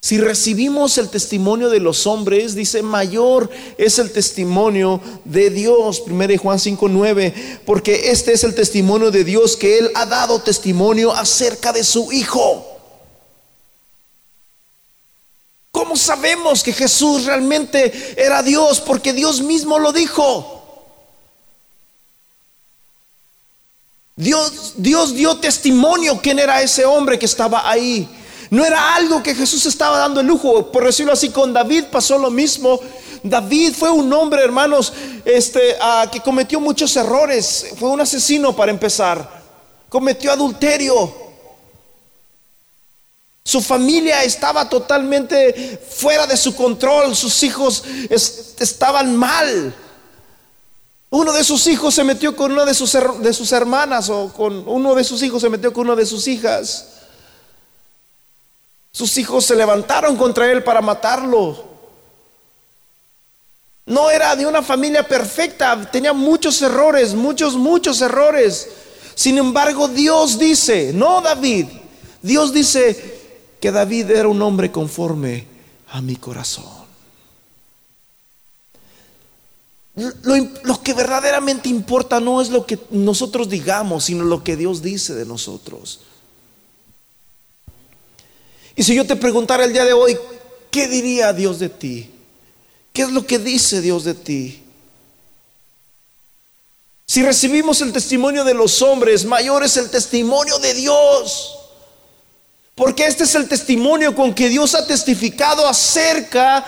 Si 0.00 0.18
recibimos 0.18 0.98
el 0.98 1.08
testimonio 1.08 1.68
de 1.68 1.80
los 1.80 2.06
hombres, 2.06 2.54
dice, 2.54 2.82
mayor 2.82 3.50
es 3.76 3.98
el 3.98 4.12
testimonio 4.12 5.00
de 5.24 5.50
Dios. 5.50 6.04
1 6.06 6.38
Juan 6.38 6.58
5:9, 6.58 7.60
porque 7.64 8.10
este 8.10 8.32
es 8.32 8.44
el 8.44 8.54
testimonio 8.54 9.10
de 9.10 9.24
Dios 9.24 9.56
que 9.56 9.78
Él 9.78 9.90
ha 9.94 10.06
dado 10.06 10.40
testimonio 10.40 11.12
acerca 11.12 11.72
de 11.72 11.82
su 11.82 12.12
Hijo. 12.12 12.76
¿Cómo 15.72 15.96
sabemos 15.96 16.62
que 16.62 16.72
Jesús 16.72 17.24
realmente 17.26 18.14
era 18.16 18.42
Dios? 18.42 18.80
Porque 18.80 19.12
Dios 19.12 19.42
mismo 19.42 19.78
lo 19.78 19.92
dijo. 19.92 20.56
Dios, 24.16 24.72
Dios 24.76 25.14
dio 25.14 25.36
testimonio 25.36 26.18
quién 26.22 26.38
era 26.38 26.62
ese 26.62 26.86
hombre 26.86 27.18
que 27.18 27.26
estaba 27.26 27.68
ahí. 27.68 28.08
No 28.50 28.64
era 28.64 28.94
algo 28.94 29.22
que 29.22 29.34
Jesús 29.34 29.66
estaba 29.66 29.98
dando 29.98 30.20
el 30.20 30.26
lujo. 30.26 30.70
Por 30.70 30.84
decirlo 30.84 31.12
así, 31.12 31.30
con 31.30 31.52
David 31.52 31.84
pasó 31.90 32.18
lo 32.18 32.30
mismo. 32.30 32.80
David 33.22 33.74
fue 33.74 33.90
un 33.90 34.12
hombre, 34.12 34.42
hermanos, 34.42 34.92
este, 35.24 35.76
que 36.12 36.20
cometió 36.20 36.60
muchos 36.60 36.94
errores. 36.96 37.66
Fue 37.78 37.88
un 37.88 38.00
asesino 38.00 38.54
para 38.54 38.70
empezar. 38.70 39.42
Cometió 39.88 40.32
adulterio. 40.32 41.26
Su 43.44 43.60
familia 43.60 44.24
estaba 44.24 44.68
totalmente 44.68 45.80
fuera 45.88 46.26
de 46.26 46.36
su 46.36 46.54
control. 46.54 47.14
Sus 47.14 47.42
hijos 47.42 47.84
estaban 48.10 49.16
mal. 49.16 49.74
Uno 51.10 51.32
de 51.32 51.44
sus 51.44 51.66
hijos 51.68 51.94
se 51.94 52.04
metió 52.04 52.34
con 52.34 52.52
una 52.52 52.64
de 52.64 52.74
sus, 52.74 52.96
de 53.20 53.32
sus 53.32 53.52
hermanas 53.52 54.10
o 54.10 54.32
con 54.32 54.68
uno 54.68 54.94
de 54.94 55.04
sus 55.04 55.22
hijos 55.22 55.40
se 55.40 55.48
metió 55.48 55.72
con 55.72 55.86
una 55.86 55.96
de 55.96 56.06
sus 56.06 56.26
hijas. 56.26 56.95
Sus 58.96 59.18
hijos 59.18 59.44
se 59.44 59.54
levantaron 59.54 60.16
contra 60.16 60.50
él 60.50 60.64
para 60.64 60.80
matarlo. 60.80 61.66
No 63.84 64.10
era 64.10 64.34
de 64.34 64.46
una 64.46 64.62
familia 64.62 65.06
perfecta, 65.06 65.90
tenía 65.90 66.14
muchos 66.14 66.62
errores, 66.62 67.12
muchos, 67.12 67.56
muchos 67.56 68.00
errores. 68.00 68.70
Sin 69.14 69.36
embargo, 69.36 69.86
Dios 69.86 70.38
dice, 70.38 70.92
no 70.94 71.20
David, 71.20 71.66
Dios 72.22 72.54
dice 72.54 73.20
que 73.60 73.70
David 73.70 74.12
era 74.12 74.28
un 74.28 74.40
hombre 74.40 74.72
conforme 74.72 75.46
a 75.88 76.00
mi 76.00 76.16
corazón. 76.16 76.64
Lo, 79.94 80.36
lo, 80.62 80.82
que 80.82 80.94
verdaderamente 80.94 81.68
importa 81.68 82.18
no 82.18 82.40
es 82.40 82.48
lo 82.48 82.64
que 82.64 82.78
nosotros 82.90 83.50
digamos, 83.50 84.04
sino 84.04 84.24
lo 84.24 84.42
que 84.42 84.56
Dios 84.56 84.80
dice 84.80 85.14
de 85.14 85.26
nosotros. 85.26 86.00
Y 88.76 88.82
si 88.82 88.94
yo 88.94 89.06
te 89.06 89.16
preguntara 89.16 89.64
el 89.64 89.72
día 89.72 89.86
de 89.86 89.94
hoy, 89.94 90.16
¿qué 90.70 90.86
diría 90.86 91.32
Dios 91.32 91.58
de 91.58 91.70
ti? 91.70 92.10
¿Qué 92.92 93.02
es 93.02 93.10
lo 93.10 93.26
que 93.26 93.38
dice 93.38 93.80
Dios 93.80 94.04
de 94.04 94.14
ti? 94.14 94.62
Si 97.06 97.22
recibimos 97.22 97.80
el 97.80 97.92
testimonio 97.92 98.44
de 98.44 98.52
los 98.52 98.82
hombres, 98.82 99.24
mayor 99.24 99.64
es 99.64 99.78
el 99.78 99.88
testimonio 99.88 100.58
de 100.58 100.74
Dios. 100.74 101.56
Porque 102.74 103.06
este 103.06 103.24
es 103.24 103.34
el 103.34 103.48
testimonio 103.48 104.14
con 104.14 104.34
que 104.34 104.50
Dios 104.50 104.74
ha 104.74 104.86
testificado 104.86 105.66
acerca 105.66 106.64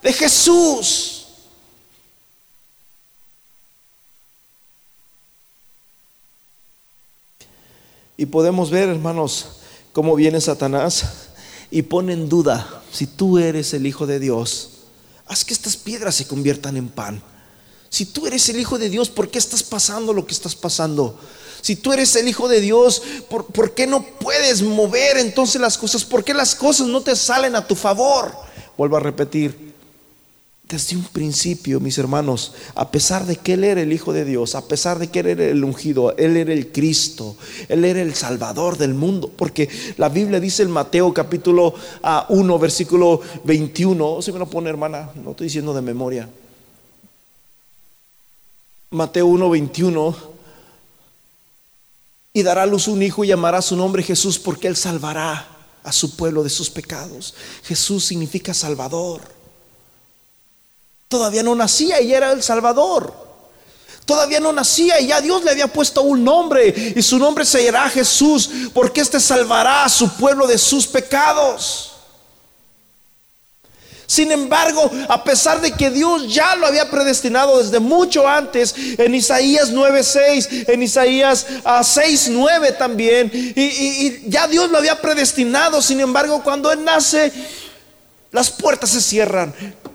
de 0.00 0.12
Jesús. 0.12 1.26
Y 8.16 8.26
podemos 8.26 8.70
ver, 8.70 8.88
hermanos, 8.88 9.46
cómo 9.92 10.14
viene 10.14 10.40
Satanás 10.40 11.29
y 11.70 11.82
pone 11.82 12.12
en 12.12 12.28
duda 12.28 12.82
si 12.92 13.06
tú 13.06 13.38
eres 13.38 13.72
el 13.74 13.86
Hijo 13.86 14.06
de 14.06 14.18
Dios. 14.18 14.70
Haz 15.26 15.44
que 15.44 15.54
estas 15.54 15.76
piedras 15.76 16.16
se 16.16 16.26
conviertan 16.26 16.76
en 16.76 16.88
pan. 16.88 17.22
Si 17.88 18.06
tú 18.06 18.26
eres 18.26 18.48
el 18.48 18.58
Hijo 18.58 18.78
de 18.78 18.88
Dios, 18.88 19.08
¿por 19.08 19.30
qué 19.30 19.38
estás 19.38 19.62
pasando 19.62 20.12
lo 20.12 20.26
que 20.26 20.34
estás 20.34 20.54
pasando? 20.54 21.18
Si 21.60 21.76
tú 21.76 21.92
eres 21.92 22.14
el 22.16 22.28
Hijo 22.28 22.48
de 22.48 22.60
Dios, 22.60 23.02
¿por, 23.28 23.46
¿por, 23.46 23.74
qué 23.74 23.86
no 23.86 24.02
puedes 24.02 24.62
mover 24.62 25.18
entonces 25.18 25.60
las 25.60 25.76
cosas? 25.76 26.04
¿Por 26.04 26.24
qué 26.24 26.34
las 26.34 26.54
cosas 26.54 26.88
no 26.88 27.00
te 27.02 27.14
salen 27.14 27.54
a 27.54 27.66
tu 27.66 27.74
favor? 27.74 28.32
Vuelvo 28.76 28.96
a 28.96 29.00
repetir, 29.00 29.69
desde 30.70 30.96
un 30.96 31.02
principio, 31.04 31.80
mis 31.80 31.98
hermanos, 31.98 32.54
a 32.76 32.90
pesar 32.90 33.26
de 33.26 33.36
que 33.36 33.54
Él 33.54 33.64
era 33.64 33.80
el 33.80 33.92
Hijo 33.92 34.12
de 34.12 34.24
Dios, 34.24 34.54
a 34.54 34.66
pesar 34.66 34.98
de 35.00 35.08
que 35.08 35.20
Él 35.20 35.26
era 35.26 35.44
el 35.46 35.64
ungido, 35.64 36.16
Él 36.16 36.36
era 36.36 36.52
el 36.52 36.70
Cristo, 36.70 37.36
Él 37.68 37.84
era 37.84 38.00
el 38.00 38.14
Salvador 38.14 38.78
del 38.78 38.94
mundo, 38.94 39.30
porque 39.36 39.68
la 39.96 40.08
Biblia 40.08 40.38
dice 40.38 40.62
en 40.62 40.70
Mateo 40.70 41.12
capítulo 41.12 41.74
1, 42.28 42.54
ah, 42.54 42.58
versículo 42.58 43.20
21, 43.44 44.22
si 44.22 44.32
me 44.32 44.38
lo 44.38 44.46
pone 44.48 44.70
hermana, 44.70 45.10
no 45.16 45.32
estoy 45.32 45.48
diciendo 45.48 45.74
de 45.74 45.82
memoria. 45.82 46.28
Mateo 48.90 49.26
1, 49.26 49.50
21 49.50 50.30
y 52.32 52.42
dará 52.42 52.62
a 52.62 52.66
luz 52.66 52.86
un 52.86 53.02
hijo 53.02 53.24
y 53.24 53.28
llamará 53.28 53.60
su 53.60 53.76
nombre 53.76 54.02
Jesús 54.02 54.38
porque 54.38 54.68
él 54.68 54.76
salvará 54.76 55.48
a 55.82 55.92
su 55.92 56.14
pueblo 56.16 56.44
de 56.44 56.50
sus 56.50 56.70
pecados. 56.70 57.34
Jesús 57.64 58.04
significa 58.04 58.54
Salvador. 58.54 59.39
Todavía 61.10 61.42
no 61.42 61.56
nacía 61.56 62.00
y 62.00 62.14
era 62.14 62.30
el 62.30 62.40
Salvador. 62.40 63.12
Todavía 64.06 64.38
no 64.38 64.52
nacía 64.52 65.00
y 65.00 65.08
ya 65.08 65.20
Dios 65.20 65.42
le 65.42 65.50
había 65.50 65.66
puesto 65.66 66.02
un 66.02 66.22
nombre 66.22 66.94
y 66.94 67.02
su 67.02 67.18
nombre 67.18 67.44
se 67.44 67.64
llamará 67.64 67.90
Jesús 67.90 68.48
porque 68.72 69.00
éste 69.00 69.18
salvará 69.18 69.84
a 69.84 69.88
su 69.88 70.08
pueblo 70.10 70.46
de 70.46 70.56
sus 70.56 70.86
pecados. 70.86 71.94
Sin 74.06 74.30
embargo, 74.30 74.88
a 75.08 75.24
pesar 75.24 75.60
de 75.60 75.72
que 75.72 75.90
Dios 75.90 76.32
ya 76.32 76.54
lo 76.54 76.68
había 76.68 76.88
predestinado 76.88 77.60
desde 77.60 77.80
mucho 77.80 78.28
antes, 78.28 78.72
en 78.76 79.12
Isaías 79.12 79.72
9:6, 79.72 80.68
en 80.68 80.82
Isaías 80.84 81.44
6:9 81.64 82.70
ah, 82.70 82.78
también, 82.78 83.32
y, 83.34 84.30
ya 84.30 84.46
Dios 84.46 84.70
lo 84.70 84.78
había 84.78 85.00
predestinado, 85.00 85.82
sin 85.82 85.98
embargo, 85.98 86.40
cuando 86.44 86.70
Él 86.70 86.84
nace, 86.84 87.32
las 88.30 88.50
puertas 88.50 88.90
se 88.90 89.00
cierran. 89.00 89.52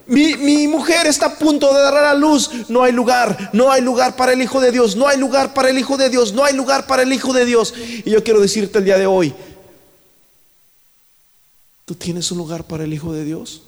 Mi, 0.08 0.36
mi, 0.36 0.68
mujer 0.68 1.08
está 1.08 1.28
a 1.28 1.36
punto 1.36 1.74
de 1.74 1.82
dar 1.82 1.96
a 1.96 2.14
luz. 2.14 2.70
No 2.70 2.84
hay 2.84 2.92
lugar, 2.92 3.50
no 3.54 3.72
hay 3.72 3.82
lugar 3.82 4.16
para 4.16 4.34
el 4.34 4.42
Hijo 4.42 4.60
de 4.60 4.72
Dios, 4.72 4.96
no 4.96 5.08
hay 5.08 5.18
lugar 5.18 5.54
para 5.54 5.70
el 5.70 5.78
Hijo 5.78 5.98
de 5.98 6.10
Dios, 6.10 6.34
no 6.34 6.44
hay 6.44 6.54
lugar 6.54 6.86
para 6.86 7.04
el 7.04 7.12
Hijo 7.12 7.34
de 7.34 7.46
Dios. 7.46 7.74
Y 7.78 8.12
yo 8.12 8.24
quiero 8.24 8.40
decirte 8.40 8.78
el 8.78 8.86
día 8.86 8.98
de 8.98 9.08
hoy, 9.08 9.34
¿tú 11.86 11.96
tienes 11.96 12.32
un 12.32 12.38
lugar 12.38 12.64
para 12.66 12.84
el 12.84 12.94
Hijo 12.94 13.14
de 13.14 13.24
Dios? 13.24 13.64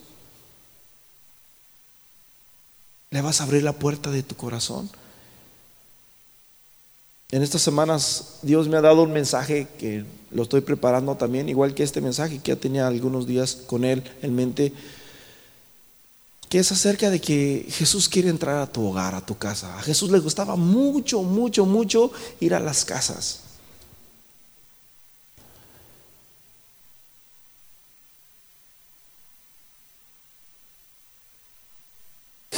¿Le 3.09 3.21
vas 3.21 3.41
a 3.41 3.45
abrir 3.45 3.63
la 3.63 3.73
puerta 3.73 4.11
de 4.11 4.21
tu 4.21 4.35
corazón? 4.35 4.89
En 7.31 7.41
estas 7.43 7.61
semanas 7.61 8.39
Dios 8.41 8.69
me 8.69 8.77
ha 8.77 8.81
dado 8.81 9.03
un 9.03 9.11
mensaje 9.11 9.67
que 9.77 10.05
lo 10.31 10.43
estoy 10.43 10.61
preparando 10.61 11.15
también, 11.15 11.49
igual 11.49 11.73
que 11.73 11.83
este 11.83 11.99
mensaje 11.99 12.39
que 12.39 12.53
ya 12.53 12.55
tenía 12.55 12.87
algunos 12.87 13.27
días 13.27 13.55
con 13.55 13.83
él 13.83 14.03
en 14.21 14.35
mente, 14.35 14.73
que 16.49 16.59
es 16.59 16.71
acerca 16.71 17.09
de 17.09 17.19
que 17.19 17.65
Jesús 17.69 18.07
quiere 18.07 18.29
entrar 18.29 18.57
a 18.57 18.71
tu 18.71 18.85
hogar, 18.87 19.15
a 19.15 19.25
tu 19.25 19.37
casa. 19.37 19.77
A 19.77 19.81
Jesús 19.81 20.11
le 20.11 20.19
gustaba 20.19 20.55
mucho, 20.55 21.21
mucho, 21.23 21.65
mucho 21.65 22.11
ir 22.39 22.53
a 22.53 22.59
las 22.59 22.85
casas. 22.85 23.41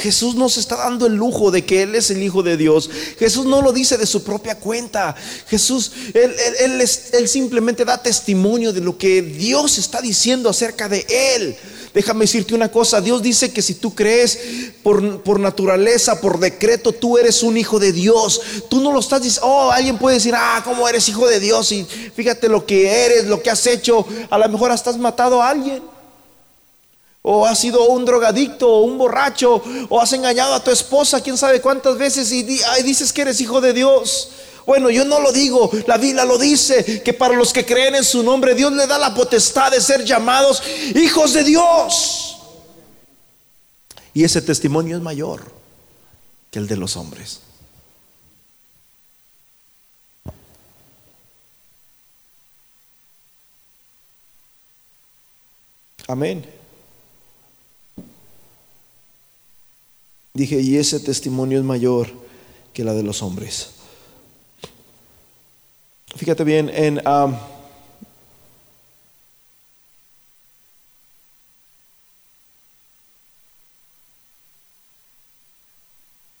Jesús 0.00 0.34
nos 0.34 0.56
está 0.56 0.76
dando 0.76 1.06
el 1.06 1.14
lujo 1.14 1.50
de 1.50 1.64
que 1.64 1.82
Él 1.82 1.94
es 1.94 2.10
el 2.10 2.22
Hijo 2.22 2.42
de 2.42 2.56
Dios. 2.56 2.88
Jesús 3.18 3.44
no 3.44 3.60
lo 3.60 3.72
dice 3.72 3.98
de 3.98 4.06
su 4.06 4.24
propia 4.24 4.58
cuenta. 4.58 5.14
Jesús, 5.46 5.92
Él, 6.14 7.28
simplemente 7.28 7.84
da 7.84 8.02
testimonio 8.02 8.72
de 8.72 8.80
lo 8.80 8.96
que 8.96 9.20
Dios 9.20 9.78
está 9.78 10.00
diciendo 10.00 10.48
acerca 10.48 10.88
de 10.88 11.06
Él. 11.08 11.56
Déjame 11.92 12.20
decirte 12.20 12.54
una 12.54 12.70
cosa, 12.70 13.00
Dios 13.00 13.20
dice 13.20 13.52
que 13.52 13.62
si 13.62 13.74
tú 13.74 13.94
crees 13.94 14.38
por, 14.82 15.22
por, 15.22 15.40
naturaleza, 15.40 16.20
por 16.20 16.38
decreto, 16.38 16.92
tú 16.92 17.18
eres 17.18 17.42
un 17.42 17.56
hijo 17.56 17.80
de 17.80 17.92
Dios. 17.92 18.40
Tú 18.68 18.80
no 18.80 18.92
lo 18.92 19.00
estás 19.00 19.22
diciendo, 19.22 19.48
oh, 19.48 19.70
alguien 19.72 19.98
puede 19.98 20.16
decir, 20.16 20.34
ah, 20.36 20.62
¿cómo 20.64 20.88
eres 20.88 21.08
hijo 21.08 21.26
de 21.26 21.40
Dios? 21.40 21.72
Y 21.72 21.84
fíjate 21.84 22.48
lo 22.48 22.64
que 22.64 22.88
eres, 23.06 23.26
lo 23.26 23.42
que 23.42 23.50
has 23.50 23.66
hecho. 23.66 24.06
A 24.30 24.38
lo 24.38 24.48
mejor 24.48 24.70
hasta 24.70 24.90
has 24.90 24.98
matado 24.98 25.42
a 25.42 25.50
alguien. 25.50 25.82
O 27.22 27.44
has 27.44 27.58
sido 27.58 27.86
un 27.88 28.04
drogadicto 28.04 28.68
o 28.68 28.82
un 28.82 28.96
borracho 28.96 29.62
o 29.88 30.00
has 30.00 30.12
engañado 30.12 30.54
a 30.54 30.64
tu 30.64 30.70
esposa 30.70 31.20
quién 31.20 31.36
sabe 31.36 31.60
cuántas 31.60 31.98
veces 31.98 32.32
y 32.32 32.44
dices 32.82 33.12
que 33.12 33.22
eres 33.22 33.40
hijo 33.40 33.60
de 33.60 33.72
Dios. 33.72 34.30
Bueno, 34.70 34.88
yo 34.88 35.04
no 35.04 35.18
lo 35.18 35.32
digo, 35.32 35.68
la 35.88 35.98
Biblia 35.98 36.24
lo 36.24 36.38
dice, 36.38 37.02
que 37.02 37.12
para 37.12 37.34
los 37.34 37.52
que 37.52 37.66
creen 37.66 37.96
en 37.96 38.04
su 38.04 38.22
nombre 38.22 38.54
Dios 38.54 38.72
le 38.72 38.86
da 38.86 39.00
la 39.00 39.12
potestad 39.12 39.72
de 39.72 39.80
ser 39.80 40.04
llamados 40.04 40.62
hijos 40.94 41.32
de 41.32 41.42
Dios. 41.42 42.38
Y 44.14 44.22
ese 44.22 44.40
testimonio 44.40 44.96
es 44.96 45.02
mayor 45.02 45.42
que 46.52 46.60
el 46.60 46.68
de 46.68 46.76
los 46.76 46.96
hombres. 46.96 47.40
Amén. 56.06 56.46
Dije, 60.32 60.60
y 60.60 60.76
ese 60.76 61.00
testimonio 61.00 61.58
es 61.58 61.64
mayor 61.64 62.08
que 62.72 62.84
la 62.84 62.94
de 62.94 63.02
los 63.02 63.20
hombres. 63.20 63.79
Fíjate 66.16 66.44
bien, 66.44 66.70
en, 66.74 67.00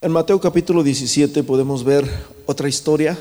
en 0.00 0.12
Mateo 0.12 0.40
capítulo 0.40 0.82
17 0.82 1.42
podemos 1.44 1.84
ver 1.84 2.04
otra 2.46 2.68
historia 2.68 3.18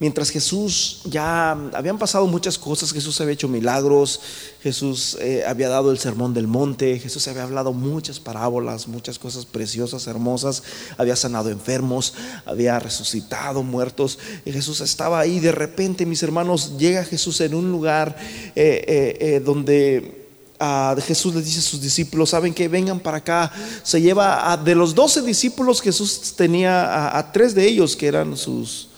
Mientras 0.00 0.30
Jesús 0.30 1.02
ya 1.04 1.52
habían 1.72 1.98
pasado 1.98 2.26
muchas 2.26 2.58
cosas, 2.58 2.92
Jesús 2.92 3.20
había 3.20 3.34
hecho 3.34 3.46
milagros, 3.46 4.20
Jesús 4.60 5.16
eh, 5.20 5.44
había 5.46 5.68
dado 5.68 5.92
el 5.92 5.98
sermón 6.00 6.34
del 6.34 6.48
monte, 6.48 6.98
Jesús 6.98 7.28
había 7.28 7.44
hablado 7.44 7.72
muchas 7.72 8.18
parábolas, 8.18 8.88
muchas 8.88 9.20
cosas 9.20 9.46
preciosas, 9.46 10.08
hermosas, 10.08 10.64
había 10.98 11.14
sanado 11.14 11.48
enfermos, 11.48 12.14
había 12.44 12.80
resucitado 12.80 13.62
muertos, 13.62 14.18
y 14.44 14.50
Jesús 14.50 14.80
estaba 14.80 15.20
ahí. 15.20 15.38
De 15.38 15.52
repente, 15.52 16.04
mis 16.06 16.24
hermanos, 16.24 16.76
llega 16.76 17.04
Jesús 17.04 17.40
en 17.40 17.54
un 17.54 17.70
lugar 17.70 18.16
eh, 18.56 19.16
eh, 19.20 19.42
donde 19.44 20.26
ah, 20.58 20.96
Jesús 21.06 21.36
les 21.36 21.44
dice 21.44 21.60
a 21.60 21.62
sus 21.62 21.80
discípulos, 21.80 22.30
saben 22.30 22.52
que 22.52 22.66
vengan 22.66 22.98
para 22.98 23.18
acá. 23.18 23.52
Se 23.84 24.02
lleva 24.02 24.50
a, 24.50 24.56
de 24.56 24.74
los 24.74 24.92
doce 24.92 25.22
discípulos, 25.22 25.80
Jesús 25.80 26.34
tenía 26.36 27.16
a 27.16 27.30
tres 27.30 27.54
de 27.54 27.64
ellos 27.64 27.94
que 27.94 28.08
eran 28.08 28.36
sus 28.36 28.88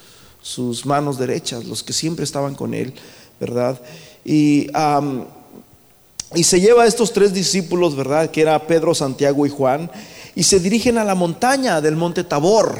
sus 0.47 0.85
manos 0.85 1.17
derechas, 1.17 1.65
los 1.65 1.83
que 1.83 1.91
siempre 1.91 2.23
estaban 2.23 2.55
con 2.55 2.73
él, 2.73 2.93
¿verdad? 3.37 3.81
Y, 4.23 4.67
y 6.35 6.43
se 6.45 6.61
lleva 6.61 6.83
a 6.83 6.87
estos 6.87 7.11
tres 7.11 7.33
discípulos, 7.33 7.97
¿verdad? 7.97 8.31
Que 8.31 8.43
era 8.43 8.65
Pedro, 8.65 8.95
Santiago 8.95 9.45
y 9.45 9.49
Juan, 9.49 9.91
y 10.35 10.43
se 10.43 10.61
dirigen 10.61 10.97
a 10.97 11.03
la 11.03 11.15
montaña 11.15 11.81
del 11.81 11.97
monte 11.97 12.23
Tabor. 12.23 12.79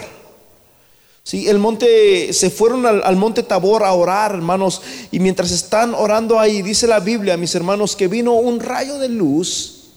Sí, 1.24 1.50
el 1.50 1.60
monte, 1.60 2.32
se 2.32 2.50
fueron 2.50 2.86
al, 2.86 3.04
al, 3.04 3.18
monte 3.18 3.44
Tabor 3.44 3.84
a 3.84 3.92
orar, 3.92 4.32
hermanos, 4.36 4.82
y 5.12 5.20
mientras 5.20 5.52
están 5.52 5.94
orando 5.94 6.40
ahí, 6.40 6.62
dice 6.62 6.88
la 6.88 7.02
Biblia, 7.02 7.36
mis 7.36 7.54
hermanos, 7.54 7.98
que 7.98 8.08
vino 8.08 8.36
un 8.36 8.62
rayo 8.62 8.98
de 8.98 9.10
luz, 9.10 9.90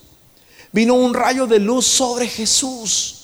vino 0.73 0.95
un 0.95 1.15
rayo 1.15 1.47
de 1.47 1.61
luz 1.61 1.87
sobre 1.87 2.27
Jesús. 2.27 3.20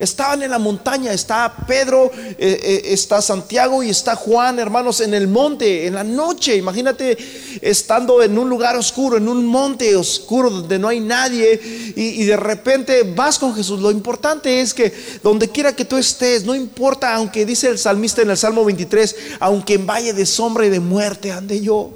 Estaban 0.00 0.42
en 0.42 0.50
la 0.50 0.58
montaña, 0.58 1.12
está 1.12 1.54
Pedro, 1.68 2.10
eh, 2.16 2.36
eh, 2.38 2.82
está 2.86 3.20
Santiago 3.20 3.82
y 3.82 3.90
está 3.90 4.16
Juan, 4.16 4.58
hermanos, 4.58 5.02
en 5.02 5.12
el 5.12 5.28
monte, 5.28 5.86
en 5.86 5.92
la 5.92 6.02
noche. 6.02 6.56
Imagínate 6.56 7.18
estando 7.60 8.22
en 8.22 8.38
un 8.38 8.48
lugar 8.48 8.76
oscuro, 8.76 9.18
en 9.18 9.28
un 9.28 9.44
monte 9.44 9.94
oscuro 9.94 10.48
donde 10.48 10.78
no 10.78 10.88
hay 10.88 11.00
nadie 11.00 11.92
y, 11.94 12.22
y, 12.22 12.24
de 12.24 12.38
repente 12.38 13.02
vas 13.14 13.38
con 13.38 13.54
Jesús. 13.54 13.78
Lo 13.80 13.90
importante 13.90 14.62
es 14.62 14.72
que 14.72 14.90
donde 15.22 15.50
quiera 15.50 15.76
que 15.76 15.84
tú 15.84 15.98
estés, 15.98 16.46
no 16.46 16.54
importa, 16.54 17.14
aunque 17.14 17.44
dice 17.44 17.68
el 17.68 17.76
salmista 17.78 18.22
en 18.22 18.30
el 18.30 18.38
Salmo 18.38 18.64
23, 18.64 19.16
aunque 19.40 19.74
en 19.74 19.86
valle 19.86 20.14
de 20.14 20.24
sombra 20.24 20.64
y 20.64 20.70
de 20.70 20.80
muerte 20.80 21.30
ande 21.30 21.60
yo. 21.60 21.90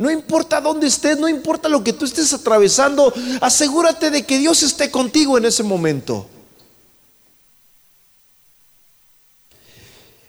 No 0.00 0.10
importa 0.10 0.60
dónde 0.60 0.88
estés, 0.88 1.16
no 1.16 1.28
importa 1.28 1.68
lo 1.68 1.84
que 1.84 1.92
tú 1.92 2.06
estés 2.06 2.32
atravesando, 2.32 3.14
asegúrate 3.40 4.10
de 4.10 4.26
que 4.26 4.38
Dios 4.38 4.64
esté 4.64 4.90
contigo 4.90 5.38
en 5.38 5.44
ese 5.44 5.62
momento. 5.62 6.26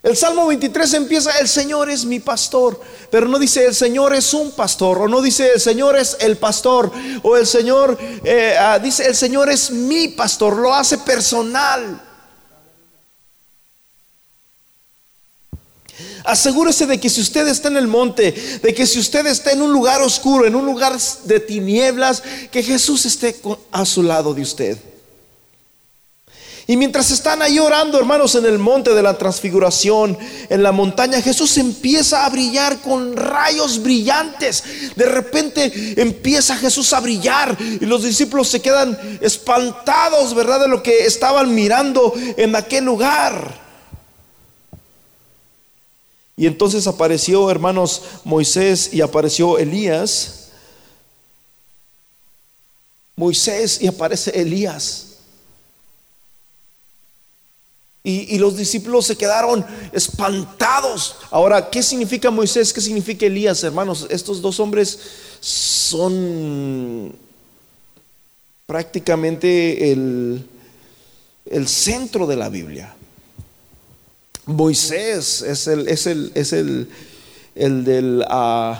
El 0.03 0.17
Salmo 0.17 0.47
23 0.47 0.95
empieza, 0.95 1.37
el 1.37 1.47
Señor 1.47 1.87
es 1.91 2.05
mi 2.05 2.19
pastor, 2.19 2.79
pero 3.11 3.27
no 3.27 3.37
dice 3.37 3.67
el 3.67 3.75
Señor 3.75 4.15
es 4.15 4.33
un 4.33 4.51
pastor, 4.51 4.97
o 4.97 5.07
no 5.07 5.21
dice 5.21 5.51
el 5.53 5.61
Señor 5.61 5.95
es 5.95 6.17
el 6.21 6.37
pastor, 6.37 6.91
o 7.21 7.37
el 7.37 7.45
Señor 7.45 7.99
eh, 8.23 8.55
ah, 8.59 8.79
dice 8.79 9.05
el 9.05 9.15
Señor 9.15 9.51
es 9.51 9.69
mi 9.69 10.07
pastor, 10.07 10.57
lo 10.57 10.73
hace 10.73 10.97
personal. 10.97 12.01
Asegúrese 16.23 16.87
de 16.87 16.99
que 16.99 17.09
si 17.09 17.21
usted 17.21 17.47
está 17.47 17.67
en 17.67 17.77
el 17.77 17.87
monte, 17.87 18.31
de 18.31 18.73
que 18.73 18.87
si 18.87 18.97
usted 18.99 19.27
está 19.27 19.51
en 19.51 19.61
un 19.61 19.71
lugar 19.71 20.01
oscuro, 20.01 20.47
en 20.47 20.55
un 20.55 20.65
lugar 20.65 20.97
de 21.25 21.39
tinieblas, 21.39 22.23
que 22.51 22.63
Jesús 22.63 23.05
esté 23.05 23.39
a 23.71 23.85
su 23.85 24.01
lado 24.01 24.33
de 24.33 24.41
usted. 24.41 24.90
Y 26.71 26.77
mientras 26.77 27.11
están 27.11 27.41
ahí 27.41 27.59
orando, 27.59 27.99
hermanos, 27.99 28.33
en 28.35 28.45
el 28.45 28.57
monte 28.57 28.93
de 28.93 29.03
la 29.03 29.17
transfiguración, 29.17 30.17
en 30.47 30.63
la 30.63 30.71
montaña, 30.71 31.21
Jesús 31.21 31.57
empieza 31.57 32.25
a 32.25 32.29
brillar 32.29 32.79
con 32.79 33.17
rayos 33.17 33.83
brillantes. 33.83 34.63
De 34.95 35.05
repente 35.05 35.69
empieza 36.01 36.55
Jesús 36.55 36.93
a 36.93 37.01
brillar 37.01 37.57
y 37.59 37.85
los 37.85 38.03
discípulos 38.03 38.47
se 38.47 38.61
quedan 38.61 38.97
espantados, 39.19 40.33
¿verdad? 40.33 40.61
De 40.61 40.69
lo 40.69 40.81
que 40.81 41.05
estaban 41.05 41.53
mirando 41.53 42.13
en 42.37 42.55
aquel 42.55 42.85
lugar. 42.85 43.59
Y 46.37 46.47
entonces 46.47 46.87
apareció, 46.87 47.51
hermanos, 47.51 48.01
Moisés 48.23 48.93
y 48.93 49.01
apareció 49.01 49.57
Elías. 49.57 50.51
Moisés 53.17 53.81
y 53.81 53.87
aparece 53.87 54.39
Elías. 54.39 55.10
Y, 58.03 58.39
los 58.39 58.57
discípulos 58.57 59.05
se 59.05 59.15
quedaron 59.15 59.63
espantados. 59.91 61.17
Ahora, 61.29 61.69
¿qué 61.69 61.83
significa 61.83 62.31
Moisés? 62.31 62.73
¿Qué 62.73 62.81
significa 62.81 63.27
Elías, 63.27 63.63
hermanos? 63.63 64.07
Estos 64.09 64.41
dos 64.41 64.59
hombres 64.59 64.97
son 65.39 67.15
prácticamente 68.65 69.91
el, 69.91 70.43
el 71.45 71.67
centro 71.67 72.25
de 72.25 72.35
la 72.37 72.49
Biblia. 72.49 72.95
Moisés 74.47 75.43
es 75.43 75.67
el, 75.67 75.87
es 75.87 76.07
el, 76.07 76.31
es 76.33 76.53
el, 76.53 76.89
el 77.53 77.83
del, 77.83 78.25
uh, 78.27 78.75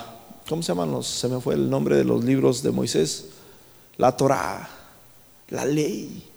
¿cómo 0.49 0.63
se 0.63 0.69
llaman 0.69 0.91
los? 0.91 1.05
Se 1.05 1.27
me 1.27 1.39
fue 1.39 1.53
el 1.53 1.69
nombre 1.69 1.95
de 1.95 2.03
los 2.03 2.23
libros 2.23 2.63
de 2.63 2.71
Moisés. 2.71 3.25
La 3.97 4.17
Torah, 4.17 4.67
la 5.49 5.65
ley. 5.65 6.30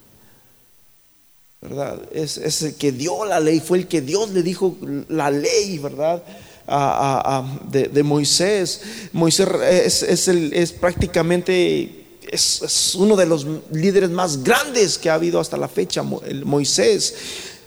Es, 2.13 2.63
el 2.63 2.75
que 2.75 2.93
dio 2.93 3.25
la 3.25 3.41
ley, 3.41 3.61
fue 3.61 3.79
el 3.79 3.89
que 3.89 4.01
Dios 4.01 4.31
le 4.31 4.43
dijo 4.43 4.77
la 5.09 5.31
ley, 5.31 5.79
¿verdad? 5.79 6.23
de, 7.71 7.89
de, 7.89 8.03
Moisés. 8.03 8.81
Moisés 9.13 9.49
es, 10.03 10.29
es, 10.29 10.73
prácticamente 10.73 12.05
es, 12.31 12.95
uno 12.97 13.17
de 13.17 13.27
los 13.27 13.47
líderes 13.71 14.11
más 14.11 14.43
grandes 14.43 14.99
que 14.99 15.11
ha 15.11 15.15
habido 15.15 15.41
hasta 15.41 15.57
la 15.57 15.69
fecha, 15.69 16.03
Moisés. 16.03 17.15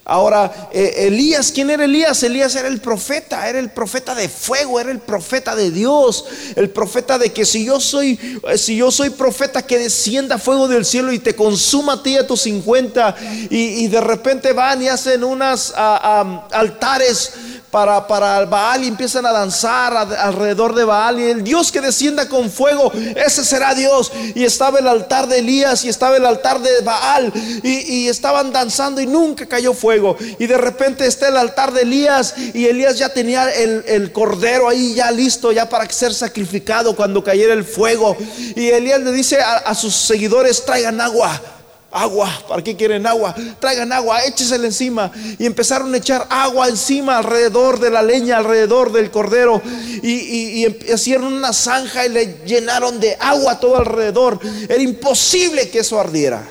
Ahora, 0.10 0.70
eh, 0.72 1.08
Elías, 1.08 1.52
¿quién 1.52 1.70
era 1.70 1.84
Elías? 1.84 2.24
Elías 2.24 2.56
era 2.56 2.70
el 2.70 2.80
profeta, 2.80 3.50
era 3.50 3.60
el 3.60 3.70
profeta 3.70 4.16
de 4.16 4.30
fuego, 4.30 4.80
era 4.80 4.90
el 4.90 5.00
profeta 5.00 5.54
de 5.54 5.70
Dios, 5.70 6.24
el 6.56 6.70
profeta 6.70 7.18
de 7.18 7.34
que 7.34 7.44
si 7.44 7.66
yo 7.66 7.82
soy, 7.82 8.18
eh, 8.48 8.58
si 8.58 8.78
yo 8.78 8.90
soy 8.90 9.10
profeta, 9.10 9.68
que 9.68 9.78
descienda 9.78 10.38
fuego 10.38 10.70
del 10.70 10.86
cielo 10.86 11.12
y 11.12 11.20
te 11.20 11.36
consuma 11.36 11.94
a 11.94 12.04
ti 12.04 12.16
a 12.16 12.26
tus 12.26 12.40
50 12.44 13.18
y, 13.50 13.88
de 13.88 14.00
repente 14.00 14.54
van 14.54 14.82
y 14.82 14.88
hacen 14.88 15.26
unas 15.26 15.74
altares 15.76 17.34
para, 17.78 18.08
para 18.08 18.44
Baal 18.46 18.84
y 18.84 18.88
empiezan 18.88 19.24
a 19.28 19.32
danzar 19.32 19.96
alrededor 19.96 20.74
de 20.74 20.84
Baal. 20.84 21.20
Y 21.20 21.26
el 21.26 21.44
Dios 21.44 21.72
que 21.72 21.80
descienda 21.80 22.28
con 22.28 22.50
fuego, 22.50 22.92
ese 23.16 23.46
será 23.46 23.76
Dios. 23.76 24.12
Y 24.34 24.46
estaba 24.46 24.80
el 24.80 24.88
altar 24.88 25.28
de 25.28 25.38
Elías 25.38 25.86
y 25.86 25.90
estaba 25.90 26.18
el 26.18 26.26
altar 26.26 26.60
de 26.60 26.82
Baal. 26.82 27.32
Y, 27.62 28.08
estaban 28.08 28.52
danzando 28.52 29.00
y 29.00 29.06
nunca 29.06 29.46
cayó 29.46 29.76
fuego. 29.76 30.18
Y 30.40 30.48
de 30.48 30.58
repente 30.58 31.06
está 31.06 31.28
el 31.28 31.38
altar 31.38 31.72
de 31.72 31.84
Elías 31.84 32.34
y 32.52 32.66
Elías 32.66 32.98
ya 32.98 33.10
tenía 33.10 33.48
el, 33.52 34.12
cordero 34.12 34.70
ahí 34.70 34.96
ya 34.96 35.12
listo, 35.12 35.52
ya 35.52 35.70
para 35.70 35.88
ser 35.88 36.16
sacrificado 36.16 36.96
cuando 36.96 37.24
cayera 37.24 37.54
el 37.54 37.64
fuego. 37.64 38.18
Y 38.56 38.70
Elías 38.70 39.02
le 39.02 39.12
dice 39.12 39.38
a 39.40 39.76
sus 39.76 39.94
seguidores, 39.94 40.66
traigan 40.66 41.00
agua. 41.00 41.57
Agua, 41.92 42.30
¿para 42.48 42.62
qué 42.62 42.76
quieren 42.76 43.08
agua? 43.08 43.34
Traigan 43.60 43.92
agua, 43.94 44.24
échesela 44.26 44.66
encima. 44.66 45.12
Y 45.40 45.46
empezaron 45.46 45.94
a 45.94 45.98
echar 45.98 46.28
agua 46.30 46.68
encima, 46.68 47.18
alrededor 47.18 47.80
de 47.80 47.90
la 47.90 48.02
leña, 48.02 48.38
alrededor 48.38 48.92
del 48.92 49.10
cordero. 49.10 49.62
Y, 50.04 50.66
hicieron 50.92 51.34
una 51.34 51.54
zanja 51.54 52.06
y 52.06 52.10
le 52.10 52.46
llenaron 52.46 53.00
de 53.00 53.16
agua 53.20 53.60
todo 53.60 53.78
alrededor. 53.78 54.40
Era 54.68 54.82
imposible 54.82 55.70
que 55.70 55.80
eso 55.80 56.00
ardiera. 56.00 56.48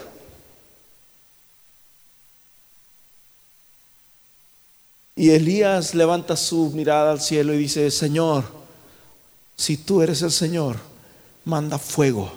Y 5.14 5.30
Elías 5.30 5.94
levanta 5.94 6.36
su 6.36 6.70
mirada 6.74 7.10
al 7.10 7.20
cielo 7.20 7.54
y 7.54 7.58
dice, 7.58 7.90
Señor, 7.90 8.44
si 9.56 9.78
tú 9.78 10.02
eres 10.02 10.22
el 10.22 10.32
Señor, 10.32 10.76
manda 11.44 11.78
fuego 11.78 12.30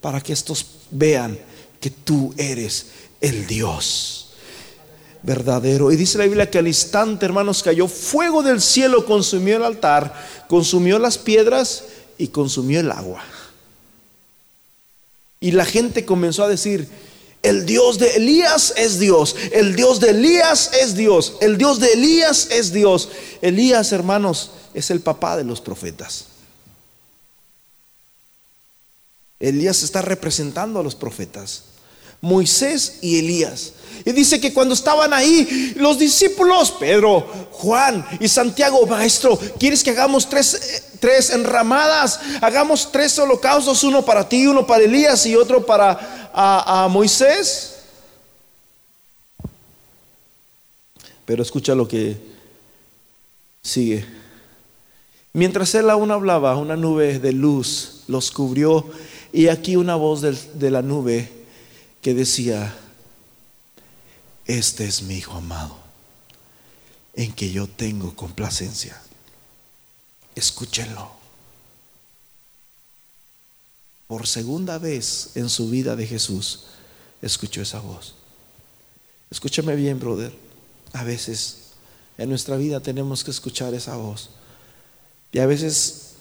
para 0.00 0.20
que 0.20 0.32
estos 0.34 0.66
vean 0.90 1.38
que 1.80 1.90
tú 1.90 2.34
eres 2.36 2.86
el 3.20 3.46
Dios 3.46 4.28
verdadero. 5.22 5.92
Y 5.92 5.96
dice 5.96 6.18
la 6.18 6.24
Biblia 6.24 6.50
que 6.50 6.58
al 6.58 6.68
instante, 6.68 7.26
hermanos, 7.26 7.62
cayó 7.62 7.88
fuego 7.88 8.42
del 8.42 8.60
cielo, 8.60 9.04
consumió 9.04 9.56
el 9.56 9.64
altar, 9.64 10.14
consumió 10.48 10.98
las 10.98 11.18
piedras 11.18 11.84
y 12.16 12.28
consumió 12.28 12.80
el 12.80 12.90
agua. 12.90 13.22
Y 15.40 15.52
la 15.52 15.64
gente 15.64 16.04
comenzó 16.04 16.44
a 16.44 16.48
decir, 16.48 16.88
el 17.42 17.64
Dios 17.64 17.98
de 17.98 18.16
Elías 18.16 18.74
es 18.76 18.98
Dios, 18.98 19.36
el 19.52 19.76
Dios 19.76 20.00
de 20.00 20.10
Elías 20.10 20.72
es 20.72 20.96
Dios, 20.96 21.34
el 21.40 21.56
Dios 21.56 21.78
de 21.78 21.92
Elías 21.92 22.48
es 22.50 22.72
Dios. 22.72 23.08
Elías, 23.40 23.92
hermanos, 23.92 24.50
es 24.74 24.90
el 24.90 25.00
papá 25.00 25.36
de 25.36 25.44
los 25.44 25.60
profetas. 25.60 26.26
Elías 29.38 29.84
está 29.84 30.02
representando 30.02 30.80
a 30.80 30.82
los 30.82 30.96
profetas. 30.96 31.67
Moisés 32.20 32.98
y 33.02 33.18
Elías. 33.18 33.72
Y 34.04 34.12
dice 34.12 34.40
que 34.40 34.54
cuando 34.54 34.74
estaban 34.74 35.12
ahí, 35.12 35.74
los 35.76 35.98
discípulos, 35.98 36.70
Pedro, 36.70 37.20
Juan 37.52 38.06
y 38.20 38.28
Santiago, 38.28 38.86
maestro, 38.86 39.38
¿quieres 39.58 39.82
que 39.82 39.90
hagamos 39.90 40.28
tres, 40.28 40.54
eh, 40.54 40.82
tres 41.00 41.30
enramadas? 41.30 42.20
Hagamos 42.40 42.90
tres 42.90 43.18
holocaustos, 43.18 43.84
uno 43.84 44.04
para 44.04 44.28
ti, 44.28 44.46
uno 44.46 44.66
para 44.66 44.84
Elías 44.84 45.26
y 45.26 45.36
otro 45.36 45.66
para 45.66 46.30
a, 46.32 46.88
Moisés. 46.88 47.74
Pero 51.24 51.42
escucha 51.42 51.74
lo 51.74 51.86
que 51.86 52.16
sigue. 53.62 54.06
Mientras 55.32 55.74
él 55.74 55.90
aún 55.90 56.10
hablaba, 56.10 56.56
una 56.56 56.76
nube 56.76 57.18
de 57.18 57.32
luz 57.32 58.04
los 58.06 58.30
cubrió 58.30 58.88
y 59.32 59.48
aquí 59.48 59.76
una 59.76 59.94
voz 59.94 60.22
de, 60.22 60.70
la 60.70 60.80
nube 60.80 61.37
que 62.08 62.14
decía, 62.14 62.74
este 64.46 64.86
es 64.86 65.02
mi 65.02 65.16
Hijo 65.16 65.34
amado, 65.34 65.76
en 67.12 67.34
que 67.34 67.50
yo 67.52 67.66
tengo 67.66 68.16
complacencia. 68.16 68.98
Escúchenlo. 70.34 71.10
Por 74.06 74.26
segunda 74.26 74.78
vez 74.78 75.32
en 75.34 75.50
su 75.50 75.68
vida 75.68 75.96
de 75.96 76.06
Jesús, 76.06 76.64
escuchó 77.20 77.60
esa 77.60 77.80
voz. 77.80 78.14
Escúchame 79.30 79.76
bien, 79.76 80.00
brother. 80.00 80.34
A 80.94 81.04
veces 81.04 81.72
en 82.16 82.30
nuestra 82.30 82.56
vida 82.56 82.80
tenemos 82.80 83.22
que 83.22 83.32
escuchar 83.32 83.74
esa 83.74 83.96
voz. 83.96 84.30
Y 85.30 85.40
a 85.40 85.46
veces 85.46 86.14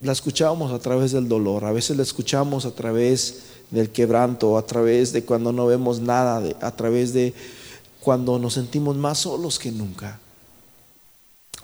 la 0.00 0.10
escuchamos 0.10 0.72
a 0.72 0.80
través 0.80 1.12
del 1.12 1.28
dolor, 1.28 1.64
a 1.64 1.70
veces 1.70 1.96
la 1.96 2.02
escuchamos 2.02 2.66
a 2.66 2.74
través 2.74 3.51
del 3.72 3.90
quebranto, 3.90 4.56
a 4.56 4.64
través 4.64 5.12
de 5.12 5.24
cuando 5.24 5.50
no 5.50 5.66
vemos 5.66 6.00
nada, 6.00 6.42
a 6.60 6.70
través 6.70 7.12
de 7.12 7.34
cuando 8.00 8.38
nos 8.38 8.54
sentimos 8.54 8.96
más 8.96 9.18
solos 9.18 9.58
que 9.58 9.72
nunca. 9.72 10.20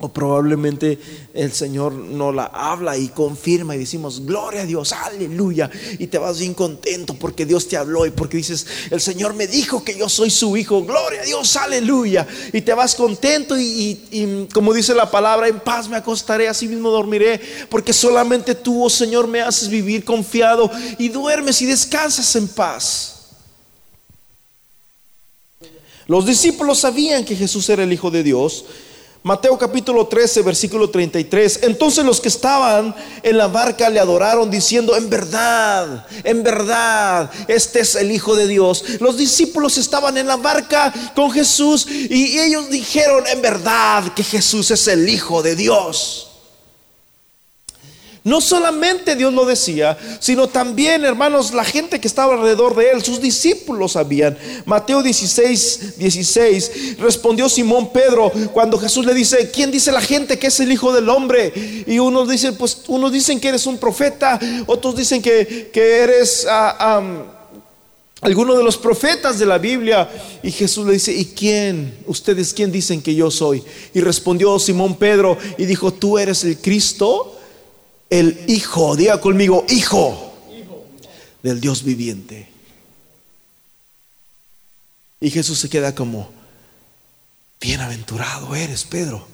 O 0.00 0.08
probablemente 0.10 0.96
el 1.34 1.52
Señor 1.52 1.92
nos 1.92 2.32
la 2.32 2.44
habla 2.44 2.96
y 2.96 3.08
confirma 3.08 3.74
y 3.74 3.80
decimos, 3.80 4.24
gloria 4.24 4.62
a 4.62 4.64
Dios, 4.64 4.92
aleluya. 4.92 5.68
Y 5.98 6.06
te 6.06 6.18
vas 6.18 6.38
bien 6.38 6.54
contento 6.54 7.14
porque 7.14 7.44
Dios 7.44 7.66
te 7.66 7.76
habló 7.76 8.06
y 8.06 8.12
porque 8.12 8.36
dices, 8.36 8.64
el 8.92 9.00
Señor 9.00 9.34
me 9.34 9.48
dijo 9.48 9.82
que 9.82 9.98
yo 9.98 10.08
soy 10.08 10.30
su 10.30 10.56
hijo, 10.56 10.84
gloria 10.84 11.22
a 11.22 11.24
Dios, 11.24 11.56
aleluya. 11.56 12.28
Y 12.52 12.60
te 12.60 12.74
vas 12.74 12.94
contento 12.94 13.56
y, 13.58 14.46
como 14.54 14.72
dice 14.72 14.94
la 14.94 15.10
palabra, 15.10 15.48
en 15.48 15.58
paz 15.58 15.88
me 15.88 15.96
acostaré, 15.96 16.46
así 16.46 16.68
mismo 16.68 16.90
dormiré, 16.90 17.40
porque 17.68 17.92
solamente 17.92 18.54
tú, 18.54 18.84
oh 18.84 18.90
Señor, 18.90 19.26
me 19.26 19.40
haces 19.40 19.68
vivir 19.68 20.04
confiado 20.04 20.70
y 20.98 21.08
duermes 21.08 21.60
y 21.60 21.66
descansas 21.66 22.36
en 22.36 22.46
paz. 22.46 23.14
Los 26.06 26.24
discípulos 26.24 26.78
sabían 26.78 27.24
que 27.24 27.34
Jesús 27.34 27.68
era 27.68 27.82
el 27.82 27.92
Hijo 27.92 28.12
de 28.12 28.22
Dios 28.22 28.64
Mateo 29.22 29.58
capítulo 29.58 30.06
13, 30.06 30.42
versículo 30.42 30.90
33. 30.90 31.60
Entonces 31.62 32.04
los 32.04 32.20
que 32.20 32.28
estaban 32.28 32.94
en 33.22 33.36
la 33.36 33.48
barca 33.48 33.90
le 33.90 33.98
adoraron 33.98 34.50
diciendo, 34.50 34.96
en 34.96 35.10
verdad, 35.10 36.06
en 36.22 36.42
verdad, 36.42 37.30
este 37.48 37.80
es 37.80 37.96
el 37.96 38.12
Hijo 38.12 38.36
de 38.36 38.46
Dios. 38.46 38.84
Los 39.00 39.16
discípulos 39.16 39.76
estaban 39.76 40.16
en 40.16 40.28
la 40.28 40.36
barca 40.36 40.92
con 41.16 41.32
Jesús 41.32 41.86
y 41.88 42.38
ellos 42.38 42.70
dijeron, 42.70 43.26
en 43.26 43.42
verdad, 43.42 44.14
que 44.14 44.22
Jesús 44.22 44.70
es 44.70 44.86
el 44.86 45.08
Hijo 45.08 45.42
de 45.42 45.56
Dios. 45.56 46.27
No 48.28 48.42
solamente 48.42 49.16
Dios 49.16 49.32
lo 49.32 49.46
decía, 49.46 49.96
sino 50.20 50.48
también, 50.48 51.02
hermanos, 51.02 51.54
la 51.54 51.64
gente 51.64 51.98
que 51.98 52.06
estaba 52.06 52.34
alrededor 52.34 52.76
de 52.76 52.90
él, 52.90 53.02
sus 53.02 53.22
discípulos 53.22 53.92
sabían. 53.92 54.36
Mateo 54.66 55.02
16, 55.02 55.96
16, 55.96 56.98
respondió 56.98 57.48
Simón 57.48 57.90
Pedro 57.90 58.30
cuando 58.52 58.78
Jesús 58.78 59.06
le 59.06 59.14
dice, 59.14 59.50
¿quién 59.50 59.70
dice 59.70 59.92
la 59.92 60.02
gente 60.02 60.38
que 60.38 60.48
es 60.48 60.60
el 60.60 60.70
Hijo 60.70 60.92
del 60.92 61.08
Hombre? 61.08 61.54
Y 61.86 61.98
unos 61.98 62.28
dicen, 62.28 62.54
pues 62.56 62.82
unos 62.88 63.10
dicen 63.12 63.40
que 63.40 63.48
eres 63.48 63.64
un 63.64 63.78
profeta, 63.78 64.38
otros 64.66 64.94
dicen 64.94 65.22
que, 65.22 65.70
eres... 65.74 66.46
Uh, 66.46 67.38
alguno 68.20 68.56
de 68.56 68.64
los 68.64 68.76
profetas 68.76 69.38
de 69.38 69.46
la 69.46 69.58
Biblia. 69.58 70.10
Y 70.42 70.50
Jesús 70.50 70.84
le 70.84 70.94
dice, 70.94 71.14
¿y 71.14 71.24
quién? 71.24 71.98
¿Ustedes 72.04 72.52
quién 72.52 72.72
dicen 72.72 73.00
que 73.00 73.14
yo 73.14 73.30
soy? 73.30 73.62
Y 73.94 74.00
respondió 74.00 74.58
Simón 74.58 74.96
Pedro 74.96 75.38
y 75.56 75.66
dijo, 75.66 75.92
¿tú 75.92 76.18
eres 76.18 76.42
el 76.42 76.58
Cristo? 76.58 77.37
El 78.10 78.44
Hijo, 78.48 78.96
diga 78.96 79.20
conmigo, 79.20 79.64
Hijo 79.68 80.32
del 81.42 81.60
Dios 81.60 81.82
viviente. 81.82 82.48
Y 85.20 85.30
Jesús 85.30 85.58
se 85.58 85.68
queda 85.68 85.94
como, 85.94 86.30
bienaventurado 87.60 88.54
eres, 88.54 88.84
Pedro, 88.84 89.26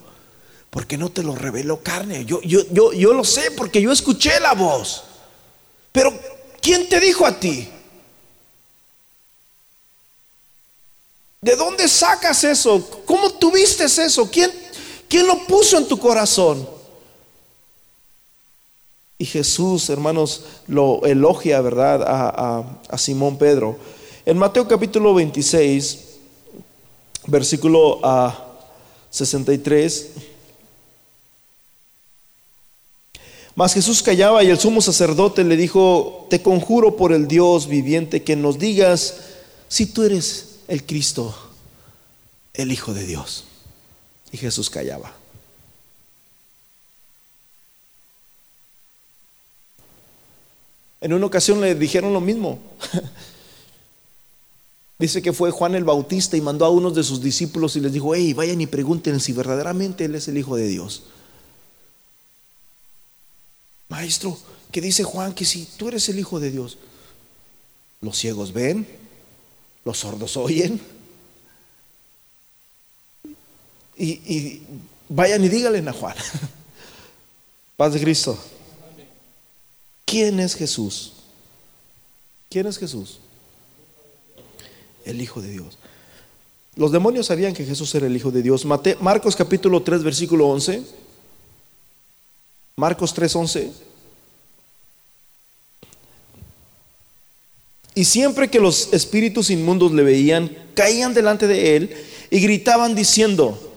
porque 0.70 0.96
no 0.96 1.10
te 1.10 1.22
lo 1.22 1.34
reveló 1.34 1.82
carne. 1.82 2.24
Yo, 2.24 2.40
yo, 2.42 2.60
yo, 2.72 2.92
yo 2.92 3.12
lo 3.12 3.24
sé 3.24 3.50
porque 3.50 3.82
yo 3.82 3.92
escuché 3.92 4.40
la 4.40 4.54
voz. 4.54 5.04
Pero, 5.92 6.18
¿quién 6.60 6.88
te 6.88 7.00
dijo 7.00 7.26
a 7.26 7.38
ti? 7.38 7.68
¿De 11.40 11.56
dónde 11.56 11.86
sacas 11.88 12.42
eso? 12.44 13.04
¿Cómo 13.04 13.30
tuviste 13.34 13.84
eso? 13.84 14.30
¿Quién, 14.30 14.50
quién 15.08 15.26
lo 15.26 15.46
puso 15.46 15.76
en 15.76 15.86
tu 15.86 15.98
corazón? 15.98 16.73
Y 19.18 19.26
Jesús, 19.26 19.88
hermanos, 19.90 20.44
lo 20.66 21.04
elogia, 21.04 21.60
¿verdad?, 21.60 22.02
a, 22.06 22.98
Simón 22.98 23.38
Pedro. 23.38 23.76
En 24.26 24.38
Mateo 24.38 24.66
capítulo 24.66 25.14
26, 25.14 25.98
versículo 27.26 28.00
63. 29.10 30.10
Mas 33.54 33.74
Jesús 33.74 34.02
callaba 34.02 34.42
y 34.42 34.50
el 34.50 34.58
sumo 34.58 34.80
sacerdote 34.80 35.44
le 35.44 35.56
dijo, 35.56 36.26
te 36.28 36.42
conjuro 36.42 36.96
por 36.96 37.12
el 37.12 37.28
Dios 37.28 37.68
viviente 37.68 38.24
que 38.24 38.34
nos 38.34 38.58
digas 38.58 39.18
si 39.68 39.86
tú 39.86 40.02
eres 40.02 40.56
el 40.66 40.84
Cristo, 40.84 41.34
el 42.52 42.72
Hijo 42.72 42.92
de 42.94 43.06
Dios. 43.06 43.44
Y 44.32 44.38
Jesús 44.38 44.70
callaba. 44.70 45.23
En 51.04 51.12
una 51.12 51.26
ocasión 51.26 51.60
le 51.60 51.74
dijeron 51.74 52.14
lo 52.14 52.20
mismo. 52.22 52.58
Dice 54.98 55.20
que 55.20 55.34
fue 55.34 55.50
Juan 55.50 55.74
el 55.74 55.84
Bautista 55.84 56.38
y 56.38 56.40
mandó 56.40 56.64
a 56.64 56.70
unos 56.70 56.94
de 56.94 57.04
sus 57.04 57.20
discípulos 57.20 57.76
y 57.76 57.80
les 57.80 57.92
dijo, 57.92 58.14
hey, 58.14 58.32
vayan 58.32 58.62
y 58.62 58.66
pregunten 58.66 59.20
si 59.20 59.34
verdaderamente 59.34 60.06
Él 60.06 60.14
es 60.14 60.28
el 60.28 60.38
Hijo 60.38 60.56
de 60.56 60.66
Dios. 60.66 61.02
Maestro, 63.90 64.38
¿qué 64.72 64.80
dice 64.80 65.04
Juan? 65.04 65.34
Que 65.34 65.44
si 65.44 65.66
tú 65.76 65.88
eres 65.88 66.08
el 66.08 66.18
Hijo 66.18 66.40
de 66.40 66.50
Dios, 66.50 66.78
los 68.00 68.16
ciegos 68.16 68.54
ven, 68.54 68.88
los 69.84 69.98
sordos 69.98 70.38
oyen. 70.38 70.80
Y, 73.98 74.06
y 74.06 74.62
vayan 75.10 75.44
y 75.44 75.50
díganle 75.50 75.86
a 75.86 75.92
Juan. 75.92 76.16
Paz 77.76 77.92
de 77.92 78.00
Cristo. 78.00 78.38
¿Quién 80.04 80.40
es 80.40 80.54
Jesús? 80.54 81.12
¿Quién 82.50 82.66
es 82.66 82.78
Jesús? 82.78 83.18
El 85.04 85.20
Hijo 85.20 85.42
de 85.42 85.50
Dios. 85.50 85.78
Los 86.76 86.92
demonios 86.92 87.26
sabían 87.26 87.54
que 87.54 87.64
Jesús 87.64 87.94
era 87.94 88.06
el 88.06 88.16
Hijo 88.16 88.30
de 88.30 88.42
Dios. 88.42 88.64
Marcos 88.64 89.36
capítulo 89.36 89.82
3, 89.82 90.02
versículo 90.02 90.48
11. 90.48 90.82
Marcos 92.76 93.14
3, 93.14 93.36
11. 93.36 93.72
Y 97.94 98.04
siempre 98.04 98.50
que 98.50 98.58
los 98.58 98.92
espíritus 98.92 99.50
inmundos 99.50 99.92
le 99.92 100.02
veían, 100.02 100.56
caían 100.74 101.14
delante 101.14 101.46
de 101.46 101.76
él 101.76 102.06
y 102.30 102.40
gritaban 102.40 102.96
diciendo, 102.96 103.76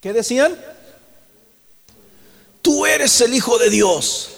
¿qué 0.00 0.12
decían? 0.12 0.54
Eres 2.86 3.20
el 3.20 3.34
Hijo 3.34 3.58
de 3.58 3.70
Dios. 3.70 4.30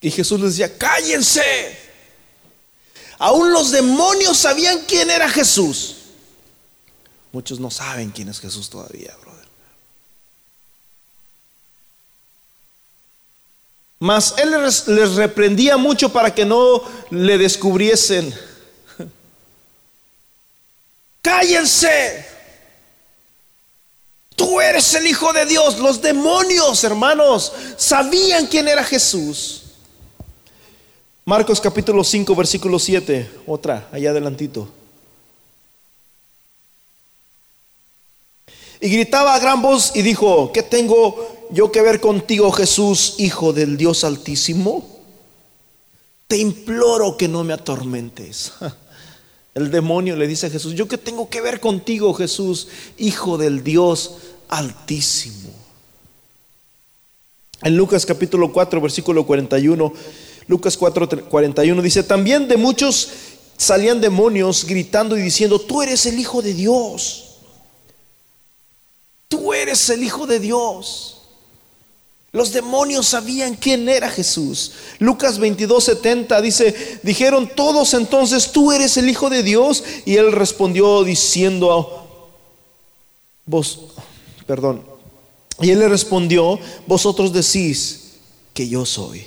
Y 0.00 0.10
Jesús 0.10 0.40
les 0.40 0.56
decía, 0.56 0.78
cállense. 0.78 1.78
Aún 3.18 3.52
los 3.52 3.70
demonios 3.70 4.38
sabían 4.38 4.80
quién 4.86 5.10
era 5.10 5.28
Jesús. 5.28 5.96
Muchos 7.32 7.60
no 7.60 7.70
saben 7.70 8.10
quién 8.10 8.28
es 8.28 8.40
Jesús 8.40 8.70
todavía, 8.70 9.14
brother. 9.20 9.46
Mas 13.98 14.34
él 14.38 14.50
les 14.96 15.14
reprendía 15.14 15.76
mucho 15.76 16.10
para 16.10 16.34
que 16.34 16.46
no 16.46 16.82
le 17.10 17.36
descubriesen. 17.36 18.34
Cállense. 21.22 22.39
Tú 24.40 24.58
eres 24.58 24.94
el 24.94 25.06
Hijo 25.06 25.34
de 25.34 25.44
Dios. 25.44 25.78
Los 25.80 26.00
demonios, 26.00 26.82
hermanos, 26.82 27.52
sabían 27.76 28.46
quién 28.46 28.68
era 28.68 28.82
Jesús. 28.82 29.64
Marcos 31.26 31.60
capítulo 31.60 32.02
5, 32.02 32.34
versículo 32.34 32.78
7. 32.78 33.30
Otra, 33.46 33.90
allá 33.92 34.08
adelantito. 34.08 34.66
Y 38.80 38.88
gritaba 38.88 39.34
a 39.34 39.38
gran 39.40 39.60
voz 39.60 39.92
y 39.94 40.00
dijo, 40.00 40.50
¿qué 40.54 40.62
tengo 40.62 41.48
yo 41.50 41.70
que 41.70 41.82
ver 41.82 42.00
contigo, 42.00 42.50
Jesús, 42.50 43.16
Hijo 43.18 43.52
del 43.52 43.76
Dios 43.76 44.04
Altísimo? 44.04 45.02
Te 46.28 46.38
imploro 46.38 47.18
que 47.18 47.28
no 47.28 47.44
me 47.44 47.52
atormentes. 47.52 48.52
El 49.52 49.70
demonio 49.70 50.16
le 50.16 50.28
dice 50.28 50.46
a 50.46 50.50
Jesús, 50.50 50.74
¿yo 50.74 50.86
qué 50.86 50.96
tengo 50.96 51.28
que 51.28 51.40
ver 51.40 51.60
contigo, 51.60 52.14
Jesús, 52.14 52.68
Hijo 52.96 53.36
del 53.36 53.64
Dios 53.64 54.12
Altísimo? 54.50 55.50
En 57.62 57.76
Lucas 57.76 58.04
capítulo 58.06 58.52
4, 58.52 58.80
versículo 58.80 59.26
41, 59.26 59.92
Lucas 60.46 60.76
4, 60.76 61.28
41 61.28 61.82
dice, 61.82 62.02
también 62.02 62.48
de 62.48 62.56
muchos 62.56 63.08
salían 63.56 64.00
demonios 64.00 64.64
gritando 64.64 65.16
y 65.16 65.22
diciendo, 65.22 65.60
tú 65.60 65.82
eres 65.82 66.06
el 66.06 66.18
Hijo 66.18 66.42
de 66.42 66.54
Dios. 66.54 67.36
Tú 69.28 69.52
eres 69.52 69.88
el 69.90 70.02
Hijo 70.02 70.26
de 70.26 70.40
Dios. 70.40 71.18
Los 72.32 72.52
demonios 72.52 73.08
sabían 73.08 73.56
quién 73.56 73.88
era 73.88 74.08
Jesús. 74.08 74.72
Lucas 74.98 75.38
22, 75.38 75.84
70 75.84 76.40
dice, 76.40 77.00
dijeron 77.02 77.50
todos 77.54 77.92
entonces, 77.94 78.52
tú 78.52 78.72
eres 78.72 78.96
el 78.96 79.08
Hijo 79.08 79.28
de 79.28 79.42
Dios. 79.42 79.84
Y 80.06 80.16
él 80.16 80.32
respondió 80.32 81.04
diciendo, 81.04 82.06
vos, 83.46 83.80
perdón, 84.50 84.82
y 85.60 85.70
él 85.70 85.78
le 85.78 85.88
respondió, 85.88 86.58
vosotros 86.88 87.32
decís 87.32 88.14
que 88.52 88.68
yo 88.68 88.84
soy. 88.84 89.24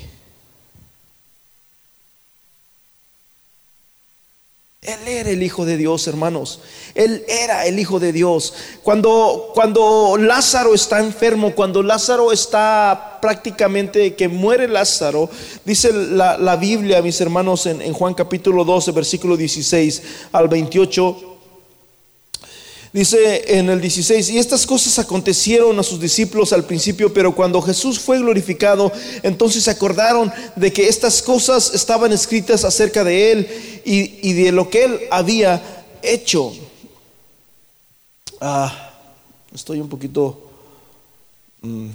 Él 4.82 5.00
era 5.08 5.30
el 5.30 5.42
Hijo 5.42 5.64
de 5.64 5.78
Dios, 5.78 6.08
hermanos. 6.08 6.60
Él 6.94 7.24
era 7.30 7.66
el 7.66 7.80
Hijo 7.80 8.02
de 8.02 8.12
Dios. 8.12 8.54
Cuando, 8.84 9.52
cuando 9.54 10.18
Lázaro 10.20 10.74
está 10.74 11.00
enfermo, 11.00 11.56
cuando 11.56 11.82
Lázaro 11.82 12.34
está 12.34 13.20
prácticamente 13.22 14.16
que 14.16 14.28
muere 14.28 14.68
Lázaro, 14.68 15.30
dice 15.64 15.94
la, 15.94 16.58
Biblia, 16.58 17.02
mis 17.02 17.22
hermanos, 17.22 17.66
en, 17.66 17.82
en 17.82 17.94
Juan 17.94 18.14
capítulo 18.14 18.66
12, 18.66 18.92
versículo 18.92 19.38
16 19.38 20.04
al 20.34 20.50
28. 20.50 21.33
Dice 22.94 23.58
en 23.58 23.72
el 23.72 23.82
16, 23.82 24.30
y 24.30 24.38
estas 24.38 24.68
cosas 24.68 25.00
acontecieron 25.00 25.80
a 25.80 25.84
sus 25.84 26.00
discípulos 26.00 26.54
al 26.54 26.64
principio, 26.64 27.12
pero 27.12 27.34
cuando 27.34 27.60
Jesús 27.60 28.00
fue 28.00 28.20
glorificado, 28.20 28.92
entonces 29.24 29.64
se 29.64 29.72
acordaron 29.72 30.32
de 30.56 30.72
que 30.72 30.88
estas 30.88 31.24
cosas 31.24 31.74
estaban 31.74 32.14
escritas 32.14 32.64
acerca 32.64 33.04
de 33.04 33.32
él 33.32 33.82
y, 33.84 34.34
de 34.34 34.52
lo 34.52 34.70
que 34.70 34.84
él 34.84 35.00
había 35.10 35.88
hecho. 36.04 36.54
Ah, 38.40 38.94
estoy 39.52 39.80
un 39.80 39.90
poquito... 39.90 40.52
Mm, 41.64 41.90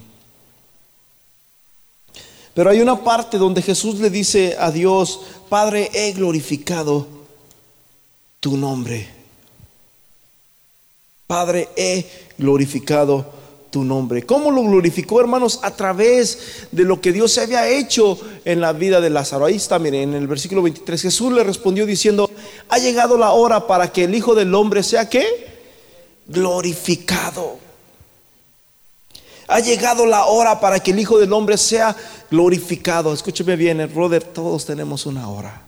pero 2.54 2.70
hay 2.70 2.80
una 2.80 3.04
parte 3.04 3.38
donde 3.38 3.62
Jesús 3.62 4.00
le 4.00 4.10
dice 4.10 4.56
a 4.58 4.72
Dios, 4.72 5.20
Padre, 5.48 5.92
he 5.94 6.12
glorificado 6.12 7.06
tu 8.40 8.56
nombre. 8.56 9.17
Padre, 11.28 11.68
he 11.76 12.06
glorificado 12.38 13.26
tu 13.68 13.84
nombre. 13.84 14.24
¿Cómo 14.24 14.50
lo 14.50 14.62
glorificó, 14.62 15.20
hermanos? 15.20 15.60
A 15.62 15.72
través 15.72 16.66
de 16.72 16.84
lo 16.84 17.02
que 17.02 17.12
Dios 17.12 17.32
se 17.32 17.42
había 17.42 17.68
hecho 17.68 18.18
en 18.46 18.62
la 18.62 18.72
vida 18.72 18.98
de 19.02 19.10
Lázaro. 19.10 19.44
Ahí 19.44 19.56
está, 19.56 19.78
miren, 19.78 20.14
en 20.14 20.14
el 20.14 20.26
versículo 20.26 20.62
23, 20.62 21.02
Jesús 21.02 21.30
le 21.30 21.44
respondió 21.44 21.84
diciendo, 21.84 22.30
ha 22.70 22.78
llegado 22.78 23.18
la 23.18 23.32
hora 23.32 23.66
para 23.66 23.92
que 23.92 24.04
el 24.04 24.14
Hijo 24.14 24.34
del 24.34 24.54
Hombre 24.54 24.82
sea 24.82 25.10
qué? 25.10 25.26
Glorificado. 26.26 27.58
Ha 29.48 29.60
llegado 29.60 30.06
la 30.06 30.24
hora 30.24 30.60
para 30.60 30.80
que 30.80 30.92
el 30.92 30.98
Hijo 30.98 31.18
del 31.18 31.34
Hombre 31.34 31.58
sea 31.58 31.94
glorificado. 32.30 33.12
Escúcheme 33.12 33.54
bien, 33.54 33.86
brother, 33.94 34.24
todos 34.24 34.64
tenemos 34.64 35.04
una 35.04 35.28
hora. 35.28 35.67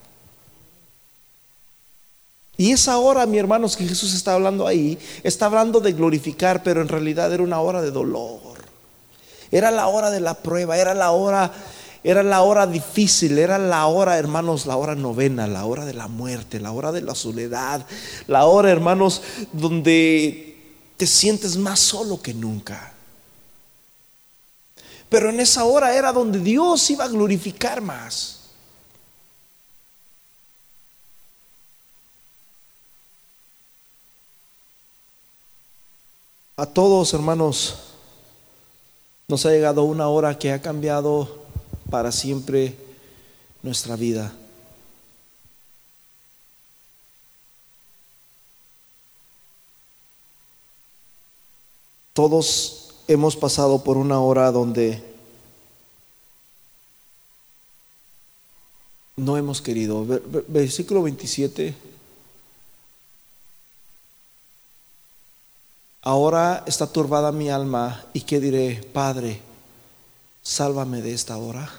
Y 2.61 2.73
esa 2.73 2.99
hora, 2.99 3.25
mi 3.25 3.39
hermanos, 3.39 3.75
que 3.75 3.89
Jesús 3.89 4.13
está 4.13 4.35
hablando 4.35 4.67
ahí, 4.67 4.99
está 5.23 5.47
hablando 5.47 5.81
de 5.81 5.95
glorificar, 5.95 6.63
pero 6.63 6.83
en 6.83 6.89
realidad 6.89 7.33
era 7.33 7.43
una 7.43 7.59
hora 7.59 7.81
de 7.81 7.91
dolor. 7.91 8.59
Era 9.51 9.71
la 9.71 9.87
hora 9.87 10.11
de 10.11 10.21
la 10.21 10.35
prueba, 10.35 10.77
era 10.77 10.93
la 10.93 11.13
hora, 11.13 11.51
era 12.05 12.23
la 12.23 12.43
hora 12.43 12.67
difícil, 12.67 13.39
era 13.39 13.57
la 13.57 13.87
hora, 13.87 14.19
hermanos, 14.19 14.67
la 14.67 14.77
hora 14.77 14.95
novena, 14.95 15.47
la 15.47 15.65
hora 15.65 15.87
de 15.87 15.95
la 15.95 16.07
muerte, 16.07 16.61
la 16.61 16.71
hora 16.73 16.93
de 16.93 17.01
la 17.01 17.15
soledad, 17.15 17.87
la 18.27 18.45
hora, 18.45 18.71
hermanos, 18.71 19.23
donde 19.55 20.59
te 20.99 21.07
sientes 21.07 21.57
más 21.57 21.81
solo 21.81 22.21
que 22.21 22.35
nunca. 22.35 22.93
Pero 25.09 25.31
en 25.31 25.41
esa 25.41 25.65
hora 25.65 25.97
era 25.97 26.13
donde 26.13 26.41
Dios 26.41 26.91
iba 26.91 27.07
a 27.07 27.09
glorificar 27.09 27.81
más. 27.81 28.40
A 36.61 36.67
todos, 36.67 37.15
hermanos, 37.15 37.75
nos 39.29 39.47
ha 39.47 39.51
llegado 39.51 39.83
una 39.85 40.09
hora 40.09 40.39
que 40.39 40.53
ha 40.53 40.61
cambiado 40.61 41.39
para 41.89 42.13
siempre 42.13 42.77
nuestra 43.63 43.97
vida. 43.97 44.31
Todos 52.13 52.91
hemos 53.09 53.37
pasado 53.37 53.83
por 53.83 53.97
una 53.97 54.21
hora 54.21 54.53
donde 54.53 55.03
no 59.17 59.39
hemos 59.39 59.63
querido. 59.63 60.05
Versículo 60.47 61.05
27. 61.05 61.90
Ahora 66.11 66.65
está 66.67 66.89
turbada 66.89 67.31
mi 67.31 67.51
alma 67.51 68.05
y 68.13 68.23
qué 68.23 68.41
diré, 68.41 68.83
Padre, 68.93 69.41
sálvame 70.43 71.03
de 71.03 71.13
esta 71.13 71.37
hora. 71.37 71.71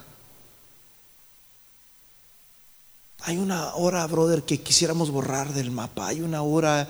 Hay 3.24 3.36
una 3.36 3.76
hora, 3.76 4.08
brother, 4.08 4.44
que 4.44 4.62
quisiéramos 4.62 5.12
borrar 5.12 5.52
del 5.52 5.70
mapa. 5.70 6.08
Hay 6.08 6.22
una 6.22 6.44
hora 6.44 6.88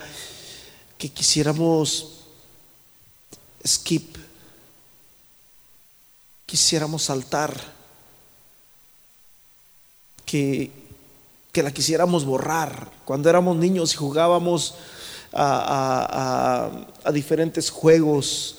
que 0.96 1.08
quisiéramos 1.08 2.20
skip 3.66 4.16
quisiéramos 6.46 7.02
saltar, 7.02 7.60
que, 10.24 10.70
que 11.50 11.62
la 11.64 11.72
quisiéramos 11.72 12.24
borrar. 12.24 12.92
Cuando 13.04 13.28
éramos 13.28 13.56
niños 13.56 13.94
y 13.94 13.96
jugábamos 13.96 14.76
a, 15.32 16.86
diferentes 17.12 17.70
juegos 17.70 18.58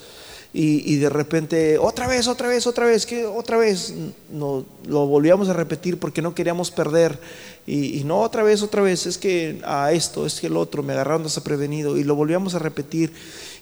y, 0.56 0.98
de 0.98 1.10
repente, 1.10 1.78
otra 1.80 2.08
vez, 2.08 2.28
otra 2.28 2.48
vez, 2.48 2.68
otra 2.68 2.86
vez, 2.86 3.08
que 3.08 3.26
otra 3.26 3.58
vez, 3.58 3.94
no, 4.30 4.64
lo 4.86 5.08
volvíamos 5.08 5.50
a 5.50 5.54
repetir 5.54 5.98
porque 5.98 6.22
no 6.22 6.36
queríamos 6.36 6.70
perder. 6.70 7.18
Y, 7.66 8.04
no 8.04 8.20
otra 8.20 8.44
vez, 8.44 8.62
otra 8.62 8.82
vez, 8.82 9.06
es 9.06 9.18
que 9.18 9.62
a 9.64 9.94
esto, 9.94 10.26
es 10.26 10.42
que 10.42 10.48
el 10.48 10.58
otro, 10.58 10.84
me 10.84 10.94
agarraron 10.94 11.24
desaprevenido 11.24 11.98
y 11.98 12.04
lo 12.04 12.16
volvíamos 12.16 12.56
a 12.56 12.60
repetir. 12.60 13.14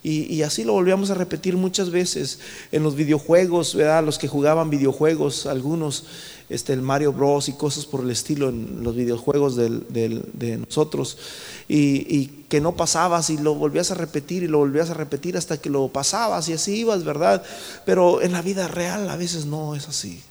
Y, 0.04 0.42
así 0.42 0.64
lo 0.64 0.74
volvíamos 0.74 1.12
a 1.12 1.14
repetir 1.14 1.56
muchas 1.56 1.92
veces 1.92 2.40
en 2.72 2.82
los 2.82 2.96
videojuegos, 2.96 3.76
¿verdad? 3.76 4.04
Los 4.04 4.18
que 4.18 4.28
jugaban 4.28 4.72
videojuegos, 4.72 5.46
algunos, 5.46 6.06
este, 6.50 6.74
el 6.74 6.82
Mario 6.82 7.14
Bros. 7.14 7.48
y 7.50 7.54
cosas 7.54 7.86
por 7.86 8.02
el 8.02 8.10
estilo 8.10 8.50
en 8.50 8.84
los 8.84 8.96
videojuegos 8.96 9.56
de 9.56 10.58
nosotros. 10.58 11.20
Y, 11.68 12.08
y, 12.10 12.38
que 12.50 12.60
no 12.60 12.76
pasabas 12.76 13.30
y 13.30 13.38
lo 13.38 13.54
volvías 13.56 13.92
a 13.92 13.96
repetir 13.96 14.44
y 14.44 14.48
lo 14.48 14.58
volvías 14.58 14.90
a 14.90 14.94
repetir 14.94 15.38
hasta 15.38 15.62
que 15.62 15.70
lo 15.70 15.88
pasabas 15.88 16.50
y 16.50 16.54
así 16.54 16.80
ibas, 16.80 17.06
¿verdad? 17.06 17.44
Pero 17.86 18.22
en 18.22 18.34
la 18.34 18.42
vida 18.42 18.68
real 18.68 19.10
a 19.10 19.16
veces 19.16 19.46
no 19.46 19.76
es 19.76 19.88
así. 19.88 20.22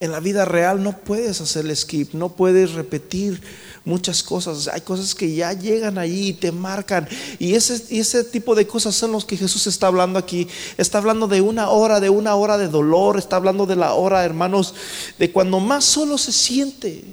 En 0.00 0.12
la 0.12 0.20
vida 0.20 0.44
real 0.44 0.80
no 0.82 0.92
puedes 0.92 1.40
hacer 1.40 1.74
skip, 1.74 2.14
no 2.14 2.28
puedes 2.28 2.72
repetir 2.74 3.42
muchas 3.84 4.22
cosas. 4.22 4.68
Hay 4.68 4.82
cosas 4.82 5.12
que 5.12 5.34
ya 5.34 5.52
llegan 5.52 5.98
allí 5.98 6.28
y 6.28 6.32
te 6.34 6.52
marcan. 6.52 7.08
Y 7.40 7.54
ese, 7.54 7.82
y 7.92 7.98
ese 7.98 8.22
tipo 8.22 8.54
de 8.54 8.64
cosas 8.64 8.94
son 8.94 9.10
los 9.10 9.24
que 9.24 9.36
Jesús 9.36 9.66
está 9.66 9.88
hablando 9.88 10.20
aquí. 10.20 10.46
Está 10.76 10.98
hablando 10.98 11.26
de 11.26 11.40
una 11.40 11.70
hora, 11.70 11.98
de 11.98 12.10
una 12.10 12.36
hora 12.36 12.56
de 12.58 12.68
dolor. 12.68 13.18
Está 13.18 13.36
hablando 13.36 13.66
de 13.66 13.74
la 13.74 13.94
hora, 13.94 14.24
hermanos, 14.24 14.72
de 15.18 15.32
cuando 15.32 15.58
más 15.58 15.84
solo 15.84 16.16
se 16.16 16.30
siente. 16.30 17.04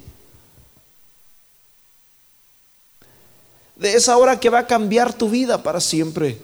De 3.76 3.96
esa 3.96 4.16
hora 4.16 4.40
que 4.40 4.52
va 4.52 4.60
a 4.60 4.68
cambiar 4.68 5.12
tu 5.12 5.28
vida 5.28 5.64
para 5.64 5.82
siempre. 5.82 6.40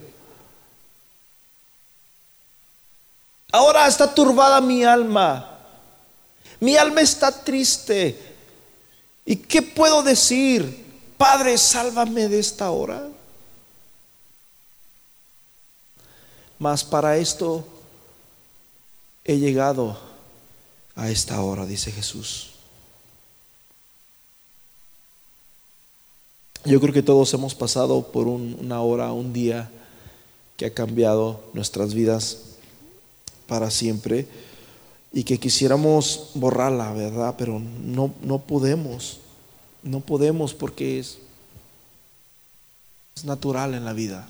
Ahora 3.52 3.86
está 3.86 4.12
turbada 4.12 4.60
mi 4.60 4.84
alma. 4.84 5.51
Mi 6.62 6.78
alma 6.78 7.02
está 7.02 7.32
triste. 7.44 8.16
¿Y 9.26 9.36
qué 9.36 9.64
puedo 9.64 10.04
decir? 10.04 10.86
Padre, 11.18 11.58
sálvame 11.58 12.30
de 12.30 12.40
esta 12.40 12.70
hora. 12.70 13.10
Mas 16.60 16.84
para 16.84 17.18
esto 17.18 17.66
he 19.26 19.38
llegado 19.38 19.98
a 20.96 21.10
esta 21.10 21.42
hora, 21.42 21.66
dice 21.66 21.92
Jesús. 21.92 22.52
Yo 26.64 26.80
creo 26.80 26.94
que 26.94 27.02
todos 27.02 27.34
hemos 27.34 27.56
pasado 27.56 28.12
por 28.12 28.28
una 28.28 28.82
hora, 28.82 29.12
un 29.14 29.34
día 29.34 29.72
que 30.58 30.68
ha 30.68 30.74
cambiado 30.76 31.44
nuestras 31.54 31.96
vidas 31.96 32.38
para 33.48 33.72
siempre 33.72 34.28
y 35.14 35.24
que 35.24 35.40
quisiéramos 35.40 36.32
borrarla, 36.36 36.94
¿verdad? 36.94 37.36
Pero 37.38 37.60
no, 37.60 38.14
no 38.22 38.40
podemos, 38.40 39.20
no 39.84 40.00
podemos 40.00 40.54
porque 40.54 41.00
es, 41.00 41.18
es 43.16 43.26
natural 43.26 43.74
en 43.74 43.84
la 43.84 43.94
vida. 43.94 44.30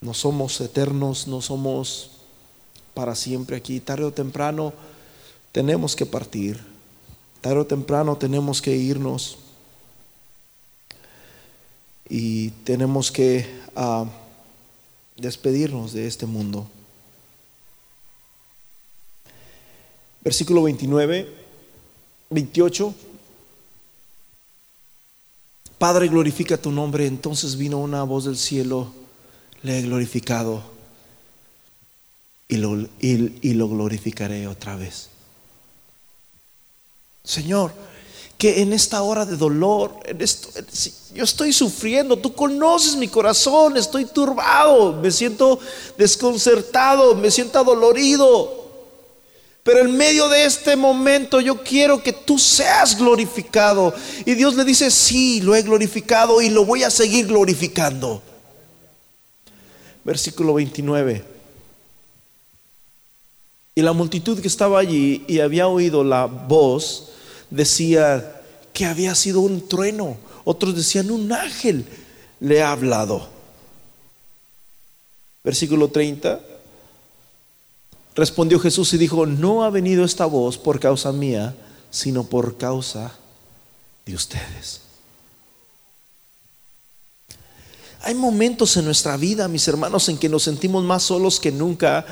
No 0.00 0.14
somos 0.14 0.58
eternos, 0.62 1.26
no 1.26 1.42
somos 1.42 2.12
para 2.94 3.14
siempre 3.14 3.56
aquí. 3.56 3.80
Tarde 3.80 4.04
o 4.04 4.12
temprano 4.12 4.72
tenemos 5.52 5.94
que 5.94 6.06
partir. 6.06 6.58
Tarde 7.42 7.60
o 7.60 7.66
temprano 7.66 8.16
tenemos 8.16 8.62
que 8.62 8.74
irnos. 8.74 9.36
Y 12.08 12.50
tenemos 12.64 13.12
que 13.12 13.46
uh, 13.76 14.06
despedirnos 15.20 15.92
de 15.92 16.06
este 16.06 16.26
mundo. 16.26 16.70
Versículo 20.22 20.62
29, 20.62 21.32
28. 22.30 22.94
Padre, 25.78 26.08
glorifica 26.08 26.56
tu 26.58 26.70
nombre. 26.72 27.06
Entonces 27.06 27.56
vino 27.56 27.78
una 27.78 28.02
voz 28.02 28.24
del 28.24 28.36
cielo, 28.36 28.92
le 29.62 29.78
he 29.78 29.82
glorificado 29.82 30.62
y 32.48 32.56
lo, 32.56 32.88
y 33.00 33.54
lo 33.54 33.68
glorificaré 33.68 34.46
otra 34.46 34.76
vez. 34.76 35.08
Señor, 37.24 37.72
que 38.40 38.62
en 38.62 38.72
esta 38.72 39.02
hora 39.02 39.26
de 39.26 39.36
dolor, 39.36 40.00
en 40.02 40.22
esto, 40.22 40.48
yo 41.12 41.24
estoy 41.24 41.52
sufriendo, 41.52 42.16
tú 42.16 42.32
conoces 42.32 42.96
mi 42.96 43.06
corazón, 43.06 43.76
estoy 43.76 44.06
turbado, 44.06 44.94
me 44.94 45.10
siento 45.10 45.60
desconcertado, 45.98 47.14
me 47.14 47.30
siento 47.30 47.62
dolorido. 47.62 48.64
Pero 49.62 49.80
en 49.80 49.94
medio 49.94 50.26
de 50.30 50.46
este 50.46 50.74
momento 50.74 51.42
yo 51.42 51.62
quiero 51.62 52.02
que 52.02 52.14
tú 52.14 52.38
seas 52.38 52.96
glorificado. 52.96 53.92
Y 54.24 54.32
Dios 54.32 54.54
le 54.56 54.64
dice, 54.64 54.90
sí, 54.90 55.42
lo 55.42 55.54
he 55.54 55.60
glorificado 55.60 56.40
y 56.40 56.48
lo 56.48 56.64
voy 56.64 56.82
a 56.82 56.90
seguir 56.90 57.26
glorificando. 57.26 58.22
Versículo 60.02 60.54
29. 60.54 61.22
Y 63.74 63.82
la 63.82 63.92
multitud 63.92 64.40
que 64.40 64.48
estaba 64.48 64.78
allí 64.78 65.26
y 65.28 65.40
había 65.40 65.68
oído 65.68 66.02
la 66.02 66.24
voz 66.24 67.10
decía 67.50 68.40
que 68.72 68.86
había 68.86 69.14
sido 69.14 69.40
un 69.40 69.68
trueno. 69.68 70.16
Otros 70.44 70.74
decían, 70.74 71.10
un 71.10 71.32
ángel 71.32 71.84
le 72.40 72.62
ha 72.62 72.72
hablado. 72.72 73.28
Versículo 75.44 75.88
30. 75.88 76.40
Respondió 78.14 78.58
Jesús 78.58 78.92
y 78.92 78.98
dijo, 78.98 79.26
no 79.26 79.64
ha 79.64 79.70
venido 79.70 80.04
esta 80.04 80.26
voz 80.26 80.58
por 80.58 80.80
causa 80.80 81.12
mía, 81.12 81.54
sino 81.90 82.24
por 82.24 82.56
causa 82.56 83.12
de 84.04 84.14
ustedes. 84.14 84.80
Hay 88.02 88.14
momentos 88.14 88.76
en 88.76 88.86
nuestra 88.86 89.16
vida, 89.16 89.46
mis 89.46 89.68
hermanos, 89.68 90.08
en 90.08 90.16
que 90.16 90.28
nos 90.28 90.42
sentimos 90.42 90.82
más 90.84 91.02
solos 91.02 91.38
que 91.38 91.52
nunca. 91.52 92.06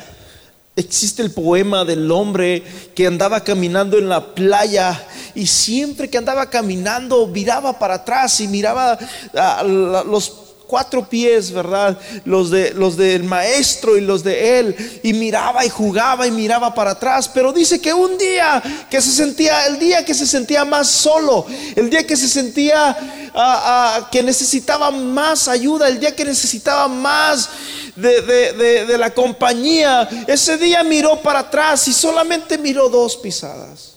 Existe 0.79 1.23
el 1.23 1.33
poema 1.33 1.85
del 1.85 2.09
hombre 2.13 2.63
que 2.95 3.09
andaba 3.09 3.43
caminando 3.43 3.99
en 3.99 4.09
la 4.09 4.33
playa 4.33 5.05
y 5.35 5.45
siempre 5.45 6.09
que 6.09 6.19
andaba 6.19 6.51
caminando 6.51 7.27
miraba 7.27 7.81
para 7.81 7.95
atrás 7.95 8.39
y 8.39 8.47
miraba 8.47 8.97
a 9.35 9.65
los 9.65 10.48
cuatro 10.69 11.09
pies, 11.09 11.51
¿verdad? 11.51 11.99
Los, 12.25 12.51
de, 12.51 12.73
los 12.75 12.97
del 12.97 13.25
maestro 13.25 13.97
y 13.97 14.03
los 14.03 14.23
de 14.23 14.61
él. 14.61 15.01
Y 15.03 15.15
miraba 15.15 15.65
y 15.65 15.71
jugaba 15.71 16.27
y 16.27 16.31
miraba 16.31 16.75
para 16.75 16.93
atrás. 16.93 17.29
Pero 17.29 17.53
dice 17.53 17.81
que 17.81 17.93
un 17.93 18.17
día 18.19 18.63
que 18.89 19.01
se 19.01 19.11
sentía, 19.11 19.67
el 19.67 19.79
día 19.79 20.05
que 20.05 20.15
se 20.15 20.27
sentía 20.27 20.65
más 20.65 20.89
solo, 20.89 21.47
el 21.75 21.89
día 21.91 22.07
que 22.07 22.17
se 22.17 22.29
sentía 22.29 22.91
ah, 23.35 23.97
ah, 24.05 24.09
que 24.13 24.23
necesitaba 24.23 24.91
más 24.91 25.49
ayuda, 25.49 25.89
el 25.89 25.99
día 25.99 26.15
que 26.15 26.25
necesitaba 26.25 26.87
más 26.87 27.49
de, 27.97 28.85
de 28.87 28.99
la 28.99 29.13
compañía, 29.13 30.09
ese 30.27 30.59
día 30.59 30.85
miró 30.85 31.21
para 31.21 31.41
atrás 31.41 31.89
y 31.89 31.93
solamente 31.95 32.59
miró 32.59 32.89
dos 32.91 33.17
pisadas. 33.17 33.95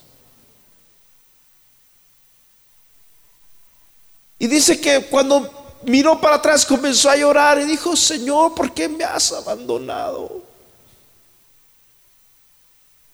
Y 4.39 4.47
dice 4.47 4.82
que 4.82 5.01
cuando 5.01 5.61
miró 5.86 6.19
para 6.19 6.36
atrás, 6.36 6.65
comenzó 6.65 7.09
a 7.09 7.15
llorar 7.15 7.59
y 7.59 7.65
dijo, 7.65 7.95
Señor, 7.95 8.53
¿por 8.55 8.73
qué 8.73 8.88
me 8.88 9.03
has 9.03 9.32
abandonado? 9.32 10.41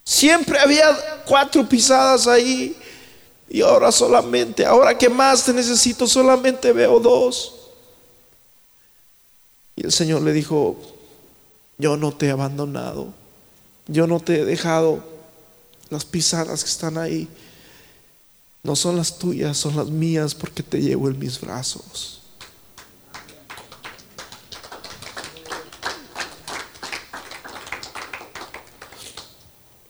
Siempre 0.04 0.58
había 0.60 1.24
cuatro 1.26 1.68
pisadas 1.68 2.28
ahí 2.28 2.76
y 3.50 3.62
ahora 3.62 3.92
solamente, 3.92 4.66
ahora 4.66 4.98
que 4.98 5.10
más 5.10 5.44
te 5.44 5.54
necesito, 5.54 6.08
solamente 6.08 6.72
veo 6.72 7.00
dos. 7.00 7.54
Y 9.76 9.86
el 9.86 9.92
Señor 9.92 10.22
le 10.22 10.34
dijo, 10.34 10.78
yo 11.78 11.98
no 11.98 12.14
te 12.14 12.28
he 12.28 12.32
abandonado, 12.32 13.14
yo 13.88 14.08
no 14.08 14.20
te 14.20 14.42
he 14.42 14.46
dejado 14.46 15.04
las 15.90 16.04
pisadas 16.04 16.64
que 16.64 16.70
están 16.70 16.98
ahí. 16.98 17.28
No 18.64 18.76
son 18.76 18.98
las 18.98 19.18
tuyas, 19.18 19.58
son 19.58 19.76
las 19.78 19.88
mías 19.88 20.36
porque 20.36 20.64
te 20.64 20.82
llevo 20.82 21.08
en 21.08 21.20
mis 21.20 21.40
brazos. 21.40 22.17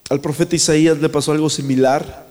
Al 0.09 0.21
profeta 0.21 0.55
Isaías 0.55 0.99
le 0.99 1.09
pasó 1.09 1.33
algo 1.33 1.49
similar 1.49 2.25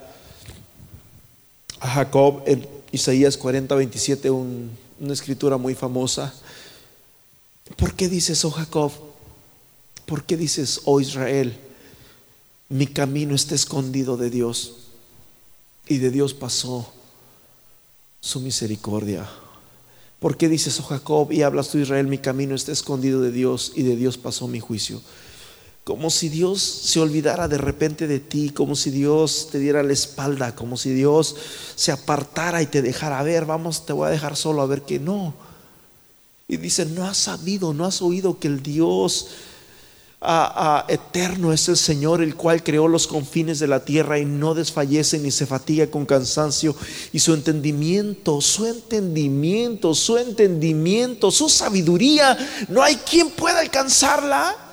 a 1.79 1.91
Jacob 1.91 2.43
en 2.47 2.67
Isaías 2.91 3.37
40, 3.37 3.75
27, 3.75 4.31
una 4.31 5.13
escritura 5.13 5.59
muy 5.59 5.75
famosa. 5.75 6.33
¿Por 7.77 7.95
qué 7.95 8.09
dices, 8.09 8.43
oh 8.47 8.51
Jacob? 8.51 8.93
¿Por 10.07 10.25
qué 10.25 10.39
dices, 10.39 10.81
oh 10.85 11.01
Israel? 11.01 11.55
Mi 12.71 12.87
camino 12.87 13.35
está 13.35 13.55
escondido 13.55 14.17
de 14.17 14.31
Dios 14.31 14.89
y 15.87 15.99
de 15.99 16.11
Dios 16.11 16.33
pasó 16.33 16.91
su 18.21 18.41
misericordia. 18.41 19.29
¿Por 20.19 20.39
qué 20.39 20.49
dices, 20.49 20.81
oh 20.81 20.85
Jacob, 20.85 21.31
y 21.31 21.43
hablas 21.43 21.69
tú 21.69 21.77
Israel, 21.77 22.07
mi 22.07 22.19
camino 22.19 22.55
está 22.55 22.73
escondido 22.73 23.21
de 23.21 23.33
Dios 23.33 23.73
y 23.75 23.83
de 23.83 23.97
Dios 23.97 24.17
pasó 24.17 24.49
mi 24.49 24.61
juicio? 24.61 25.03
Como 25.87 26.11
si 26.11 26.29
Dios 26.29 26.61
se 26.63 26.99
olvidara 26.99 27.47
de 27.47 27.59
repente 27.59 28.09
de 28.09 28.19
ti, 28.19 28.51
como 28.51 28.75
si 28.75 28.91
Dios 28.91 29.51
te 29.53 29.61
diera 29.61 29.85
la 29.85 29.93
espalda, 29.93 30.53
como 30.53 30.77
si 30.77 30.93
Dios 30.93 31.37
se 31.77 31.93
apartara 31.93 32.61
y 32.61 32.67
te 32.67 32.83
dejara 32.83 33.23
ver, 33.23 33.47
vamos, 33.47 33.87
te 33.87 33.93
voy 33.93 34.09
a 34.09 34.11
dejar 34.11 34.37
solo 34.37 34.63
a 34.63 34.67
ver 34.67 34.83
que 34.83 34.99
no. 34.99 35.33
Y 36.49 36.57
dice, 36.57 36.87
no 36.87 37.07
has 37.07 37.19
sabido, 37.19 37.73
no 37.73 37.85
has 37.85 38.03
oído 38.03 38.41
que 38.41 38.49
el 38.49 38.65
Dios 38.65 39.29
eterno 40.89 41.53
es 41.53 41.69
el 41.69 41.77
Señor, 41.77 42.21
el 42.21 42.35
cual 42.35 42.65
creó 42.65 42.89
los 42.89 43.07
confines 43.07 43.61
de 43.61 43.69
la 43.69 43.85
tierra 43.85 44.19
y 44.19 44.25
no 44.25 44.55
desfallece 44.55 45.21
ni 45.21 45.31
se 45.31 45.47
fatiga 45.47 45.87
con 45.87 46.05
cansancio. 46.05 46.75
Y 47.13 47.21
su 47.21 47.33
entendimiento, 47.33 48.41
su 48.41 48.67
entendimiento, 48.67 49.95
su 49.95 50.19
entendimiento, 50.19 51.31
su 51.31 51.49
sabiduría, 51.49 52.37
no 52.71 52.83
hay 52.83 52.97
quien 52.97 53.31
pueda 53.31 53.61
alcanzarla. 53.61 54.66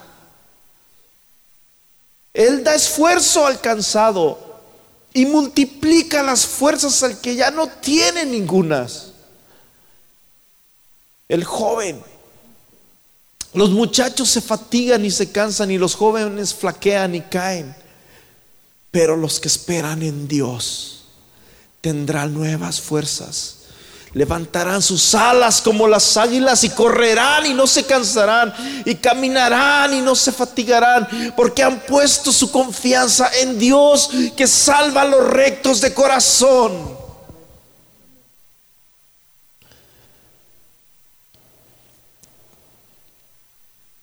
Él 2.34 2.64
da 2.64 2.74
esfuerzo 2.74 3.46
al 3.46 3.62
cansado 3.62 4.62
y 5.14 5.26
multiplica 5.26 6.24
las 6.24 6.46
fuerzas 6.46 7.04
al 7.04 7.22
que 7.22 7.36
ya 7.36 7.52
no 7.52 7.68
tiene 7.68 8.26
ningunas. 8.26 9.12
El 11.30 11.44
joven. 11.44 12.02
Los 13.54 13.70
muchachos 13.70 14.30
se 14.30 14.42
fatigan 14.42 15.06
y 15.06 15.12
se 15.12 15.32
cansan 15.32 15.70
y 15.70 15.78
los 15.78 15.94
jóvenes 15.94 16.56
flaquean 16.56 17.14
y 17.14 17.22
caen. 17.22 17.76
Pero 18.90 19.16
los 19.16 19.40
que 19.40 19.48
esperan 19.48 20.02
en 20.02 20.28
Dios 20.28 21.06
tendrán 21.82 22.34
nuevas 22.34 22.82
fuerzas 22.82 23.63
Levantarán 24.14 24.82
sus 24.82 25.16
alas 25.16 25.60
como 25.60 25.88
las 25.88 26.18
águilas 26.18 26.64
y 26.64 26.70
correrán 26.70 27.48
y 27.48 27.54
no 27.56 27.66
se 27.66 27.84
cansarán 27.84 28.54
y 28.86 28.96
caminarán 28.96 29.92
y 29.96 30.02
no 30.02 30.14
se 30.14 30.32
fatigarán 30.32 31.34
porque 31.36 31.64
han 31.64 31.80
puesto 31.80 32.32
su 32.32 32.52
confianza 32.52 33.32
en 33.42 33.58
Dios 33.58 34.12
que 34.38 34.46
salva 34.46 35.02
a 35.02 35.06
los 35.06 35.28
rectos 35.28 35.82
de 35.82 35.94
corazón. 35.96 37.04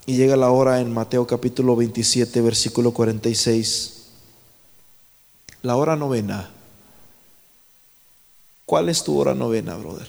Y 0.06 0.16
llega 0.16 0.34
la 0.34 0.50
hora 0.50 0.80
en 0.80 0.92
Mateo 0.92 1.24
capítulo 1.24 1.76
27, 1.76 2.40
versículo 2.40 2.92
46. 2.92 4.06
La 5.62 5.76
hora 5.76 5.94
novena. 5.94 6.50
¿Cuál 8.70 8.88
es 8.88 9.02
tu 9.02 9.18
hora 9.18 9.34
novena, 9.34 9.74
brother? 9.74 10.06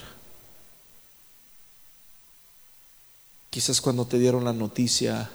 Quizás 3.49 3.82
cuando 3.82 4.05
te 4.05 4.20
dieron 4.20 4.45
la 4.45 4.53
noticia 4.53 5.32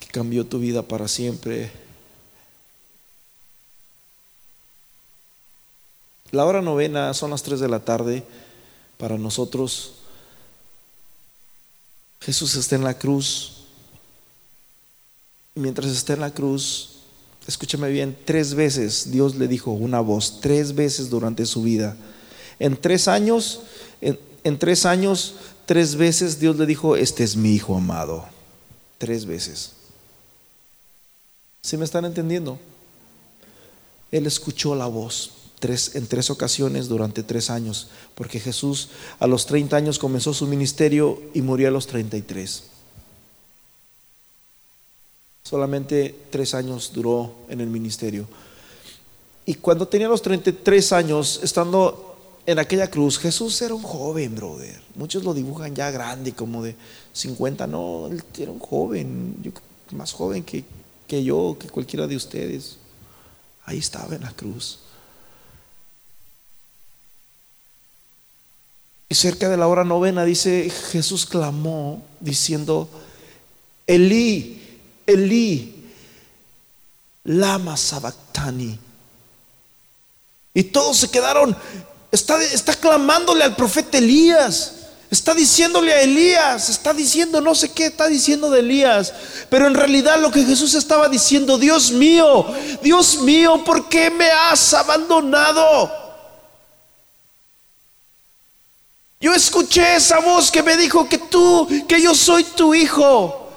que 0.00 0.06
cambió 0.06 0.46
tu 0.46 0.60
vida 0.60 0.80
para 0.80 1.08
siempre. 1.08 1.70
La 6.30 6.46
hora 6.46 6.62
novena 6.62 7.12
son 7.12 7.32
las 7.32 7.42
3 7.42 7.60
de 7.60 7.68
la 7.68 7.80
tarde 7.80 8.24
para 8.96 9.18
nosotros. 9.18 9.92
Jesús 12.22 12.54
está 12.54 12.76
en 12.76 12.84
la 12.84 12.96
cruz. 12.96 13.64
Mientras 15.54 15.90
está 15.90 16.14
en 16.14 16.20
la 16.20 16.32
cruz, 16.32 16.97
escúchame 17.48 17.88
bien, 17.88 18.16
tres 18.26 18.54
veces 18.54 19.10
Dios 19.10 19.34
le 19.36 19.48
dijo 19.48 19.72
una 19.72 20.00
voz, 20.00 20.40
tres 20.40 20.74
veces 20.74 21.08
durante 21.08 21.46
su 21.46 21.62
vida. 21.62 21.96
En 22.58 22.76
tres 22.76 23.08
años, 23.08 23.62
en, 24.00 24.58
tres 24.58 24.84
años, 24.84 25.34
tres 25.64 25.96
veces 25.96 26.38
Dios 26.38 26.56
le 26.58 26.66
dijo, 26.66 26.94
este 26.94 27.24
es 27.24 27.36
mi 27.36 27.54
hijo 27.54 27.74
amado. 27.74 28.26
Tres 28.98 29.24
veces. 29.24 29.72
¿Sí 31.62 31.76
me 31.76 31.84
están 31.84 32.04
entendiendo? 32.04 32.58
Él 34.12 34.26
escuchó 34.26 34.74
la 34.74 34.86
voz 34.86 35.32
tres, 35.58 35.94
en 35.94 36.06
tres 36.06 36.30
ocasiones 36.30 36.88
durante 36.88 37.22
tres 37.22 37.48
años, 37.48 37.88
porque 38.14 38.40
Jesús 38.40 38.90
a 39.18 39.26
los 39.26 39.46
30 39.46 39.74
años 39.76 39.98
comenzó 39.98 40.34
su 40.34 40.46
ministerio 40.46 41.22
y 41.32 41.40
murió 41.40 41.68
a 41.68 41.72
los 41.72 41.86
33. 41.86 42.64
Solamente 45.48 46.14
tres 46.30 46.54
años 46.54 46.92
duró 46.92 47.32
en 47.48 47.60
el 47.60 47.68
ministerio. 47.68 48.26
Y 49.46 49.54
cuando 49.54 49.88
tenía 49.88 50.08
los 50.08 50.20
33 50.20 50.92
años, 50.92 51.40
estando 51.42 52.42
en 52.44 52.58
aquella 52.58 52.90
cruz, 52.90 53.18
Jesús 53.18 53.62
era 53.62 53.74
un 53.74 53.82
joven, 53.82 54.34
brother. 54.34 54.80
Muchos 54.94 55.24
lo 55.24 55.32
dibujan 55.32 55.74
ya 55.74 55.90
grande, 55.90 56.32
como 56.32 56.62
de 56.62 56.74
50. 57.12 57.66
No, 57.66 58.08
él 58.08 58.22
era 58.38 58.50
un 58.50 58.58
joven, 58.58 59.52
más 59.92 60.12
joven 60.12 60.44
que 60.44 60.64
que 61.08 61.24
yo, 61.24 61.56
que 61.58 61.68
cualquiera 61.68 62.06
de 62.06 62.14
ustedes. 62.14 62.76
Ahí 63.64 63.78
estaba 63.78 64.14
en 64.14 64.22
la 64.22 64.32
cruz. 64.32 64.78
Y 69.08 69.14
cerca 69.14 69.48
de 69.48 69.56
la 69.56 69.66
hora 69.66 69.84
novena 69.84 70.24
dice, 70.24 70.70
Jesús 70.90 71.24
clamó 71.24 72.04
diciendo, 72.20 72.90
Elí, 73.86 74.67
Elí, 75.08 75.74
lama 77.24 77.78
sabactani. 77.78 78.78
Y 80.52 80.64
todos 80.64 80.98
se 80.98 81.10
quedaron, 81.10 81.56
está, 82.12 82.42
está 82.42 82.74
clamándole 82.74 83.42
al 83.42 83.56
profeta 83.56 83.96
Elías. 83.96 84.74
Está 85.10 85.32
diciéndole 85.32 85.94
a 85.94 86.02
Elías, 86.02 86.68
está 86.68 86.92
diciendo 86.92 87.40
no 87.40 87.54
sé 87.54 87.72
qué, 87.72 87.86
está 87.86 88.06
diciendo 88.08 88.50
de 88.50 88.60
Elías. 88.60 89.14
Pero 89.48 89.66
en 89.66 89.72
realidad 89.72 90.20
lo 90.20 90.30
que 90.30 90.44
Jesús 90.44 90.74
estaba 90.74 91.08
diciendo, 91.08 91.56
Dios 91.56 91.90
mío, 91.90 92.44
Dios 92.82 93.22
mío, 93.22 93.64
¿por 93.64 93.88
qué 93.88 94.10
me 94.10 94.30
has 94.30 94.74
abandonado? 94.74 95.90
Yo 99.18 99.32
escuché 99.32 99.96
esa 99.96 100.20
voz 100.20 100.50
que 100.50 100.62
me 100.62 100.76
dijo 100.76 101.08
que 101.08 101.16
tú, 101.16 101.66
que 101.88 102.02
yo 102.02 102.14
soy 102.14 102.44
tu 102.44 102.74
hijo. 102.74 103.47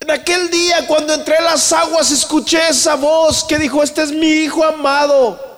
En 0.00 0.10
aquel 0.10 0.50
día 0.50 0.86
cuando 0.86 1.12
entré 1.12 1.36
a 1.36 1.42
las 1.42 1.72
aguas 1.72 2.10
escuché 2.10 2.68
esa 2.68 2.94
voz 2.94 3.44
que 3.44 3.58
dijo, 3.58 3.82
este 3.82 4.02
es 4.02 4.12
mi 4.12 4.26
hijo 4.26 4.64
amado. 4.64 5.48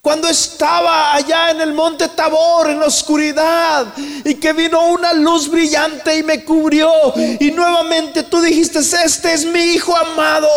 Cuando 0.00 0.28
estaba 0.28 1.12
allá 1.12 1.50
en 1.50 1.60
el 1.60 1.74
monte 1.74 2.08
Tabor, 2.08 2.70
en 2.70 2.80
la 2.80 2.86
oscuridad, 2.86 3.92
y 4.24 4.36
que 4.36 4.54
vino 4.54 4.86
una 4.86 5.12
luz 5.12 5.50
brillante 5.50 6.16
y 6.16 6.22
me 6.22 6.42
cubrió, 6.44 6.90
y 7.38 7.50
nuevamente 7.50 8.22
tú 8.22 8.40
dijiste, 8.40 8.78
este 8.78 9.34
es 9.34 9.44
mi 9.44 9.60
hijo 9.60 9.94
amado. 9.94 10.48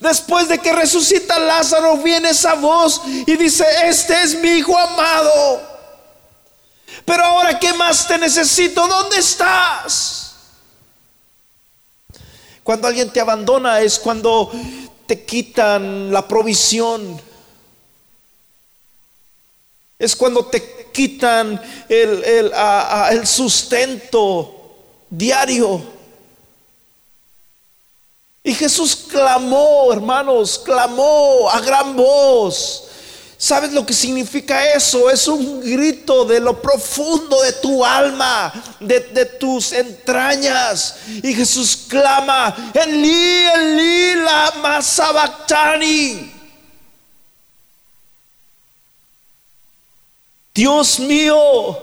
Después 0.00 0.48
de 0.48 0.58
que 0.58 0.72
resucita 0.72 1.38
Lázaro, 1.38 1.98
viene 1.98 2.30
esa 2.30 2.54
voz 2.54 3.00
y 3.04 3.36
dice, 3.36 3.64
este 3.84 4.20
es 4.20 4.34
mi 4.40 4.48
hijo 4.48 4.76
amado. 4.76 5.67
Pero 7.08 7.24
ahora, 7.24 7.58
¿qué 7.58 7.72
más 7.72 8.06
te 8.06 8.18
necesito? 8.18 8.86
¿Dónde 8.86 9.16
estás? 9.16 10.34
Cuando 12.62 12.86
alguien 12.86 13.10
te 13.10 13.18
abandona 13.18 13.80
es 13.80 13.98
cuando 13.98 14.52
te 15.06 15.24
quitan 15.24 16.12
la 16.12 16.28
provisión. 16.28 17.18
Es 19.98 20.14
cuando 20.14 20.44
te 20.44 20.90
quitan 20.92 21.58
el, 21.88 22.22
el, 22.24 23.26
sustento 23.26 24.76
diario. 25.08 25.82
Y 28.44 28.52
Jesús 28.52 28.94
clamó, 29.10 29.90
hermanos, 29.94 30.58
clamó 30.62 31.48
a 31.48 31.58
gran 31.60 31.96
voz. 31.96 32.87
¿Sabes 33.40 33.72
lo 33.72 33.86
que 33.86 33.94
significa 33.94 34.74
eso? 34.74 35.08
Es 35.08 35.28
un 35.28 35.60
grito 35.60 36.24
de 36.24 36.40
lo 36.40 36.60
profundo 36.60 37.40
de 37.40 37.52
tu 37.52 37.84
alma, 37.84 38.52
de, 38.80 39.00
tus 39.38 39.70
entrañas. 39.70 40.96
Y 41.22 41.32
Jesús 41.32 41.84
clama, 41.88 42.72
Eli, 42.74 43.44
Eli, 43.54 44.16
lama 44.16 44.82
sabactani. 44.82 46.32
Dios 50.52 50.98
mío, 50.98 51.78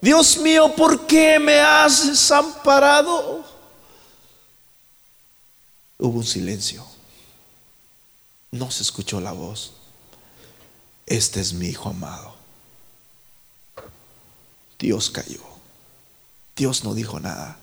Dios 0.00 0.36
mío, 0.38 0.74
¿por 0.74 1.06
qué 1.06 1.38
me 1.38 1.60
has 1.60 2.08
desamparado? 2.08 3.44
Hubo 5.96 6.18
un 6.18 6.26
silencio. 6.26 6.84
No 8.50 8.68
se 8.72 8.82
escuchó 8.82 9.20
la 9.20 9.30
voz 9.30 9.74
este 11.06 11.40
es 11.40 11.52
mi 11.52 11.68
hijo 11.68 11.88
amado. 11.88 12.34
Dios 14.78 15.10
cayó. 15.10 15.40
Dios 16.56 16.84
no 16.84 16.94
dijo 16.94 17.20
nada. 17.20 17.58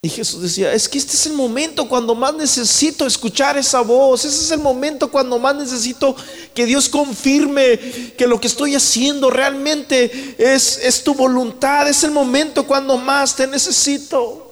Y 0.00 0.08
Jesús 0.08 0.42
decía, 0.42 0.72
es 0.72 0.88
que 0.88 0.96
este 0.96 1.16
es 1.16 1.26
el 1.26 1.32
momento 1.32 1.88
cuando 1.88 2.14
más 2.14 2.32
necesito 2.34 3.04
escuchar 3.04 3.58
esa 3.58 3.80
voz. 3.80 4.24
Ese 4.24 4.44
es 4.44 4.50
el 4.52 4.60
momento 4.60 5.10
cuando 5.10 5.40
más 5.40 5.56
necesito 5.56 6.14
que 6.54 6.66
Dios 6.66 6.88
confirme 6.88 7.78
que 8.16 8.26
lo 8.28 8.40
que 8.40 8.46
estoy 8.46 8.76
haciendo 8.76 9.28
realmente 9.28 10.36
es, 10.38 10.78
es 10.78 11.02
tu 11.02 11.14
voluntad. 11.14 11.88
Es 11.88 12.04
el 12.04 12.12
momento 12.12 12.64
cuando 12.64 12.96
más 12.96 13.34
te 13.34 13.48
necesito. 13.48 14.47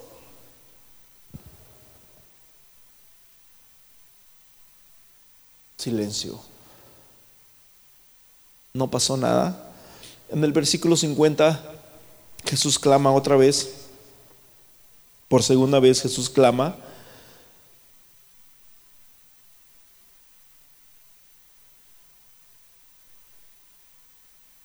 Silencio. 5.87 6.41
No 8.74 8.91
pasó 8.91 9.16
nada. 9.16 9.70
En 10.28 10.43
el 10.43 10.51
versículo 10.51 10.97
50 10.97 11.62
Jesús 12.45 12.76
clama 12.76 13.12
otra 13.12 13.37
vez. 13.37 13.87
Por 15.28 15.45
segunda 15.45 15.78
vez 15.78 16.03
Jesús 16.03 16.28
clama. 16.28 16.74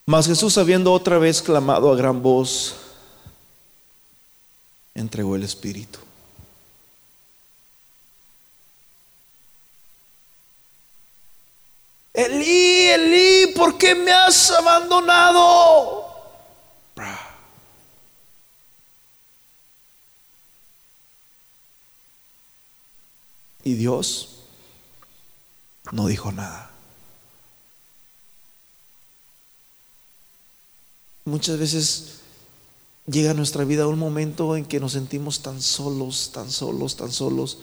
Mas 0.08 0.26
Jesús, 0.26 0.58
habiendo 0.58 0.92
otra 0.92 1.20
vez 1.20 1.40
clamado 1.40 1.92
a 1.92 1.96
gran 1.96 2.24
voz, 2.24 2.74
entregó 4.96 5.36
el 5.36 5.44
Espíritu. 5.44 6.00
Elí, 12.26 12.88
Elí, 12.88 13.54
¿por 13.54 13.78
qué 13.78 13.96
me 13.96 14.12
has 14.12 14.52
abandonado? 14.52 16.02
Y 23.64 23.74
Dios 23.74 24.30
no 25.92 26.08
dijo 26.08 26.32
nada. 26.32 26.72
Muchas 31.26 31.58
veces 31.58 32.20
llega 33.08 33.32
a 33.32 33.36
nuestra 33.36 33.64
vida 33.64 33.88
un 33.88 34.00
momento 34.00 34.56
en 34.56 34.66
que 34.66 34.80
nos 34.80 34.94
sentimos 34.94 35.42
tan 35.42 35.62
solos, 35.62 36.32
tan 36.34 36.52
solos, 36.52 36.96
tan 36.96 37.12
solos, 37.12 37.60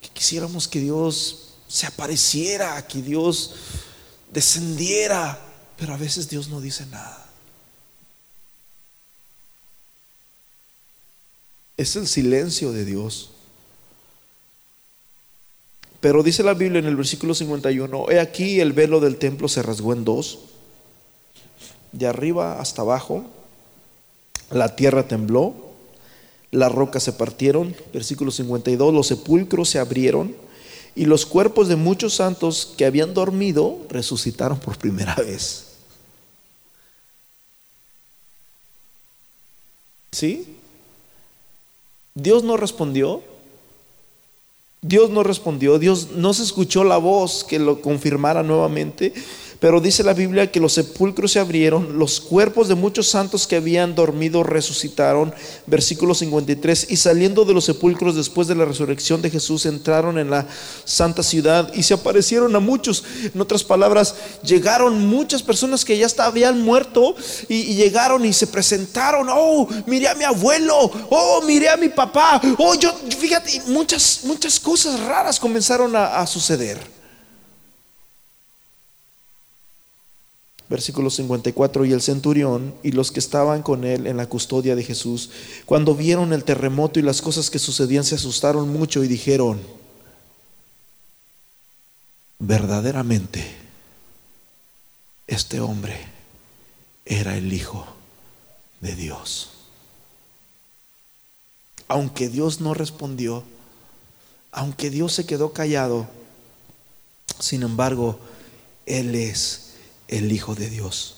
que 0.00 0.08
quisiéramos 0.10 0.68
que 0.68 0.80
Dios 0.80 1.54
se 1.68 1.86
apareciera, 1.86 2.86
que 2.86 3.00
Dios 3.00 3.54
descendiera, 4.32 5.38
pero 5.76 5.94
a 5.94 5.96
veces 5.96 6.28
Dios 6.28 6.48
no 6.48 6.60
dice 6.60 6.86
nada. 6.86 7.26
Es 11.76 11.96
el 11.96 12.06
silencio 12.06 12.72
de 12.72 12.84
Dios. 12.84 13.30
Pero 16.00 16.22
dice 16.22 16.42
la 16.42 16.54
Biblia 16.54 16.78
en 16.78 16.86
el 16.86 16.96
versículo 16.96 17.34
51, 17.34 18.10
he 18.10 18.20
aquí 18.20 18.60
el 18.60 18.72
velo 18.72 19.00
del 19.00 19.16
templo 19.16 19.48
se 19.48 19.62
rasgó 19.62 19.92
en 19.92 20.04
dos, 20.04 20.38
de 21.92 22.06
arriba 22.06 22.60
hasta 22.60 22.82
abajo, 22.82 23.24
la 24.50 24.76
tierra 24.76 25.06
tembló, 25.06 25.54
las 26.50 26.72
rocas 26.72 27.02
se 27.02 27.12
partieron, 27.12 27.76
versículo 27.92 28.30
52, 28.30 28.94
los 28.94 29.06
sepulcros 29.08 29.68
se 29.68 29.78
abrieron 29.78 30.34
y 30.94 31.04
los 31.06 31.26
cuerpos 31.26 31.68
de 31.68 31.76
muchos 31.76 32.14
santos 32.14 32.74
que 32.76 32.84
habían 32.84 33.14
dormido 33.14 33.78
resucitaron 33.88 34.58
por 34.58 34.78
primera 34.78 35.14
vez. 35.14 35.66
¿Sí? 40.12 40.56
Dios 42.14 42.42
no 42.42 42.56
respondió. 42.56 43.22
Dios 44.82 45.10
no 45.10 45.22
respondió. 45.22 45.78
Dios 45.78 46.10
no 46.12 46.34
se 46.34 46.42
escuchó 46.42 46.84
la 46.84 46.96
voz 46.96 47.44
que 47.44 47.58
lo 47.58 47.80
confirmara 47.80 48.42
nuevamente. 48.42 49.12
Pero 49.60 49.78
dice 49.78 50.02
la 50.02 50.14
Biblia 50.14 50.50
que 50.50 50.58
los 50.58 50.72
sepulcros 50.72 51.32
se 51.32 51.38
abrieron, 51.38 51.98
los 51.98 52.18
cuerpos 52.18 52.66
de 52.66 52.74
muchos 52.74 53.08
santos 53.08 53.46
que 53.46 53.56
habían 53.56 53.94
dormido 53.94 54.42
resucitaron. 54.42 55.34
Versículo 55.66 56.14
53. 56.14 56.86
Y 56.88 56.96
saliendo 56.96 57.44
de 57.44 57.52
los 57.52 57.66
sepulcros 57.66 58.16
después 58.16 58.48
de 58.48 58.54
la 58.54 58.64
resurrección 58.64 59.20
de 59.20 59.28
Jesús, 59.28 59.66
entraron 59.66 60.18
en 60.18 60.30
la 60.30 60.46
santa 60.86 61.22
ciudad 61.22 61.70
y 61.74 61.82
se 61.82 61.92
aparecieron 61.92 62.56
a 62.56 62.60
muchos. 62.60 63.04
En 63.34 63.38
otras 63.38 63.62
palabras, 63.62 64.14
llegaron 64.42 65.06
muchas 65.06 65.42
personas 65.42 65.84
que 65.84 65.98
ya 65.98 66.06
habían 66.20 66.62
muerto 66.62 67.14
y, 67.46 67.74
llegaron 67.74 68.24
y 68.24 68.32
se 68.32 68.46
presentaron. 68.46 69.28
Oh, 69.30 69.68
miré 69.86 70.08
a 70.08 70.14
mi 70.14 70.24
abuelo. 70.24 70.90
Oh, 71.10 71.42
miré 71.46 71.68
a 71.68 71.76
mi 71.76 71.90
papá. 71.90 72.40
Oh, 72.56 72.74
yo, 72.76 72.94
fíjate, 73.18 73.60
muchas, 73.66 74.20
muchas 74.24 74.58
cosas 74.58 74.98
raras 75.00 75.38
comenzaron 75.38 75.94
a 75.94 76.26
suceder. 76.26 76.99
Versículo 80.70 81.10
54, 81.10 81.84
y 81.84 81.92
el 81.92 82.00
centurión 82.00 82.72
y 82.84 82.92
los 82.92 83.10
que 83.10 83.18
estaban 83.18 83.60
con 83.60 83.84
él 83.84 84.06
en 84.06 84.16
la 84.16 84.28
custodia 84.28 84.76
de 84.76 84.84
Jesús, 84.84 85.30
cuando 85.66 85.96
vieron 85.96 86.32
el 86.32 86.44
terremoto 86.44 87.00
y 87.00 87.02
las 87.02 87.20
cosas 87.20 87.50
que 87.50 87.58
sucedían, 87.58 88.04
se 88.04 88.14
asustaron 88.14 88.68
mucho 88.68 89.02
y 89.02 89.08
dijeron, 89.08 89.60
verdaderamente, 92.38 93.44
este 95.26 95.58
hombre 95.58 95.96
era 97.04 97.36
el 97.36 97.52
Hijo 97.52 97.84
de 98.80 98.94
Dios. 98.94 99.50
Aunque 101.88 102.28
Dios 102.28 102.60
no 102.60 102.74
respondió, 102.74 103.42
aunque 104.52 104.88
Dios 104.88 105.14
se 105.14 105.26
quedó 105.26 105.52
callado, 105.52 106.06
sin 107.40 107.64
embargo, 107.64 108.20
Él 108.86 109.16
es 109.16 109.69
el 110.10 110.32
Hijo 110.32 110.54
de 110.54 110.68
Dios. 110.68 111.14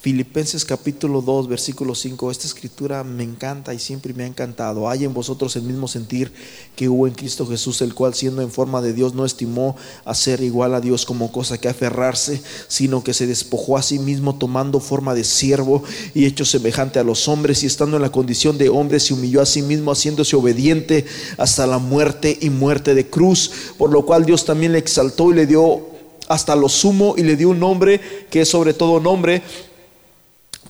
Filipenses 0.00 0.64
capítulo 0.64 1.20
2, 1.20 1.46
versículo 1.46 1.94
5. 1.94 2.30
Esta 2.30 2.46
escritura 2.46 3.04
me 3.04 3.22
encanta 3.22 3.74
y 3.74 3.78
siempre 3.78 4.14
me 4.14 4.24
ha 4.24 4.26
encantado. 4.26 4.88
Hay 4.88 5.04
en 5.04 5.12
vosotros 5.12 5.56
el 5.56 5.62
mismo 5.64 5.88
sentir 5.88 6.32
que 6.74 6.88
hubo 6.88 7.06
en 7.06 7.12
Cristo 7.12 7.46
Jesús, 7.46 7.82
el 7.82 7.92
cual 7.92 8.14
siendo 8.14 8.40
en 8.40 8.50
forma 8.50 8.80
de 8.80 8.94
Dios 8.94 9.12
no 9.12 9.26
estimó 9.26 9.76
a 10.06 10.14
ser 10.14 10.40
igual 10.40 10.74
a 10.74 10.80
Dios 10.80 11.04
como 11.04 11.30
cosa 11.30 11.58
que 11.58 11.68
aferrarse, 11.68 12.40
sino 12.66 13.04
que 13.04 13.12
se 13.12 13.26
despojó 13.26 13.76
a 13.76 13.82
sí 13.82 13.98
mismo 13.98 14.36
tomando 14.36 14.80
forma 14.80 15.14
de 15.14 15.22
siervo 15.22 15.84
y 16.14 16.24
hecho 16.24 16.46
semejante 16.46 16.98
a 16.98 17.04
los 17.04 17.28
hombres 17.28 17.62
y 17.62 17.66
estando 17.66 17.96
en 17.96 18.02
la 18.02 18.10
condición 18.10 18.56
de 18.56 18.70
hombre 18.70 19.00
se 19.00 19.12
humilló 19.12 19.42
a 19.42 19.46
sí 19.46 19.60
mismo 19.60 19.92
haciéndose 19.92 20.34
obediente 20.34 21.04
hasta 21.36 21.66
la 21.66 21.76
muerte 21.76 22.38
y 22.40 22.48
muerte 22.48 22.94
de 22.94 23.10
cruz, 23.10 23.50
por 23.76 23.90
lo 23.90 24.06
cual 24.06 24.24
Dios 24.24 24.46
también 24.46 24.72
le 24.72 24.78
exaltó 24.78 25.30
y 25.30 25.34
le 25.34 25.46
dio 25.46 25.89
hasta 26.30 26.54
lo 26.54 26.68
sumo 26.68 27.14
y 27.16 27.24
le 27.24 27.34
dio 27.34 27.48
un 27.48 27.58
nombre 27.58 28.00
que 28.30 28.42
es 28.42 28.48
sobre 28.48 28.72
todo 28.72 29.00
nombre 29.00 29.42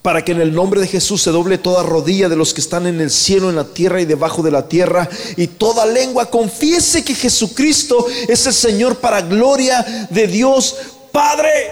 para 0.01 0.25
que 0.25 0.31
en 0.31 0.41
el 0.41 0.55
nombre 0.55 0.81
de 0.81 0.87
Jesús 0.87 1.21
se 1.21 1.29
doble 1.29 1.59
toda 1.59 1.83
rodilla 1.83 2.27
de 2.27 2.35
los 2.35 2.55
que 2.55 2.61
están 2.61 2.87
en 2.87 2.99
el 2.99 3.11
cielo, 3.11 3.51
en 3.51 3.57
la 3.57 3.65
tierra 3.65 4.01
y 4.01 4.05
debajo 4.05 4.41
de 4.41 4.49
la 4.49 4.67
tierra, 4.67 5.07
y 5.37 5.45
toda 5.45 5.85
lengua 5.85 6.31
confiese 6.31 7.03
que 7.03 7.13
Jesucristo 7.13 8.07
es 8.27 8.47
el 8.47 8.53
Señor 8.55 8.97
para 8.97 9.21
gloria 9.21 10.07
de 10.09 10.25
Dios 10.25 10.75
Padre. 11.11 11.71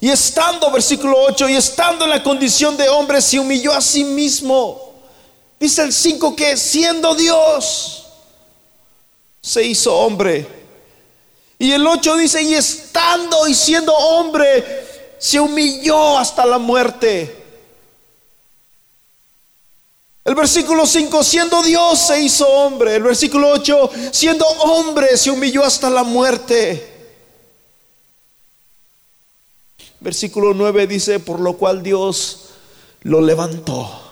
Y 0.00 0.08
estando, 0.10 0.70
versículo 0.70 1.16
8, 1.28 1.48
y 1.48 1.56
estando 1.56 2.04
en 2.04 2.10
la 2.10 2.22
condición 2.22 2.76
de 2.76 2.88
hombre, 2.88 3.20
se 3.20 3.40
humilló 3.40 3.72
a 3.72 3.80
sí 3.80 4.04
mismo. 4.04 4.94
Dice 5.58 5.82
el 5.82 5.92
5 5.92 6.36
que 6.36 6.56
siendo 6.56 7.16
Dios, 7.16 8.00
se 9.40 9.64
hizo 9.64 9.96
hombre 9.96 10.60
y 11.60 11.72
el 11.72 11.86
8 11.86 12.16
dice, 12.16 12.42
y 12.42 12.54
estando 12.54 13.46
y 13.46 13.54
siendo 13.54 13.92
hombre, 13.92 14.64
se 15.18 15.38
humilló 15.38 16.16
hasta 16.16 16.46
la 16.46 16.56
muerte. 16.56 17.36
El 20.24 20.34
versículo 20.34 20.86
5, 20.86 21.22
siendo 21.22 21.62
Dios 21.62 21.98
se 21.98 22.18
hizo 22.22 22.48
hombre. 22.48 22.96
El 22.96 23.02
versículo 23.02 23.50
8, 23.50 23.90
siendo 24.10 24.46
hombre 24.46 25.18
se 25.18 25.30
humilló 25.30 25.62
hasta 25.62 25.90
la 25.90 26.02
muerte. 26.02 27.12
Versículo 30.00 30.54
9 30.54 30.86
dice, 30.86 31.20
por 31.20 31.40
lo 31.40 31.58
cual 31.58 31.82
Dios 31.82 32.46
lo 33.02 33.20
levantó 33.20 34.09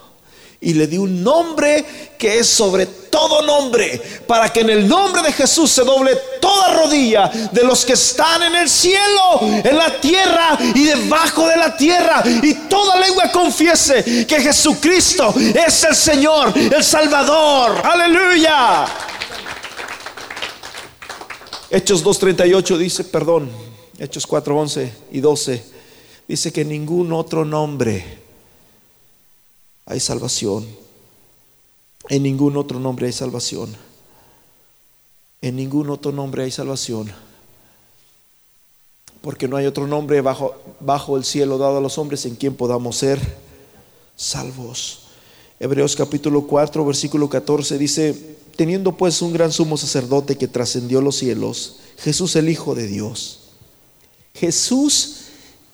y 0.61 0.75
le 0.75 0.89
dio 0.89 1.03
un 1.03 1.23
nombre 1.23 1.85
que 2.19 2.39
es 2.39 2.49
sobre 2.49 2.87
todo 2.87 3.43
nombre, 3.43 4.01
para 4.27 4.53
que 4.53 4.61
en 4.61 4.71
el 4.71 4.89
nombre 4.89 5.23
de 5.23 5.33
Jesús 5.33 5.71
se 5.71 5.85
doble 5.85 6.17
toda 6.41 6.75
rodilla 6.75 7.29
de 7.53 7.63
los 7.63 7.85
que 7.85 7.93
están 7.93 8.43
en 8.43 8.57
el 8.57 8.69
cielo, 8.69 9.41
en 9.41 9.77
la 9.77 10.01
tierra 10.01 10.59
y 10.75 10.85
debajo 10.85 11.47
de 11.47 11.57
la 11.57 11.77
tierra, 11.77 12.23
y 12.43 12.55
toda 12.69 12.99
lengua 12.99 13.31
confiese 13.31 14.27
que 14.27 14.41
Jesucristo 14.41 15.33
es 15.37 15.85
el 15.85 15.95
Señor, 15.95 16.53
el 16.57 16.83
Salvador. 16.83 17.81
Aleluya. 17.85 18.87
Hechos 21.71 22.05
2.38 22.05 22.77
dice, 22.79 23.05
perdón, 23.05 23.51
Hechos 23.99 24.27
4.11 24.29 24.91
y 25.13 25.21
12, 25.21 25.65
dice 26.27 26.53
que 26.53 26.65
ningún 26.65 27.13
otro 27.13 27.45
nombre 27.45 28.18
hay 29.89 30.01
salvación. 30.01 30.67
En 32.11 32.23
ningún 32.23 32.59
otro 32.59 32.79
nombre 32.79 33.07
hay 33.07 33.13
salvación. 33.13 33.75
En 35.41 35.57
ningún 35.57 35.89
otro 35.89 36.13
nombre 36.13 36.45
hay 36.45 36.51
salvación. 36.51 37.11
Porque 39.23 39.49
no 39.49 39.57
hay 39.57 39.65
otro 39.65 39.87
nombre 39.87 40.21
bajo, 40.21 40.55
bajo 40.79 41.17
el 41.17 41.25
cielo 41.25 41.57
dado 41.57 41.79
a 41.79 41.81
los 41.81 41.97
hombres 41.97 42.27
en 42.27 42.37
quien 42.37 42.55
podamos 42.55 42.97
ser 42.97 43.19
salvos. 44.15 45.07
Hebreos 45.59 45.97
capítulo 45.97 46.47
4, 46.47 46.85
versículo 46.85 47.29
14 47.31 47.79
dice, 47.79 48.37
teniendo 48.57 48.95
pues 48.95 49.23
un 49.23 49.33
gran 49.33 49.51
sumo 49.51 49.79
sacerdote 49.79 50.37
que 50.37 50.49
trascendió 50.49 51.01
los 51.01 51.17
cielos, 51.17 51.79
Jesús 51.97 52.37
el 52.37 52.51
Hijo 52.51 52.75
de 52.75 52.87
Dios. 52.87 53.41
Jesús 54.35 55.23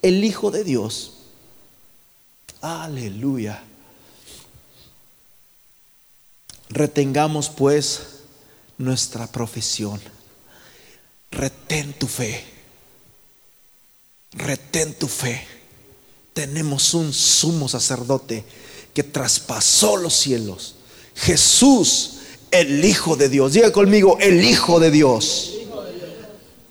el 0.03 0.23
Hijo 0.23 0.53
de 0.53 0.63
Dios. 0.63 1.15
Aleluya. 2.61 3.65
Retengamos 6.75 7.51
pues 7.51 8.01
nuestra 8.79 9.29
profesión. 9.29 10.01
Retén 11.31 11.93
tu 11.93 12.09
fe. 12.09 12.43
Retén 14.33 14.93
tu 14.95 15.07
fe. 15.07 15.47
Tenemos 16.33 16.93
un 16.95 17.13
sumo 17.13 17.69
sacerdote 17.69 18.45
que 18.93 19.05
traspasó 19.05 19.97
los 19.97 20.15
cielos. 20.15 20.75
Jesús, 21.15 22.15
el 22.51 22.85
Hijo 22.85 23.15
de 23.15 23.29
Dios. 23.29 23.53
Diga 23.53 23.71
conmigo, 23.71 24.19
el 24.19 24.43
Hijo 24.43 24.81
de 24.81 24.91
Dios. 24.91 25.53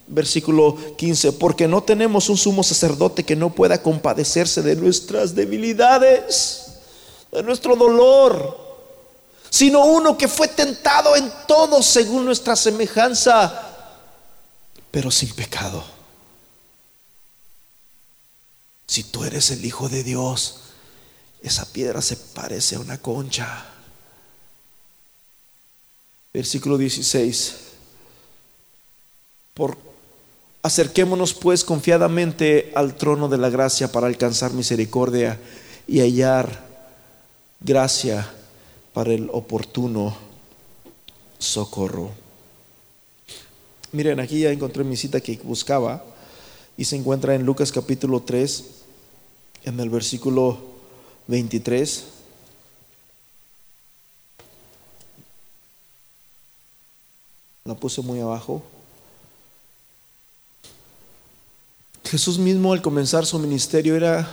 Versículo 0.07 0.77
15, 0.97 1.31
porque 1.31 1.65
no 1.69 1.81
tenemos 1.81 2.27
un 2.27 2.35
sumo 2.35 2.61
sacerdote 2.61 3.23
que 3.23 3.38
no 3.38 3.55
pueda 3.55 3.81
compadecerse 3.81 4.61
de 4.61 4.75
nuestras 4.75 5.34
debilidades, 5.34 6.73
de 7.31 7.41
nuestro 7.41 7.77
dolor 7.77 8.62
sino 9.53 9.85
uno 9.85 10.17
que 10.17 10.27
fue 10.27 10.47
tentado 10.47 11.15
en 11.15 11.31
todo 11.47 11.84
según 11.84 12.25
nuestra 12.25 12.55
semejanza, 12.55 13.61
pero 14.89 15.11
sin 15.11 15.30
pecado. 15.35 15.85
Si 18.88 19.03
tú 19.03 19.23
eres 19.23 19.51
el 19.51 19.63
Hijo 19.63 19.89
de 19.89 20.03
Dios, 20.03 20.61
esa 21.43 21.71
piedra 21.71 22.01
se 22.01 22.17
parece 22.17 22.77
a 22.77 22.80
una 22.80 22.97
concha. 22.97 23.63
Versículo 26.34 26.75
16. 26.75 27.55
Por 29.53 29.77
acerquémonos 30.63 31.35
pues 31.35 31.63
confiadamente 31.63 32.71
al 32.73 32.95
trono 32.95 33.30
de 33.30 33.38
la 33.38 33.51
gracia 33.51 33.91
para 33.91 34.07
alcanzar 34.07 34.51
misericordia 34.53 35.39
y 35.88 35.99
hallar 35.99 36.65
gracia 37.59 38.34
para 38.93 39.11
el 39.11 39.29
oportuno 39.31 40.15
socorro. 41.39 42.11
Miren, 43.91 44.19
aquí 44.19 44.39
ya 44.39 44.51
encontré 44.51 44.83
mi 44.83 44.95
cita 44.95 45.19
que 45.19 45.37
buscaba 45.43 46.03
y 46.77 46.85
se 46.85 46.95
encuentra 46.95 47.35
en 47.35 47.45
Lucas 47.45 47.71
capítulo 47.71 48.21
3, 48.21 48.65
en 49.65 49.79
el 49.79 49.89
versículo 49.89 50.59
23. 51.27 52.05
La 57.65 57.75
puse 57.75 58.01
muy 58.01 58.19
abajo. 58.19 58.61
Jesús 62.05 62.37
mismo 62.37 62.73
al 62.73 62.81
comenzar 62.81 63.25
su 63.25 63.39
ministerio 63.39 63.95
era 63.95 64.29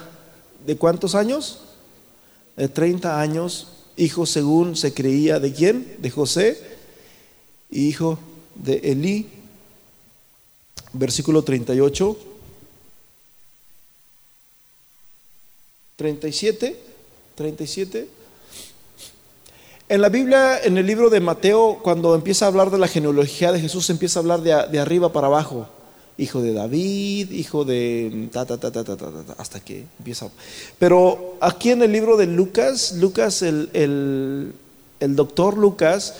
de 0.66 0.76
cuántos 0.76 1.14
años? 1.14 1.60
De 2.56 2.68
30 2.68 3.20
años 3.20 3.68
hijo 4.00 4.24
según 4.24 4.76
se 4.76 4.94
creía 4.94 5.38
de 5.38 5.52
quién? 5.52 5.96
De 5.98 6.10
José, 6.10 6.58
hijo 7.70 8.18
de 8.54 8.78
Elí. 8.78 9.28
Versículo 10.92 11.42
38. 11.42 12.16
37, 15.96 16.80
37. 17.34 18.08
En 19.88 20.00
la 20.00 20.08
Biblia, 20.08 20.60
en 20.62 20.78
el 20.78 20.86
libro 20.86 21.10
de 21.10 21.20
Mateo, 21.20 21.80
cuando 21.82 22.14
empieza 22.14 22.46
a 22.46 22.48
hablar 22.48 22.70
de 22.70 22.78
la 22.78 22.88
genealogía 22.88 23.52
de 23.52 23.60
Jesús, 23.60 23.90
empieza 23.90 24.18
a 24.18 24.22
hablar 24.22 24.40
de, 24.40 24.50
de 24.70 24.78
arriba 24.78 25.12
para 25.12 25.26
abajo 25.26 25.68
hijo 26.18 26.42
de 26.42 26.52
David, 26.52 27.30
hijo 27.30 27.64
de 27.64 28.28
ta, 28.32 28.44
ta, 28.44 28.58
ta, 28.58 28.70
ta, 28.70 28.84
ta, 28.84 28.96
hasta 29.38 29.60
que 29.60 29.84
empieza. 29.98 30.28
Pero 30.78 31.36
aquí 31.40 31.70
en 31.70 31.82
el 31.82 31.92
libro 31.92 32.16
de 32.16 32.26
Lucas, 32.26 32.92
Lucas, 32.92 33.42
el, 33.42 33.70
el, 33.72 35.16
doctor 35.16 35.56
Lucas, 35.56 36.14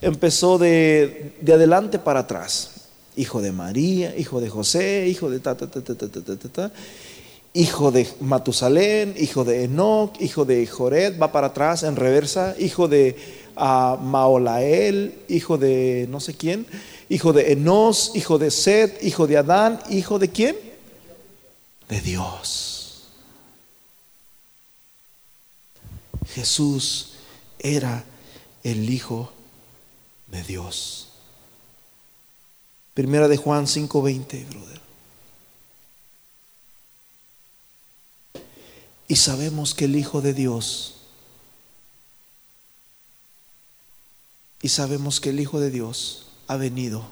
empezó 0.00 0.58
de, 0.58 1.32
de, 1.40 1.52
adelante 1.52 1.98
para 1.98 2.20
atrás. 2.20 2.70
hijo 3.16 3.42
de 3.42 3.52
María, 3.52 4.16
hijo 4.16 4.40
de 4.40 4.48
José, 4.48 5.08
hijo 5.08 5.30
de 5.30 5.40
ta, 5.40 5.56
ta, 5.56 5.66
ta, 5.68 5.82
ta, 5.82 6.48
ta, 6.52 6.72
hijo 7.52 7.90
de 7.90 8.06
Matusalén, 8.20 9.14
hijo 9.18 9.44
de 9.44 9.64
Enoch, 9.64 10.20
hijo 10.20 10.44
de 10.44 10.66
Jored, 10.66 11.18
va 11.18 11.32
para 11.32 11.48
atrás 11.48 11.82
en 11.82 11.96
reversa, 11.96 12.54
hijo 12.58 12.86
de 12.86 13.16
uh, 13.56 13.96
Maolael, 13.96 15.14
hijo 15.28 15.58
de 15.58 16.06
no 16.10 16.20
sé 16.20 16.34
quién, 16.34 16.66
hijo 17.08 17.32
de 17.32 17.52
Enos, 17.52 18.12
hijo 18.14 18.38
de 18.38 18.50
Seth, 18.50 19.02
hijo 19.02 19.26
de 19.26 19.36
Adán, 19.36 19.80
hijo 19.90 20.18
de 20.18 20.28
quién? 20.28 20.56
De 21.88 22.00
Dios. 22.00 22.80
Jesús 26.34 27.10
era 27.58 28.04
el 28.62 28.88
Hijo 28.90 29.32
de 30.28 30.42
Dios. 30.42 31.08
Primera 32.94 33.28
de 33.28 33.36
Juan 33.36 33.66
5:20, 33.66 34.44
brother. 34.48 34.80
Y 39.08 39.16
sabemos 39.16 39.74
que 39.74 39.86
el 39.86 39.96
Hijo 39.96 40.20
de 40.20 40.34
Dios, 40.34 40.94
y 44.62 44.68
sabemos 44.68 45.20
que 45.20 45.30
el 45.30 45.40
Hijo 45.40 45.60
de 45.60 45.70
Dios 45.70 46.26
ha 46.46 46.56
venido 46.56 47.04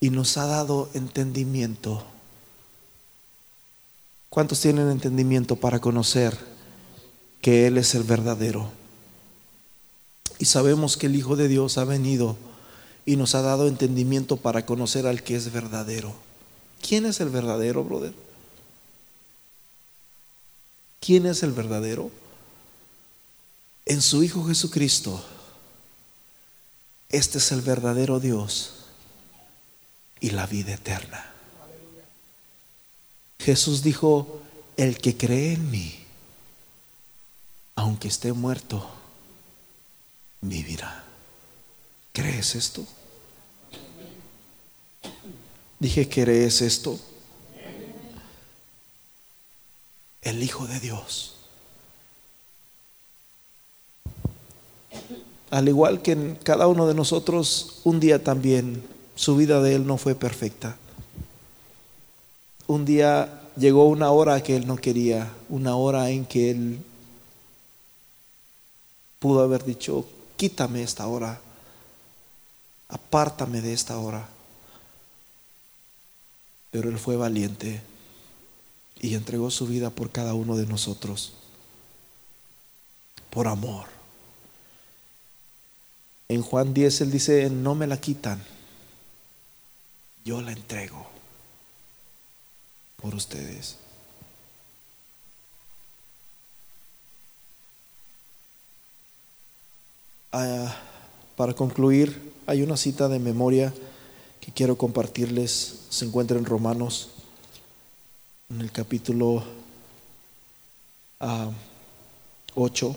y 0.00 0.10
nos 0.10 0.36
ha 0.36 0.46
dado 0.46 0.90
entendimiento. 0.94 2.04
¿Cuántos 4.28 4.60
tienen 4.60 4.90
entendimiento 4.90 5.56
para 5.56 5.80
conocer 5.80 6.36
que 7.40 7.66
Él 7.66 7.78
es 7.78 7.94
el 7.94 8.02
verdadero? 8.02 8.70
Y 10.38 10.46
sabemos 10.46 10.96
que 10.96 11.06
el 11.06 11.16
Hijo 11.16 11.36
de 11.36 11.48
Dios 11.48 11.78
ha 11.78 11.84
venido 11.84 12.36
y 13.06 13.16
nos 13.16 13.34
ha 13.34 13.42
dado 13.42 13.68
entendimiento 13.68 14.36
para 14.36 14.66
conocer 14.66 15.06
al 15.06 15.22
que 15.22 15.36
es 15.36 15.52
verdadero. 15.52 16.14
¿Quién 16.86 17.06
es 17.06 17.20
el 17.20 17.30
verdadero, 17.30 17.84
brother? 17.84 18.12
¿Quién 21.00 21.26
es 21.26 21.42
el 21.42 21.52
verdadero? 21.52 22.10
En 23.86 24.02
su 24.02 24.22
Hijo 24.22 24.44
Jesucristo. 24.44 25.22
Este 27.14 27.38
es 27.38 27.52
el 27.52 27.60
verdadero 27.60 28.18
Dios 28.18 28.72
y 30.18 30.30
la 30.30 30.48
vida 30.48 30.74
eterna. 30.74 31.24
Jesús 33.38 33.84
dijo, 33.84 34.42
el 34.76 34.98
que 34.98 35.16
cree 35.16 35.52
en 35.52 35.70
mí, 35.70 35.94
aunque 37.76 38.08
esté 38.08 38.32
muerto, 38.32 38.90
vivirá. 40.40 41.04
¿Crees 42.12 42.56
esto? 42.56 42.84
Dije, 45.78 46.08
¿crees 46.08 46.62
esto? 46.62 46.98
El 50.20 50.42
Hijo 50.42 50.66
de 50.66 50.80
Dios. 50.80 51.33
Al 55.54 55.68
igual 55.68 56.02
que 56.02 56.10
en 56.10 56.34
cada 56.42 56.66
uno 56.66 56.88
de 56.88 56.94
nosotros, 56.94 57.78
un 57.84 58.00
día 58.00 58.24
también 58.24 58.82
su 59.14 59.36
vida 59.36 59.62
de 59.62 59.76
él 59.76 59.86
no 59.86 59.98
fue 59.98 60.16
perfecta. 60.16 60.76
Un 62.66 62.84
día 62.84 63.40
llegó 63.56 63.86
una 63.86 64.10
hora 64.10 64.42
que 64.42 64.56
él 64.56 64.66
no 64.66 64.74
quería, 64.74 65.30
una 65.48 65.76
hora 65.76 66.10
en 66.10 66.26
que 66.26 66.50
él 66.50 66.80
pudo 69.20 69.44
haber 69.44 69.64
dicho, 69.64 70.04
quítame 70.36 70.82
esta 70.82 71.06
hora, 71.06 71.40
apártame 72.88 73.60
de 73.60 73.74
esta 73.74 73.96
hora. 73.96 74.26
Pero 76.72 76.88
Él 76.88 76.98
fue 76.98 77.16
valiente 77.16 77.80
y 79.00 79.14
entregó 79.14 79.52
su 79.52 79.68
vida 79.68 79.90
por 79.90 80.10
cada 80.10 80.34
uno 80.34 80.56
de 80.56 80.66
nosotros, 80.66 81.34
por 83.30 83.46
amor. 83.46 83.93
En 86.28 86.42
Juan 86.42 86.74
10 86.74 87.02
Él 87.02 87.10
dice, 87.10 87.50
no 87.50 87.74
me 87.74 87.86
la 87.86 88.00
quitan, 88.00 88.42
yo 90.24 90.40
la 90.40 90.52
entrego 90.52 91.06
por 93.00 93.14
ustedes. 93.14 93.76
Ah, 100.32 100.74
para 101.36 101.52
concluir, 101.52 102.32
hay 102.46 102.62
una 102.62 102.76
cita 102.76 103.08
de 103.08 103.18
memoria 103.18 103.72
que 104.40 104.50
quiero 104.50 104.76
compartirles. 104.76 105.82
Se 105.90 106.04
encuentra 106.06 106.38
en 106.38 106.44
Romanos, 106.44 107.10
en 108.50 108.60
el 108.60 108.72
capítulo 108.72 109.44
8. 112.54 112.96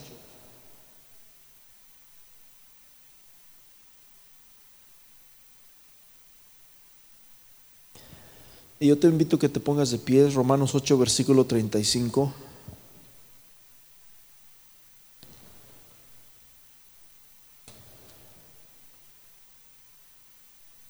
Y 8.80 8.86
yo 8.88 8.98
te 8.98 9.08
invito 9.08 9.36
a 9.36 9.38
que 9.40 9.48
te 9.48 9.60
pongas 9.60 9.90
de 9.90 9.98
pie, 9.98 10.28
Romanos 10.30 10.74
8, 10.74 10.98
versículo 10.98 11.44
35. 11.44 12.32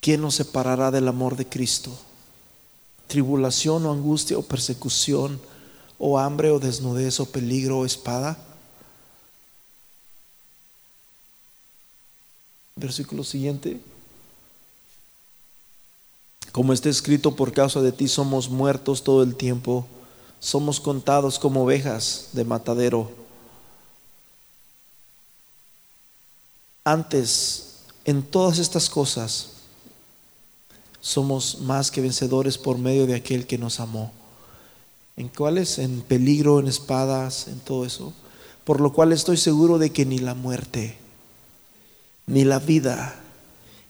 ¿Quién 0.01 0.21
nos 0.21 0.35
separará 0.35 0.91
del 0.91 1.07
amor 1.07 1.35
de 1.35 1.47
Cristo? 1.47 1.91
¿Tribulación 3.07 3.85
o 3.85 3.91
angustia 3.91 4.37
o 4.37 4.43
persecución 4.43 5.41
o 5.97 6.19
hambre 6.19 6.51
o 6.51 6.59
desnudez 6.59 7.19
o 7.19 7.25
peligro 7.25 7.79
o 7.79 7.85
espada? 7.85 8.37
Versículo 12.75 13.23
siguiente. 13.23 13.81
Como 16.59 16.73
está 16.73 16.89
escrito, 16.89 17.37
por 17.37 17.53
causa 17.53 17.79
de 17.79 17.93
ti 17.93 18.09
somos 18.09 18.49
muertos 18.49 19.01
todo 19.01 19.23
el 19.23 19.33
tiempo, 19.37 19.87
somos 20.41 20.81
contados 20.81 21.39
como 21.39 21.63
ovejas 21.63 22.31
de 22.33 22.43
matadero. 22.43 23.09
Antes, 26.83 27.75
en 28.03 28.21
todas 28.23 28.59
estas 28.59 28.89
cosas, 28.89 29.51
somos 30.99 31.61
más 31.61 31.91
que 31.91 32.01
vencedores 32.01 32.57
por 32.57 32.77
medio 32.77 33.07
de 33.07 33.15
aquel 33.15 33.47
que 33.47 33.57
nos 33.57 33.79
amó. 33.79 34.11
¿En 35.15 35.29
cuáles? 35.29 35.79
En 35.79 36.01
peligro, 36.01 36.59
en 36.59 36.67
espadas, 36.67 37.47
en 37.47 37.61
todo 37.61 37.85
eso. 37.85 38.11
Por 38.65 38.81
lo 38.81 38.91
cual 38.91 39.13
estoy 39.13 39.37
seguro 39.37 39.77
de 39.77 39.91
que 39.91 40.05
ni 40.05 40.17
la 40.17 40.33
muerte, 40.33 40.97
ni 42.27 42.43
la 42.43 42.59
vida, 42.59 43.17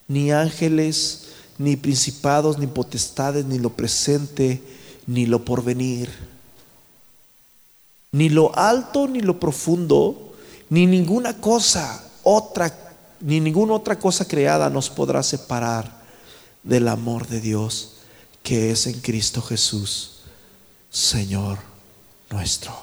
ni 0.07 0.31
ángeles, 0.31 1.29
ni 1.59 1.75
principados, 1.75 2.57
ni 2.57 2.67
potestades, 2.67 3.45
ni 3.45 3.59
lo 3.59 3.69
presente, 3.69 4.63
ni 5.05 5.25
lo 5.25 5.43
porvenir, 5.43 6.09
ni 8.13 8.29
lo 8.29 8.55
alto, 8.57 9.07
ni 9.07 9.19
lo 9.19 9.39
profundo, 9.39 10.33
ni 10.69 10.87
ninguna 10.87 11.39
cosa 11.39 12.09
otra, 12.23 12.73
ni 13.19 13.39
ninguna 13.39 13.73
otra 13.73 13.99
cosa 13.99 14.25
creada 14.25 14.69
nos 14.69 14.89
podrá 14.89 15.21
separar 15.21 15.99
del 16.63 16.87
amor 16.87 17.27
de 17.27 17.41
Dios 17.41 17.95
que 18.41 18.71
es 18.71 18.87
en 18.87 19.01
Cristo 19.01 19.41
Jesús, 19.41 20.21
Señor 20.89 21.59
nuestro. 22.29 22.73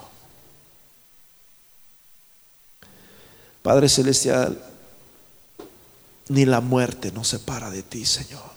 Padre 3.63 3.89
Celestial, 3.89 4.63
ni 6.29 6.45
la 6.45 6.61
muerte 6.61 7.11
nos 7.11 7.29
separa 7.29 7.71
de 7.71 7.83
ti, 7.83 8.05
Señor. 8.05 8.56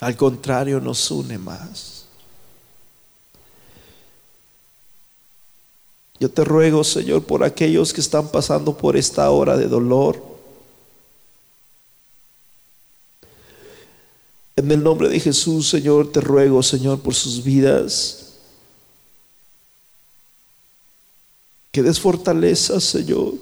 Al 0.00 0.16
contrario, 0.16 0.80
nos 0.80 1.10
une 1.10 1.38
más. 1.38 2.06
Yo 6.20 6.30
te 6.30 6.44
ruego, 6.44 6.82
Señor, 6.84 7.24
por 7.24 7.44
aquellos 7.44 7.92
que 7.92 8.00
están 8.00 8.28
pasando 8.28 8.76
por 8.76 8.96
esta 8.96 9.30
hora 9.30 9.56
de 9.56 9.68
dolor, 9.68 10.28
En 14.58 14.72
el 14.72 14.82
nombre 14.82 15.08
de 15.08 15.20
Jesús, 15.20 15.68
Señor, 15.68 16.10
te 16.10 16.20
ruego, 16.20 16.64
Señor, 16.64 16.98
por 16.98 17.14
sus 17.14 17.44
vidas. 17.44 18.34
Que 21.70 21.80
des 21.80 22.00
fortaleza, 22.00 22.80
Señor. 22.80 23.34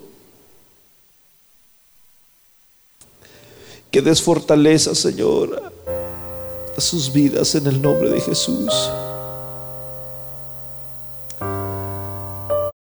Que 3.90 4.02
des 4.02 4.20
fortaleza, 4.20 4.94
Señor, 4.94 5.72
sus 6.80 7.12
vidas 7.12 7.54
en 7.54 7.66
el 7.66 7.80
nombre 7.80 8.10
de 8.10 8.20
Jesús. 8.20 8.72